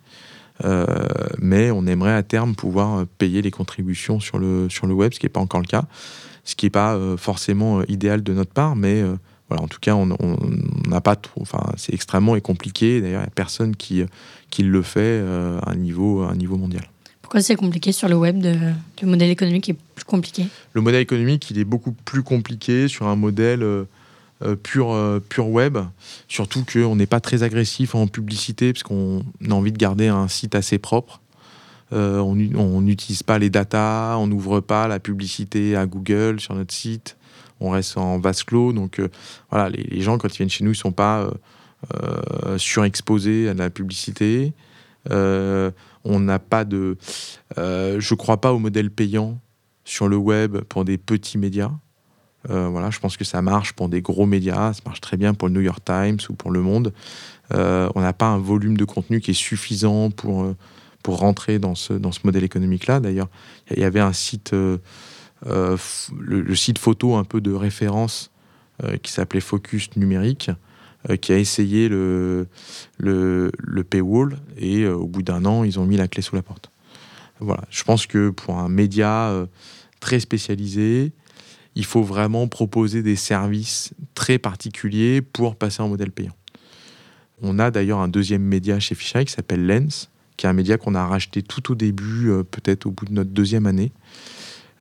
mais 1.38 1.70
on 1.70 1.86
aimerait 1.86 2.14
à 2.14 2.22
terme 2.22 2.54
pouvoir 2.54 3.06
payer 3.18 3.42
les 3.42 3.50
contributions 3.50 4.20
sur 4.20 4.38
le, 4.38 4.68
sur 4.68 4.86
le 4.86 4.94
web, 4.94 5.12
ce 5.12 5.20
qui 5.20 5.26
n'est 5.26 5.30
pas 5.30 5.40
encore 5.40 5.60
le 5.60 5.66
cas 5.66 5.84
ce 6.48 6.56
qui 6.56 6.64
n'est 6.64 6.70
pas 6.70 6.94
euh, 6.94 7.18
forcément 7.18 7.80
euh, 7.80 7.84
idéal 7.88 8.22
de 8.22 8.32
notre 8.32 8.52
part, 8.52 8.74
mais 8.74 9.02
euh, 9.02 9.16
voilà, 9.50 9.62
en 9.62 9.68
tout 9.68 9.78
cas, 9.80 9.94
on 9.94 10.06
n'a 10.88 11.00
pas 11.00 11.14
trop. 11.14 11.42
Enfin, 11.42 11.72
c'est 11.76 11.92
extrêmement 11.92 12.36
et 12.36 12.40
compliqué. 12.40 13.02
D'ailleurs, 13.02 13.20
il 13.20 13.24
n'y 13.24 13.28
a 13.28 13.34
personne 13.34 13.76
qui, 13.76 14.02
qui 14.50 14.62
le 14.62 14.82
fait 14.82 15.20
à 15.20 15.70
un 15.70 15.74
niveau, 15.74 16.20
un 16.20 16.34
niveau 16.34 16.58
mondial. 16.58 16.82
Pourquoi 17.22 17.40
c'est 17.40 17.56
compliqué 17.56 17.92
sur 17.92 18.08
le 18.08 18.16
web 18.16 18.40
de, 18.40 18.54
Le 19.00 19.08
modèle 19.08 19.30
économique 19.30 19.70
est 19.70 19.76
plus 19.94 20.04
compliqué? 20.04 20.46
Le 20.74 20.82
modèle 20.82 21.00
économique, 21.00 21.50
il 21.50 21.58
est 21.58 21.64
beaucoup 21.64 21.92
plus 21.92 22.22
compliqué 22.22 22.88
sur 22.88 23.08
un 23.08 23.16
modèle 23.16 23.64
pur, 24.62 25.20
pur 25.28 25.48
web. 25.48 25.78
Surtout 26.28 26.64
qu'on 26.70 26.96
n'est 26.96 27.06
pas 27.06 27.20
très 27.20 27.42
agressif 27.42 27.94
en 27.94 28.06
publicité, 28.06 28.72
parce 28.72 28.82
qu'on 28.82 29.24
a 29.48 29.52
envie 29.52 29.72
de 29.72 29.78
garder 29.78 30.08
un 30.08 30.28
site 30.28 30.54
assez 30.54 30.78
propre. 30.78 31.20
Euh, 31.92 32.18
on 32.18 32.80
n'utilise 32.80 33.22
pas 33.22 33.38
les 33.38 33.50
datas, 33.50 34.16
on 34.18 34.26
n'ouvre 34.26 34.60
pas 34.60 34.88
la 34.88 35.00
publicité 35.00 35.74
à 35.74 35.86
Google 35.86 36.38
sur 36.38 36.54
notre 36.54 36.74
site, 36.74 37.16
on 37.60 37.70
reste 37.70 37.96
en 37.96 38.18
vase 38.18 38.42
clos. 38.42 38.72
Donc 38.72 39.00
euh, 39.00 39.08
voilà, 39.50 39.70
les, 39.70 40.00
gens, 40.00 40.18
quand 40.18 40.28
ils 40.28 40.36
viennent 40.36 40.50
chez 40.50 40.64
nous, 40.64 40.70
ils 40.70 40.72
ne 40.72 40.78
sont 40.78 40.92
pas 40.92 41.30
euh, 41.94 42.58
surexposés 42.58 43.48
à 43.48 43.54
la 43.54 43.70
publicité. 43.70 44.52
on 45.10 46.20
n'a 46.20 46.38
pas 46.38 46.64
de. 46.64 46.96
je 47.56 47.96
ne 47.96 48.16
crois 48.16 48.40
pas 48.40 48.52
au 48.52 48.58
modèle 48.58 48.90
payant 48.90 49.38
sur 49.84 50.08
le 50.08 50.16
web 50.16 50.58
pour 50.68 50.84
des 50.84 50.98
petits 50.98 51.38
médias. 51.38 51.72
Voilà, 52.44 52.90
je 52.90 52.98
pense 52.98 53.16
que 53.16 53.24
ça 53.24 53.42
marche 53.42 53.72
pour 53.72 53.88
des 53.88 54.00
gros 54.00 54.24
médias, 54.24 54.72
ça 54.72 54.80
marche 54.86 55.00
très 55.00 55.16
bien 55.16 55.34
pour 55.34 55.48
le 55.48 55.54
New 55.54 55.60
York 55.60 55.84
Times 55.84 56.18
ou 56.30 56.34
pour 56.34 56.50
Le 56.50 56.60
Monde. 56.60 56.92
on 57.52 58.00
n'a 58.00 58.12
pas 58.12 58.26
un 58.26 58.38
volume 58.38 58.76
de 58.76 58.84
contenu 58.84 59.20
qui 59.20 59.32
est 59.32 59.34
suffisant 59.34 60.10
pour 60.10 60.54
pour 61.02 61.18
rentrer 61.18 61.58
dans 61.58 61.74
ce, 61.74 61.92
dans 61.92 62.12
ce 62.12 62.20
modèle 62.24 62.44
économique-là. 62.44 63.00
D'ailleurs, 63.00 63.28
il 63.70 63.78
y 63.78 63.84
avait 63.84 64.00
un 64.00 64.12
site, 64.12 64.52
euh, 64.52 64.78
euh, 65.46 65.76
le, 66.18 66.54
site 66.54 66.78
photo 66.78 67.16
un 67.16 67.24
peu 67.24 67.40
de 67.40 67.52
référence 67.52 68.30
euh, 68.84 68.96
qui 68.96 69.12
s'appelait 69.12 69.40
Focus 69.40 69.96
Numérique, 69.96 70.50
qui 71.22 71.32
a 71.32 71.38
essayé 71.38 71.88
le, 71.88 72.48
le, 72.98 73.52
le 73.56 73.84
paywall 73.84 74.36
et 74.58 74.86
au 74.86 75.06
bout 75.06 75.22
d'un 75.22 75.44
an, 75.44 75.62
ils 75.62 75.78
ont 75.78 75.86
mis 75.86 75.96
la 75.96 76.08
clé 76.08 76.22
sous 76.22 76.34
la 76.34 76.42
porte. 76.42 76.72
Voilà, 77.38 77.62
je 77.70 77.84
pense 77.84 78.06
que 78.06 78.30
pour 78.30 78.58
un 78.58 78.68
média 78.68 79.32
très 80.00 80.18
spécialisé, 80.18 81.12
il 81.78 81.84
faut 81.84 82.02
vraiment 82.02 82.48
proposer 82.48 83.04
des 83.04 83.14
services 83.14 83.94
très 84.14 84.38
particuliers 84.38 85.22
pour 85.22 85.54
passer 85.54 85.80
en 85.80 85.88
modèle 85.88 86.10
payant. 86.10 86.34
On 87.40 87.60
a 87.60 87.70
d'ailleurs 87.70 88.00
un 88.00 88.08
deuxième 88.08 88.42
média 88.42 88.80
chez 88.80 88.96
Fisheye 88.96 89.24
qui 89.24 89.32
s'appelle 89.32 89.64
Lens, 89.64 90.10
qui 90.36 90.46
est 90.46 90.48
un 90.48 90.54
média 90.54 90.76
qu'on 90.76 90.96
a 90.96 91.06
racheté 91.06 91.40
tout 91.40 91.70
au 91.70 91.74
début, 91.76 92.30
euh, 92.30 92.42
peut-être 92.42 92.86
au 92.86 92.90
bout 92.90 93.06
de 93.06 93.12
notre 93.12 93.30
deuxième 93.30 93.66
année, 93.66 93.92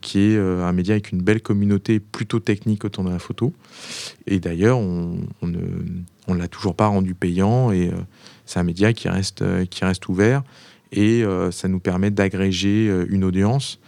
qui 0.01 0.21
est 0.21 0.37
euh, 0.37 0.65
un 0.65 0.73
média 0.73 0.95
avec 0.95 1.11
une 1.11 1.21
belle 1.21 1.43
communauté 1.43 1.99
plutôt 1.99 2.39
technique 2.39 2.83
autour 2.83 3.03
de 3.03 3.11
la 3.11 3.19
photo. 3.19 3.53
Et 4.25 4.39
d'ailleurs, 4.39 4.79
on 4.79 5.19
ne 5.43 6.35
l'a 6.35 6.47
toujours 6.47 6.75
pas 6.75 6.87
rendu 6.87 7.13
payant 7.13 7.71
et 7.71 7.89
euh, 7.89 7.97
c'est 8.47 8.59
un 8.59 8.63
média 8.63 8.91
qui 8.91 9.07
reste, 9.07 9.43
qui 9.69 9.85
reste 9.85 10.09
ouvert 10.09 10.41
et 10.91 11.23
ça 11.51 11.67
nous 11.67 11.79
permet 11.79 12.11
d'agréger 12.11 12.91
une 13.09 13.23
audience 13.23 13.79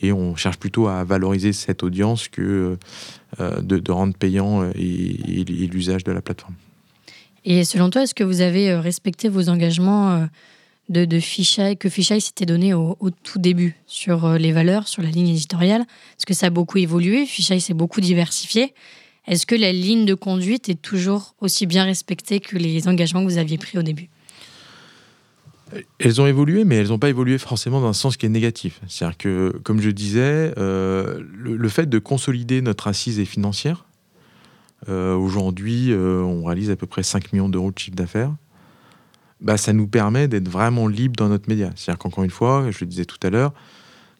et 0.00 0.12
on 0.12 0.36
cherche 0.36 0.58
plutôt 0.58 0.88
à 0.88 1.04
valoriser 1.04 1.52
cette 1.52 1.82
audience 1.82 2.28
que 2.28 2.76
de, 3.38 3.92
rendre 3.92 4.14
payant 4.14 4.64
et, 4.74 5.44
l'usage 5.44 6.04
de 6.04 6.12
la 6.12 6.22
plateforme. 6.22 6.54
Et 7.44 7.64
selon 7.64 7.90
toi, 7.90 8.02
est-ce 8.02 8.14
que 8.14 8.24
vous 8.24 8.40
avez 8.40 8.74
respecté 8.74 9.28
vos 9.28 9.48
engagements 9.48 10.28
de, 10.88 11.04
de 11.04 11.74
que 11.74 11.88
Fisheye 11.88 12.20
s'était 12.20 12.46
donné 12.46 12.74
au, 12.74 12.96
tout 13.22 13.38
début 13.38 13.76
sur 13.86 14.24
euh, 14.24 14.38
les 14.38 14.52
valeurs, 14.52 14.88
sur 14.88 15.02
la 15.02 15.10
ligne 15.10 15.28
éditoriale? 15.28 15.82
Est-ce 15.82 16.26
que 16.26 16.34
ça 16.34 16.46
a 16.46 16.50
beaucoup 16.50 16.78
évolué? 16.78 17.26
Fisheye 17.26 17.60
s'est 17.60 17.74
beaucoup 17.74 18.00
diversifié. 18.00 18.74
Est-ce 19.26 19.46
que 19.46 19.54
la 19.54 19.72
ligne 19.72 20.04
de 20.04 20.14
conduite 20.14 20.68
est 20.68 20.80
toujours 20.80 21.34
aussi 21.40 21.66
bien 21.66 21.84
respectée 21.84 22.40
que 22.40 22.58
les 22.58 22.88
engagements 22.88 23.24
que 23.24 23.30
vous 23.30 23.38
aviez 23.38 23.56
pris 23.56 23.78
au 23.78 23.82
début? 23.82 24.08
Elles 25.98 26.20
ont 26.20 26.26
évolué, 26.26 26.64
mais 26.64 26.76
elles 26.76 26.88
n'ont 26.88 26.98
pas 26.98 27.08
évolué 27.08 27.38
forcément 27.38 27.80
dans 27.80 27.88
un 27.88 27.94
sens 27.94 28.16
qui 28.16 28.26
est 28.26 28.30
négatif. 28.30 28.80
C'est-à-dire 28.86 29.16
que, 29.16 29.60
comme 29.64 29.80
je 29.80 29.90
disais, 29.90 30.52
euh, 30.58 31.20
le, 31.32 31.68
fait 31.68 31.86
de 31.86 31.98
consolider 31.98 32.62
notre 32.62 32.86
assise 32.86 33.22
financière. 33.24 33.86
Euh, 34.88 35.14
aujourd'hui, 35.14 35.92
on 35.94 36.44
réalise 36.44 36.70
à 36.70 36.76
peu 36.76 36.86
près 36.86 37.02
5 37.02 37.32
millions 37.32 37.48
d'euros 37.48 37.72
de 37.72 37.78
chiffre 37.78 37.96
d'affaires 37.96 38.32
bah, 39.44 39.56
ça 39.56 39.72
nous 39.72 39.86
permet 39.86 40.26
d'être 40.26 40.48
vraiment 40.48 40.88
libre 40.88 41.16
dans 41.16 41.28
notre 41.28 41.48
média. 41.48 41.70
C'est-à-dire 41.76 41.98
qu'encore 41.98 42.24
une 42.24 42.30
fois, 42.30 42.70
je 42.70 42.80
le 42.80 42.86
disais 42.86 43.04
tout 43.04 43.18
à 43.22 43.30
l'heure, 43.30 43.52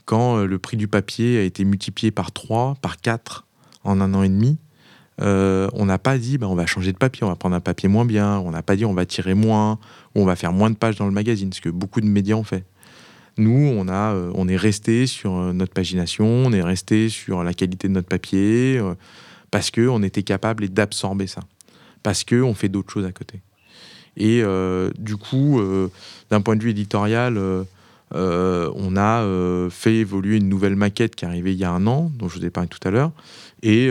quand 0.05 0.39
euh, 0.39 0.47
le 0.47 0.59
prix 0.59 0.77
du 0.77 0.87
papier 0.87 1.39
a 1.39 1.43
été 1.43 1.65
multiplié 1.65 2.11
par 2.11 2.31
3, 2.31 2.77
par 2.81 3.01
4 3.01 3.47
en 3.85 4.01
un 4.01 4.15
an 4.15 4.23
et 4.23 4.29
demi, 4.29 4.59
euh, 5.21 5.69
on 5.73 5.87
n'a 5.87 5.99
pas 5.99 6.19
dit 6.19 6.39
bah, 6.39 6.49
on 6.49 6.55
va 6.55 6.67
changer 6.67 6.93
de 6.93 6.99
papier, 6.99 7.25
on 7.25 7.29
va 7.29 7.37
prendre 7.37 7.55
un 7.55 7.61
papier 7.61 7.89
moins 7.89 8.05
bien, 8.05 8.39
on 8.39 8.51
n'a 8.51 8.63
pas 8.63 8.77
dit 8.77 8.85
on 8.85 8.95
va 8.95 9.07
tirer 9.07 9.35
moins, 9.35 9.79
ou 10.15 10.23
on 10.23 10.25
va 10.25 10.37
faire 10.37 10.53
moins 10.53 10.71
de 10.71 10.77
pages 10.77 10.97
dans 10.97 11.07
le 11.07 11.13
magazine, 11.13 11.53
ce 11.53 11.61
que 11.61 11.69
beaucoup 11.69 12.01
de 12.01 12.07
médias 12.07 12.37
ont 12.37 12.45
fait. 12.45 12.65
Nous, 13.37 13.73
on, 13.77 13.89
a, 13.89 14.15
euh, 14.15 14.31
on 14.35 14.49
est 14.49 14.57
resté 14.57 15.07
sur 15.07 15.33
notre 15.53 15.73
pagination, 15.73 16.27
on 16.27 16.53
est 16.53 16.63
resté 16.63 17.09
sur 17.09 17.43
la 17.43 17.53
qualité 17.53 17.89
de 17.89 17.93
notre 17.93 18.09
papier, 18.09 18.81
parce 19.51 19.71
qu'on 19.71 20.03
était 20.03 20.23
capable 20.23 20.69
d'absorber 20.69 21.27
ça, 21.27 21.41
parce 22.03 22.25
qu'on 22.25 22.55
fait 22.55 22.69
d'autres 22.69 22.93
choses 22.93 23.07
à 23.07 23.13
côté. 23.13 23.41
Et 24.17 24.43
euh, 24.43 24.91
du 24.99 25.17
coup, 25.17 25.61
euh, 25.61 25.89
d'un 26.31 26.41
point 26.41 26.57
de 26.57 26.63
vue 26.63 26.71
éditorial, 26.71 27.37
euh, 27.37 28.71
on 28.75 28.97
a 28.97 29.27
fait 29.71 29.97
évoluer 29.97 30.37
une 30.37 30.49
nouvelle 30.49 30.77
maquette 30.77 31.17
qui 31.17 31.25
est 31.25 31.29
arrivée 31.29 31.53
il 31.53 31.59
y 31.59 31.65
a 31.65 31.71
un 31.71 31.87
an, 31.87 32.11
dont 32.17 32.29
je 32.29 32.39
vous 32.39 32.45
ai 32.45 32.51
parlé 32.51 32.69
tout 32.69 32.87
à 32.87 32.91
l'heure. 32.91 33.13
Et 33.67 33.91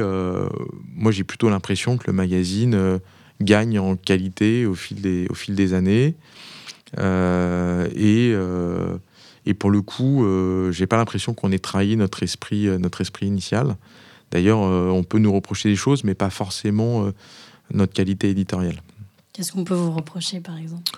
moi, 0.95 1.11
j'ai 1.11 1.23
plutôt 1.23 1.49
l'impression 1.49 1.97
que 1.97 2.05
le 2.07 2.13
magazine 2.13 2.99
gagne 3.41 3.79
en 3.79 3.95
qualité 3.95 4.65
au 4.65 4.75
fil 4.75 5.01
des, 5.01 5.27
au 5.29 5.33
fil 5.33 5.55
des 5.55 5.73
années. 5.73 6.15
et, 6.97 8.33
et 9.45 9.53
pour 9.55 9.71
le 9.71 9.81
coup, 9.81 10.25
j'ai 10.71 10.85
pas 10.85 10.97
l'impression 10.97 11.33
qu'on 11.33 11.51
ait 11.51 11.57
trahi 11.57 11.97
notre 11.97 12.21
esprit, 12.21 12.67
notre 12.77 13.01
esprit 13.01 13.25
initial. 13.25 13.75
D'ailleurs, 14.29 14.59
on 14.59 15.03
peut 15.03 15.17
nous 15.17 15.33
reprocher 15.33 15.69
des 15.69 15.75
choses, 15.75 16.03
mais 16.03 16.13
pas 16.13 16.29
forcément 16.29 17.11
notre 17.73 17.93
qualité 17.93 18.29
éditoriale. 18.29 18.79
Qu'est-ce 19.33 19.51
qu'on 19.51 19.63
peut 19.63 19.73
vous 19.73 19.91
reprocher, 19.91 20.39
par 20.39 20.57
exemple? 20.57 20.91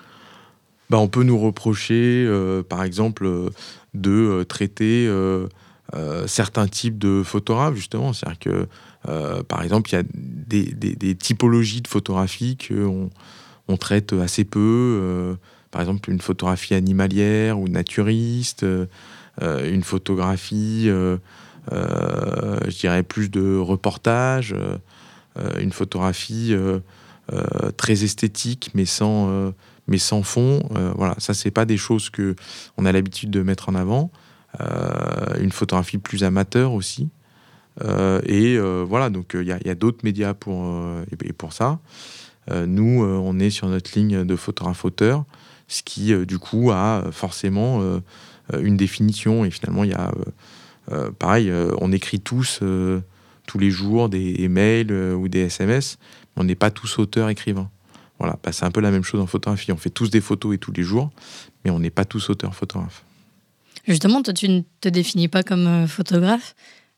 Bah, 0.89 0.97
On 0.97 1.07
peut 1.07 1.23
nous 1.23 1.39
reprocher, 1.39 2.25
euh, 2.27 2.63
par 2.63 2.83
exemple, 2.83 3.25
euh, 3.25 3.49
de 3.93 4.45
euh, 5.93 6.25
certains 6.27 6.67
types 6.67 6.97
de 6.97 7.21
photographes, 7.23 7.75
justement. 7.75 8.13
C'est-à-dire 8.13 8.39
que, 8.39 8.67
par 9.43 9.61
exemple, 9.61 9.91
il 9.91 9.93
y 9.93 9.99
a 9.99 10.03
des, 10.03 11.15
typologies 11.15 11.81
de 11.81 11.87
photographie 11.87 12.57
qu'on 12.57 13.09
on 13.67 13.77
traite 13.77 14.13
assez 14.13 14.45
peu, 14.45 15.37
par 15.69 15.81
exemple, 15.81 16.09
une 16.09 16.21
photographie 16.21 16.73
animalière 16.73 17.59
ou 17.59 17.67
naturiste, 17.67 18.65
une 19.41 19.83
photographie, 19.83 20.89
je 21.71 22.79
dirais, 22.79 23.03
plus 23.03 23.29
de 23.29 23.57
reportage, 23.57 24.55
une 25.59 25.71
photographie 25.71 26.55
très 27.77 28.03
esthétique, 28.03 28.71
mais 28.73 28.85
sans 28.85 29.53
mais 29.87 29.99
sans 29.99 30.23
fond. 30.23 30.67
voilà, 30.95 31.13
ça 31.19 31.35
c'est 31.35 31.51
pas 31.51 31.65
des 31.65 31.77
choses 31.77 32.09
que 32.09 32.35
on 32.77 32.87
a 32.87 32.91
l'habitude 32.91 33.29
de 33.29 33.43
mettre 33.43 33.69
en 33.69 33.75
avant. 33.75 34.09
Une 34.59 35.51
photographie 35.51 35.97
plus 35.97 36.23
amateur 36.23 36.73
aussi. 36.73 37.09
Euh, 37.83 38.21
et 38.25 38.57
euh, 38.57 38.85
voilà, 38.87 39.09
donc 39.09 39.31
il 39.33 39.51
euh, 39.51 39.59
y 39.65 39.69
a, 39.69 39.75
d'autres 39.75 39.99
médias 40.03 40.33
pour, 40.33 40.65
et, 41.11 41.33
pour 41.33 41.53
ça. 41.53 41.79
nous, 42.49 43.03
on 43.03 43.39
est 43.39 43.49
sur 43.49 43.67
notre 43.67 43.97
ligne 43.97 44.23
de 44.23 44.35
photographe-auteur, 44.35 45.25
ce 45.67 45.81
qui, 45.83 46.13
du 46.25 46.37
coup, 46.37 46.71
a 46.71 47.05
forcément 47.11 47.81
une 48.53 48.77
définition. 48.77 49.45
Et 49.45 49.51
finalement, 49.51 49.83
il 49.83 49.91
y 49.91 49.93
a, 49.93 50.11
pareil, 51.17 51.51
on 51.81 51.91
écrit 51.91 52.19
tous, 52.19 52.61
tous 53.47 53.59
les 53.59 53.71
jours, 53.71 54.09
des 54.09 54.47
mails 54.47 54.91
ou 54.91 55.27
des 55.27 55.41
SMS, 55.41 55.97
mais 56.35 56.43
on 56.43 56.45
n'est 56.45 56.55
pas 56.55 56.69
tous 56.69 56.99
auteurs-écrivains. 56.99 57.69
Voilà, 58.19 58.37
bah, 58.43 58.53
c'est 58.53 58.63
un 58.63 58.71
peu 58.71 58.79
la 58.79 58.91
même 58.91 59.03
chose 59.03 59.19
en 59.19 59.27
photographie. 59.27 59.71
On 59.71 59.77
fait 59.77 59.89
tous 59.89 60.09
des 60.09 60.21
photos 60.21 60.55
et 60.55 60.57
tous 60.57 60.71
les 60.71 60.83
jours, 60.83 61.11
mais 61.65 61.71
on 61.71 61.79
n'est 61.79 61.89
pas 61.89 62.05
tous 62.05 62.29
auteurs-photographes. 62.29 63.03
Justement, 63.87 64.21
toi, 64.23 64.33
tu 64.33 64.49
ne 64.49 64.61
te 64.81 64.89
définis 64.89 65.27
pas 65.27 65.43
comme 65.43 65.87
photographe. 65.87 66.55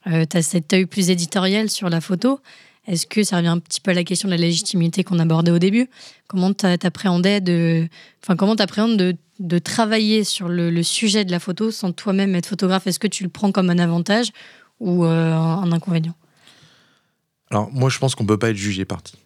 Euh, 0.07 0.25
tu 0.29 0.37
as 0.37 0.41
cet 0.41 0.73
œil 0.73 0.85
plus 0.85 1.09
éditorial 1.09 1.69
sur 1.69 1.89
la 1.89 2.01
photo. 2.01 2.39
Est-ce 2.85 3.05
que 3.05 3.23
ça 3.23 3.37
revient 3.37 3.49
un 3.49 3.59
petit 3.59 3.81
peu 3.81 3.91
à 3.91 3.93
la 3.93 4.05
question 4.05 4.29
de 4.29 4.33
la 4.33 4.39
légitimité 4.39 5.03
qu'on 5.03 5.19
abordait 5.19 5.51
au 5.51 5.59
début? 5.59 5.89
Comment 6.27 6.53
tu 6.53 6.65
appréhendais 6.65 7.41
de, 7.41 7.87
enfin 8.23 8.37
comment 8.37 8.53
appréhendes 8.53 8.97
de, 9.39 9.59
travailler 9.59 10.23
sur 10.23 10.47
le, 10.47 10.83
sujet 10.83 11.25
de 11.25 11.31
la 11.31 11.39
photo 11.39 11.69
sans 11.71 11.91
toi-même 11.91 12.33
être 12.35 12.47
photographe? 12.47 12.87
Est-ce 12.87 12.99
que 12.99 13.07
tu 13.07 13.23
le 13.23 13.29
prends 13.29 13.51
comme 13.51 13.69
un 13.69 13.79
avantage 13.79 14.31
ou 14.79 15.03
euh, 15.03 15.33
un 15.33 15.71
inconvénient? 15.73 16.15
Alors 17.51 17.69
moi, 17.73 17.89
je 17.89 17.99
pense 17.99 18.15
qu'on 18.15 18.25
peut 18.25 18.37
pas 18.37 18.51
être 18.51 18.57
jugé 18.57 18.85
parti. 18.85 19.17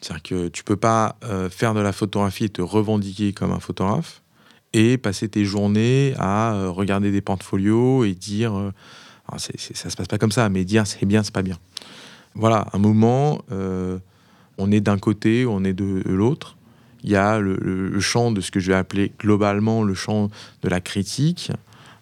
C'est-à-dire 0.00 0.22
que 0.22 0.48
tu 0.48 0.62
peux 0.62 0.76
pas 0.76 1.16
euh, 1.24 1.50
faire 1.50 1.74
de 1.74 1.80
la 1.80 1.92
photographie 1.92 2.44
et 2.44 2.48
te 2.48 2.62
revendiquer 2.62 3.32
comme 3.32 3.50
un 3.50 3.60
photographe 3.60 4.21
et 4.72 4.98
passer 4.98 5.28
tes 5.28 5.44
journées 5.44 6.14
à 6.18 6.68
regarder 6.68 7.12
des 7.12 7.20
portfolios 7.20 8.04
et 8.04 8.14
dire 8.14 8.72
alors 9.28 9.40
ça 9.40 9.90
se 9.90 9.96
passe 9.96 10.08
pas 10.08 10.18
comme 10.18 10.32
ça, 10.32 10.48
mais 10.48 10.64
dire 10.64 10.86
c'est 10.86 11.06
bien, 11.06 11.22
c'est 11.22 11.32
pas 11.32 11.42
bien. 11.42 11.58
Voilà, 12.34 12.66
un 12.72 12.78
moment, 12.78 13.42
euh, 13.50 13.98
on 14.58 14.70
est 14.70 14.80
d'un 14.80 14.98
côté, 14.98 15.46
on 15.46 15.64
est 15.64 15.72
de, 15.72 16.02
l'autre. 16.06 16.56
Il 17.04 17.10
y 17.10 17.16
a 17.16 17.38
le, 17.38 18.00
champ 18.00 18.30
de 18.30 18.40
ce 18.40 18.50
que 18.50 18.60
je 18.60 18.68
vais 18.68 18.76
appeler 18.76 19.12
globalement 19.18 19.82
le 19.82 19.94
champ 19.94 20.30
de 20.62 20.68
la 20.68 20.80
critique 20.80 21.50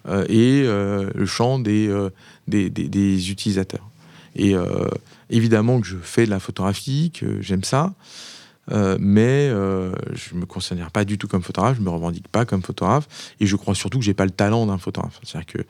euh, 0.09 0.25
et 0.29 0.63
euh, 0.65 1.11
le 1.15 1.27
champ 1.27 1.59
des, 1.59 1.91
des, 2.47 3.31
utilisateurs. 3.31 3.89
Et 4.37 4.55
évidemment 5.29 5.81
que 5.81 5.87
je 5.87 5.97
fais 5.97 6.25
de 6.25 6.31
la 6.31 6.39
photographie, 6.39 7.11
que 7.13 7.41
j'aime 7.41 7.65
ça, 7.65 7.93
mais 8.71 9.49
je 9.51 10.35
me 10.35 10.47
considère 10.47 10.91
pas 10.91 11.05
du 11.05 11.19
tout 11.19 11.29
comme 11.29 11.43
photographe, 11.43 11.77
je 11.77 11.83
me 11.83 11.91
revendique 11.91 12.29
pas 12.29 12.45
comme 12.45 12.63
photographe, 12.63 13.09
et 13.41 13.47
je 13.47 13.57
crois 13.57 13.75
surtout 13.75 13.99
que 13.99 14.05
j'ai 14.05 14.15
pas 14.15 14.25
le 14.25 14.31
talent 14.31 14.67
d'un 14.67 14.79
photographe. 14.79 15.21
C'est-à-dire 15.23 15.47
que 15.47 15.63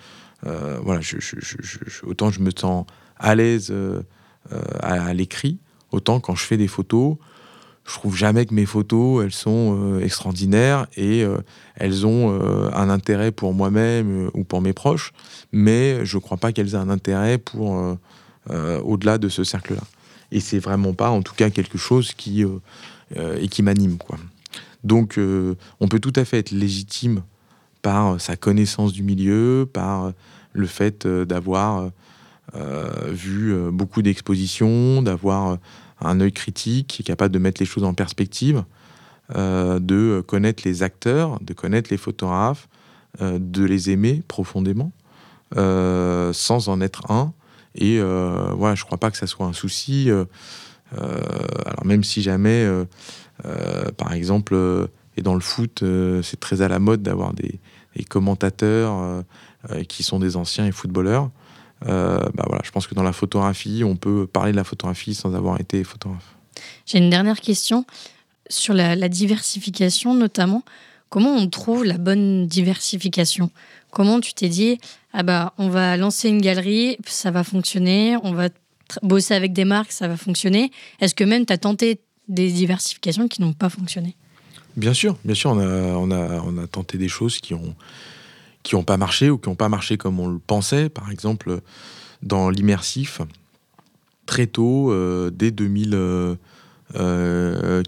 euh, 0.46 0.78
voilà, 0.82 1.00
autant 2.04 2.30
je 2.30 2.40
me 2.40 2.50
sens 2.56 2.86
à 3.18 3.34
l'aise 3.34 3.68
euh, 3.70 4.02
euh, 4.52 4.62
à, 4.80 5.12
l'écrit, 5.12 5.58
autant 5.92 6.20
quand 6.20 6.34
je 6.34 6.44
fais 6.44 6.56
des 6.56 6.68
photos, 6.68 7.16
je 7.84 7.94
trouve 7.94 8.16
jamais 8.16 8.46
que 8.46 8.54
mes 8.54 8.66
photos 8.66 9.24
elles 9.24 9.32
sont 9.32 9.98
extraordinaires 10.00 10.86
et 10.96 11.24
elles 11.74 12.06
ont 12.06 12.30
un 12.72 12.88
intérêt 12.88 13.32
pour 13.32 13.52
moi-même 13.52 14.30
ou 14.34 14.44
pour 14.44 14.60
mes 14.60 14.72
proches, 14.72 15.12
mais 15.50 16.04
je 16.04 16.16
ne 16.16 16.20
crois 16.20 16.36
pas 16.36 16.52
qu'elles 16.52 16.74
aient 16.74 16.78
un 16.78 16.90
intérêt 16.90 17.38
pour 17.38 17.96
au-delà 18.48 19.18
de 19.18 19.28
ce 19.28 19.44
cercle-là. 19.44 19.82
Et 20.32 20.40
c'est 20.40 20.58
vraiment 20.58 20.94
pas, 20.94 21.10
en 21.10 21.22
tout 21.22 21.34
cas, 21.34 21.50
quelque 21.50 21.78
chose 21.78 22.12
qui 22.12 22.44
et 23.16 23.48
qui 23.48 23.62
m'anime, 23.62 23.98
quoi. 23.98 24.18
Donc, 24.84 25.18
on 25.80 25.88
peut 25.88 25.98
tout 25.98 26.12
à 26.16 26.24
fait 26.24 26.38
être 26.38 26.52
légitime 26.52 27.22
par 27.82 28.20
sa 28.20 28.36
connaissance 28.36 28.92
du 28.92 29.02
milieu, 29.02 29.68
par 29.72 30.12
le 30.52 30.66
fait 30.66 31.06
euh, 31.06 31.24
d'avoir 31.24 31.90
euh, 32.54 32.90
vu 33.10 33.52
euh, 33.52 33.70
beaucoup 33.70 34.02
d'expositions, 34.02 35.02
d'avoir 35.02 35.58
un 36.00 36.20
œil 36.20 36.32
critique 36.32 36.88
qui 36.88 37.02
est 37.02 37.04
capable 37.04 37.32
de 37.32 37.38
mettre 37.38 37.60
les 37.60 37.66
choses 37.66 37.84
en 37.84 37.94
perspective, 37.94 38.64
de 39.36 40.24
connaître 40.26 40.62
les 40.64 40.82
acteurs, 40.82 41.38
de 41.40 41.52
connaître 41.52 41.90
les 41.90 41.98
photographes, 41.98 42.68
de 43.20 43.64
les 43.64 43.90
aimer 43.90 44.22
profondément, 44.26 44.92
sans 45.52 46.68
en 46.68 46.80
être 46.80 47.08
un. 47.10 47.34
Et 47.74 48.00
voilà, 48.00 48.74
je 48.74 48.84
crois 48.84 48.98
pas 48.98 49.10
que 49.10 49.16
ça 49.16 49.26
soit 49.26 49.46
un 49.46 49.52
souci. 49.52 50.10
alors 50.92 51.84
même 51.84 52.04
si 52.04 52.22
jamais, 52.22 52.68
par 53.96 54.12
exemple, 54.12 54.88
et 55.16 55.22
dans 55.22 55.34
le 55.34 55.40
foot, 55.40 55.84
c'est 56.22 56.40
très 56.40 56.62
à 56.62 56.68
la 56.68 56.78
mode 56.78 57.02
d'avoir 57.02 57.32
des, 57.32 57.60
commentateurs 58.08 59.22
euh, 59.70 59.84
qui 59.84 60.02
sont 60.02 60.18
des 60.18 60.36
anciens 60.36 60.66
et 60.66 60.72
footballeurs. 60.72 61.30
Euh, 61.86 62.18
bah 62.32 62.44
voilà, 62.46 62.62
je 62.64 62.70
pense 62.70 62.86
que 62.86 62.94
dans 62.94 63.02
la 63.02 63.12
photographie, 63.12 63.84
on 63.84 63.94
peut 63.94 64.26
parler 64.26 64.52
de 64.52 64.56
la 64.56 64.64
photographie 64.64 65.14
sans 65.14 65.34
avoir 65.34 65.60
été 65.60 65.84
photographe. 65.84 66.34
J'ai 66.86 66.96
une 66.96 67.10
dernière 67.10 67.42
question 67.42 67.84
sur 68.48 68.72
la, 68.72 69.08
diversification 69.10 70.14
notamment. 70.14 70.62
Comment 71.10 71.34
on 71.34 71.46
trouve 71.46 71.84
la 71.84 71.98
bonne 71.98 72.46
diversification? 72.46 73.50
Comment 73.90 74.20
tu 74.20 74.32
t'es 74.32 74.48
dit, 74.48 74.78
ah 75.12 75.22
bah, 75.22 75.54
on 75.58 75.68
va 75.68 75.96
lancer 75.96 76.28
une 76.28 76.40
galerie, 76.40 76.96
ça 77.06 77.30
va 77.30 77.44
fonctionner, 77.44 78.16
on 78.22 78.32
va 78.32 78.48
bosser 79.02 79.34
avec 79.34 79.52
des 79.52 79.64
marques, 79.64 79.92
ça 79.92 80.08
va 80.08 80.16
fonctionner. 80.16 80.70
Est-ce 81.00 81.14
que 81.14 81.24
même 81.24 81.46
tu 81.46 81.52
as 81.52 81.58
tenté 81.58 82.00
des 82.28 82.50
diversifications 82.50 83.28
qui 83.28 83.42
n'ont 83.42 83.52
pas 83.52 83.68
fonctionné? 83.68 84.16
Bien 84.76 84.94
sûr, 84.94 85.16
bien 85.24 85.34
sûr, 85.34 85.50
on 85.50 85.58
a, 85.58 86.40
on, 86.40 86.58
a, 86.58 86.66
tenté 86.66 86.96
des 86.96 87.08
choses 87.08 87.40
qui 87.40 87.54
ont, 87.54 87.74
qui 88.62 88.76
n'ont 88.76 88.84
pas 88.84 88.96
marché 88.96 89.30
ou 89.30 89.38
qui 89.38 89.48
n'ont 89.48 89.56
pas 89.56 89.68
marché 89.68 89.96
comme 89.96 90.20
on 90.20 90.28
le 90.28 90.38
pensait. 90.38 90.88
Par 90.88 91.10
exemple, 91.10 91.60
dans 92.22 92.50
l'immersif, 92.50 93.20
très 94.26 94.46
tôt, 94.46 94.92
euh, 94.92 95.30
dès 95.30 95.50
2014-2015, 95.50 96.38
euh, 96.96 97.82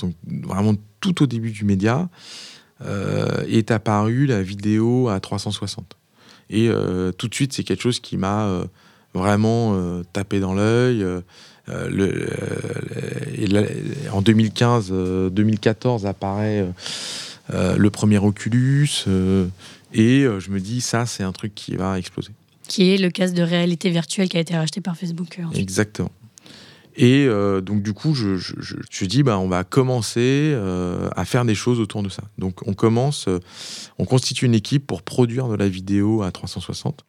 donc 0.00 0.14
vraiment 0.44 0.74
tout 1.00 1.22
au 1.22 1.26
début 1.26 1.52
du 1.52 1.64
média, 1.64 2.00
euh, 2.00 2.06
est 3.48 3.70
apparue 3.70 4.26
la 4.26 4.42
vidéo 4.42 5.08
à 5.08 5.20
360. 5.20 5.96
Et 6.50 6.68
tout 7.18 7.28
de 7.28 7.34
suite, 7.34 7.52
c'est 7.52 7.64
quelque 7.64 7.82
chose 7.82 8.00
qui 8.00 8.16
m'a 8.16 8.62
vraiment 9.14 10.02
tapé 10.12 10.40
dans 10.40 10.54
l'œil. 10.54 11.04
en 11.68 11.72
2015-2014 14.22 16.06
apparaît 16.06 16.66
euh, 17.52 17.76
le 17.76 17.90
premier 17.90 18.18
Oculus, 18.18 18.88
euh, 19.08 19.46
et 19.92 20.20
euh, 20.20 20.38
je 20.38 20.50
me 20.50 20.60
dis, 20.60 20.80
ça, 20.80 21.06
c'est 21.06 21.24
un 21.24 21.32
truc 21.32 21.54
qui 21.54 21.74
va 21.74 21.98
exploser. 21.98 22.30
Qui 22.68 22.92
est 22.92 22.98
le 22.98 23.10
casque 23.10 23.34
de 23.34 23.42
réalité 23.42 23.90
virtuelle 23.90 24.28
qui 24.28 24.36
a 24.36 24.40
été 24.40 24.56
racheté 24.56 24.80
par 24.80 24.96
Facebook. 24.96 25.38
Exactement. 25.54 26.12
Et 26.96 27.26
donc 27.62 27.82
du 27.82 27.94
coup, 27.94 28.14
je, 28.14 28.36
je, 28.36 29.04
dis, 29.06 29.22
bah, 29.22 29.38
on 29.38 29.48
va 29.48 29.64
commencer 29.64 30.54
à 31.16 31.24
faire 31.24 31.44
des 31.44 31.54
choses 31.54 31.80
autour 31.80 32.02
de 32.02 32.08
ça. 32.08 32.22
Donc 32.36 32.66
on 32.66 32.74
commence, 32.74 33.28
on 33.98 34.04
constitue 34.04 34.44
une 34.44 34.54
équipe 34.54 34.86
pour 34.86 35.02
produire 35.02 35.48
de 35.48 35.54
la 35.54 35.68
vidéo 35.68 36.22
à 36.22 36.30
360. 36.30 37.04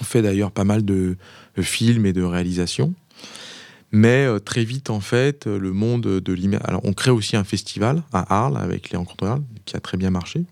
On 0.00 0.04
fait 0.04 0.22
d'ailleurs 0.22 0.50
pas 0.50 0.64
mal 0.64 0.84
de 0.84 1.16
films 1.60 2.06
et 2.06 2.12
de 2.12 2.22
réalisations. 2.22 2.94
Mais 3.92 4.24
euh, 4.24 4.38
très 4.38 4.64
vite, 4.64 4.88
en 4.88 5.00
fait, 5.00 5.46
le 5.46 5.72
monde 5.72 6.00
de 6.00 6.32
l'immersion. 6.32 6.66
Alors, 6.66 6.80
on 6.84 6.94
crée 6.94 7.10
aussi 7.10 7.36
un 7.36 7.44
festival 7.44 8.02
à 8.12 8.44
Arles 8.44 8.56
avec 8.56 8.90
les 8.90 8.96
rencontres 8.96 9.26
Arles, 9.26 9.42
qui 9.66 9.76
a 9.76 9.80
très 9.80 9.98
bien 9.98 10.10
marché. 10.10 10.44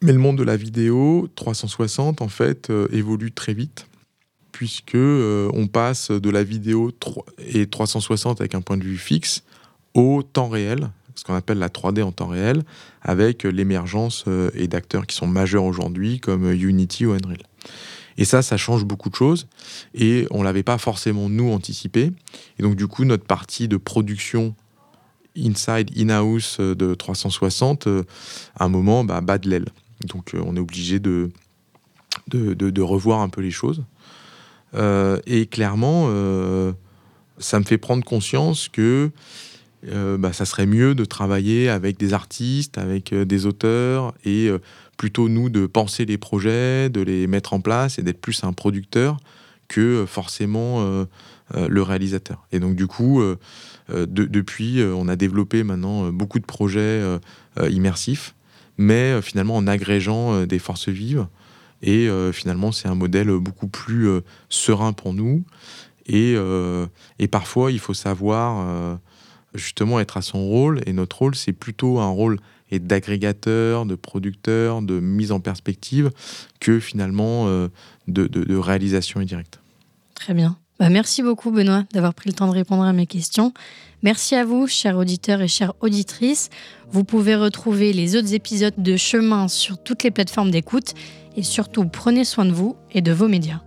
Mais 0.00 0.12
le 0.12 0.18
monde 0.18 0.38
de 0.38 0.44
la 0.44 0.56
vidéo 0.56 1.28
360, 1.34 2.22
en 2.22 2.28
fait, 2.28 2.70
euh, 2.70 2.86
évolue 2.92 3.32
très 3.32 3.52
vite, 3.52 3.88
puisque 4.56 4.94
euh, 4.94 5.50
on 5.52 5.66
passe 5.66 6.10
de 6.10 6.30
la 6.30 6.42
vidéo 6.42 6.90
et 7.38 7.66
360 7.66 8.40
avec 8.40 8.54
un 8.54 8.62
point 8.62 8.78
de 8.78 8.84
vue 8.84 8.96
fixe 8.96 9.42
au 9.92 10.22
temps 10.22 10.48
réel, 10.48 10.88
ce 11.14 11.24
qu'on 11.24 11.34
appelle 11.34 11.58
la 11.58 11.68
3D 11.68 12.02
en 12.02 12.12
temps 12.12 12.28
réel, 12.28 12.62
avec 13.02 13.42
l'émergence 13.44 14.24
et 14.54 14.66
d'acteurs 14.66 15.06
qui 15.06 15.14
sont 15.14 15.26
majeurs 15.26 15.64
aujourd'hui, 15.64 16.20
comme 16.20 16.50
Unity 16.50 17.06
ou 17.06 17.12
Unreal. 17.12 17.42
Et 18.18 18.24
ça, 18.24 18.42
ça 18.42 18.56
change 18.56 18.84
beaucoup 18.84 19.10
de 19.10 19.14
choses. 19.14 19.46
Et 19.94 20.26
on 20.30 20.42
l'avait 20.42 20.62
pas 20.62 20.78
forcément, 20.78 21.28
nous, 21.28 21.50
anticipé. 21.50 22.12
Et 22.58 22.62
donc, 22.62 22.76
du 22.76 22.86
coup, 22.86 23.04
notre 23.04 23.24
partie 23.24 23.68
de 23.68 23.76
production 23.76 24.54
inside, 25.36 25.90
in-house 25.96 26.58
euh, 26.60 26.74
de 26.74 26.94
360, 26.94 27.86
euh, 27.86 28.04
à 28.54 28.64
un 28.64 28.68
moment, 28.68 29.04
bah, 29.04 29.20
bat 29.20 29.38
de 29.38 29.50
l'aile. 29.50 29.66
Donc, 30.06 30.34
euh, 30.34 30.42
on 30.44 30.56
est 30.56 30.60
obligé 30.60 30.98
de, 30.98 31.30
revoir 32.80 33.20
un 33.20 33.28
peu 33.28 33.42
les 33.42 33.50
choses. 33.50 33.84
Et 34.74 35.46
clairement, 35.46 36.08
ça 37.38 37.58
me 37.58 37.64
fait 37.64 37.78
prendre 37.78 38.04
conscience 38.04 38.68
que 38.68 39.10
bah, 39.82 40.32
ça 40.32 40.44
serait 40.44 40.66
mieux 40.66 40.94
de 40.94 41.04
travailler 41.04 41.68
avec 41.68 41.98
des 41.98 42.12
artistes, 42.12 42.78
avec 42.78 43.14
des 43.14 43.46
auteurs 43.46 44.14
et 44.24 44.50
plutôt 44.96 45.28
nous 45.28 45.48
de 45.50 45.66
penser 45.66 46.04
les 46.04 46.18
projets, 46.18 46.88
de 46.90 47.00
les 47.00 47.26
mettre 47.26 47.52
en 47.52 47.60
place 47.60 47.98
et 47.98 48.02
d'être 48.02 48.20
plus 48.20 48.42
un 48.44 48.52
producteur 48.52 49.18
que 49.68 50.04
forcément 50.06 51.06
le 51.54 51.82
réalisateur. 51.82 52.46
Et 52.52 52.58
donc 52.58 52.74
du 52.74 52.86
coup, 52.86 53.22
depuis, 53.88 54.82
on 54.82 55.08
a 55.08 55.16
développé 55.16 55.62
maintenant 55.62 56.10
beaucoup 56.10 56.38
de 56.38 56.46
projets 56.46 57.02
immersifs, 57.70 58.34
mais 58.78 59.22
finalement 59.22 59.56
en 59.56 59.66
agrégeant 59.66 60.44
des 60.46 60.58
forces 60.58 60.88
vives. 60.88 61.26
Et 61.82 62.08
finalement, 62.32 62.72
c'est 62.72 62.88
un 62.88 62.94
modèle 62.94 63.30
beaucoup 63.38 63.68
plus 63.68 64.08
serein 64.48 64.92
pour 64.92 65.12
nous. 65.12 65.44
Et, 66.06 66.34
et, 67.18 67.28
parfois, 67.28 67.70
il 67.70 67.78
faut 67.78 67.94
savoir 67.94 68.98
justement 69.54 70.00
être 70.00 70.16
à 70.16 70.22
son 70.22 70.46
rôle. 70.46 70.80
Et 70.86 70.92
notre 70.92 71.18
rôle, 71.18 71.34
c'est 71.34 71.52
plutôt 71.52 71.98
un 71.98 72.08
rôle 72.08 72.38
d'agrégateur, 72.72 73.86
de 73.86 73.94
producteur, 73.94 74.82
de 74.82 75.00
mise 75.00 75.32
en 75.32 75.40
perspective, 75.40 76.10
que 76.60 76.80
finalement 76.80 77.46
de, 78.08 78.26
de, 78.26 78.56
réalisation 78.56 79.20
indirecte. 79.20 79.60
Très 80.14 80.34
bien. 80.34 80.56
Bah, 80.78 80.90
merci 80.90 81.22
beaucoup 81.22 81.50
Benoît 81.50 81.84
d'avoir 81.92 82.12
pris 82.12 82.28
le 82.28 82.34
temps 82.34 82.48
de 82.48 82.52
répondre 82.52 82.82
à 82.82 82.92
mes 82.92 83.06
questions. 83.06 83.54
Merci 84.02 84.34
à 84.34 84.44
vous, 84.44 84.66
chers 84.66 84.98
auditeurs 84.98 85.40
et 85.40 85.48
chères 85.48 85.72
auditrices. 85.80 86.50
Vous 86.90 87.02
pouvez 87.02 87.34
retrouver 87.34 87.92
les 87.92 88.14
autres 88.14 88.34
épisodes 88.34 88.74
de 88.76 88.96
Chemin 88.96 89.48
sur 89.48 89.82
toutes 89.82 90.02
les 90.02 90.10
plateformes 90.10 90.50
d'écoute 90.50 90.94
et 91.36 91.42
surtout 91.42 91.86
prenez 91.86 92.24
soin 92.24 92.44
de 92.44 92.52
vous 92.52 92.76
et 92.92 93.02
de 93.02 93.12
vos 93.12 93.28
médias. 93.28 93.65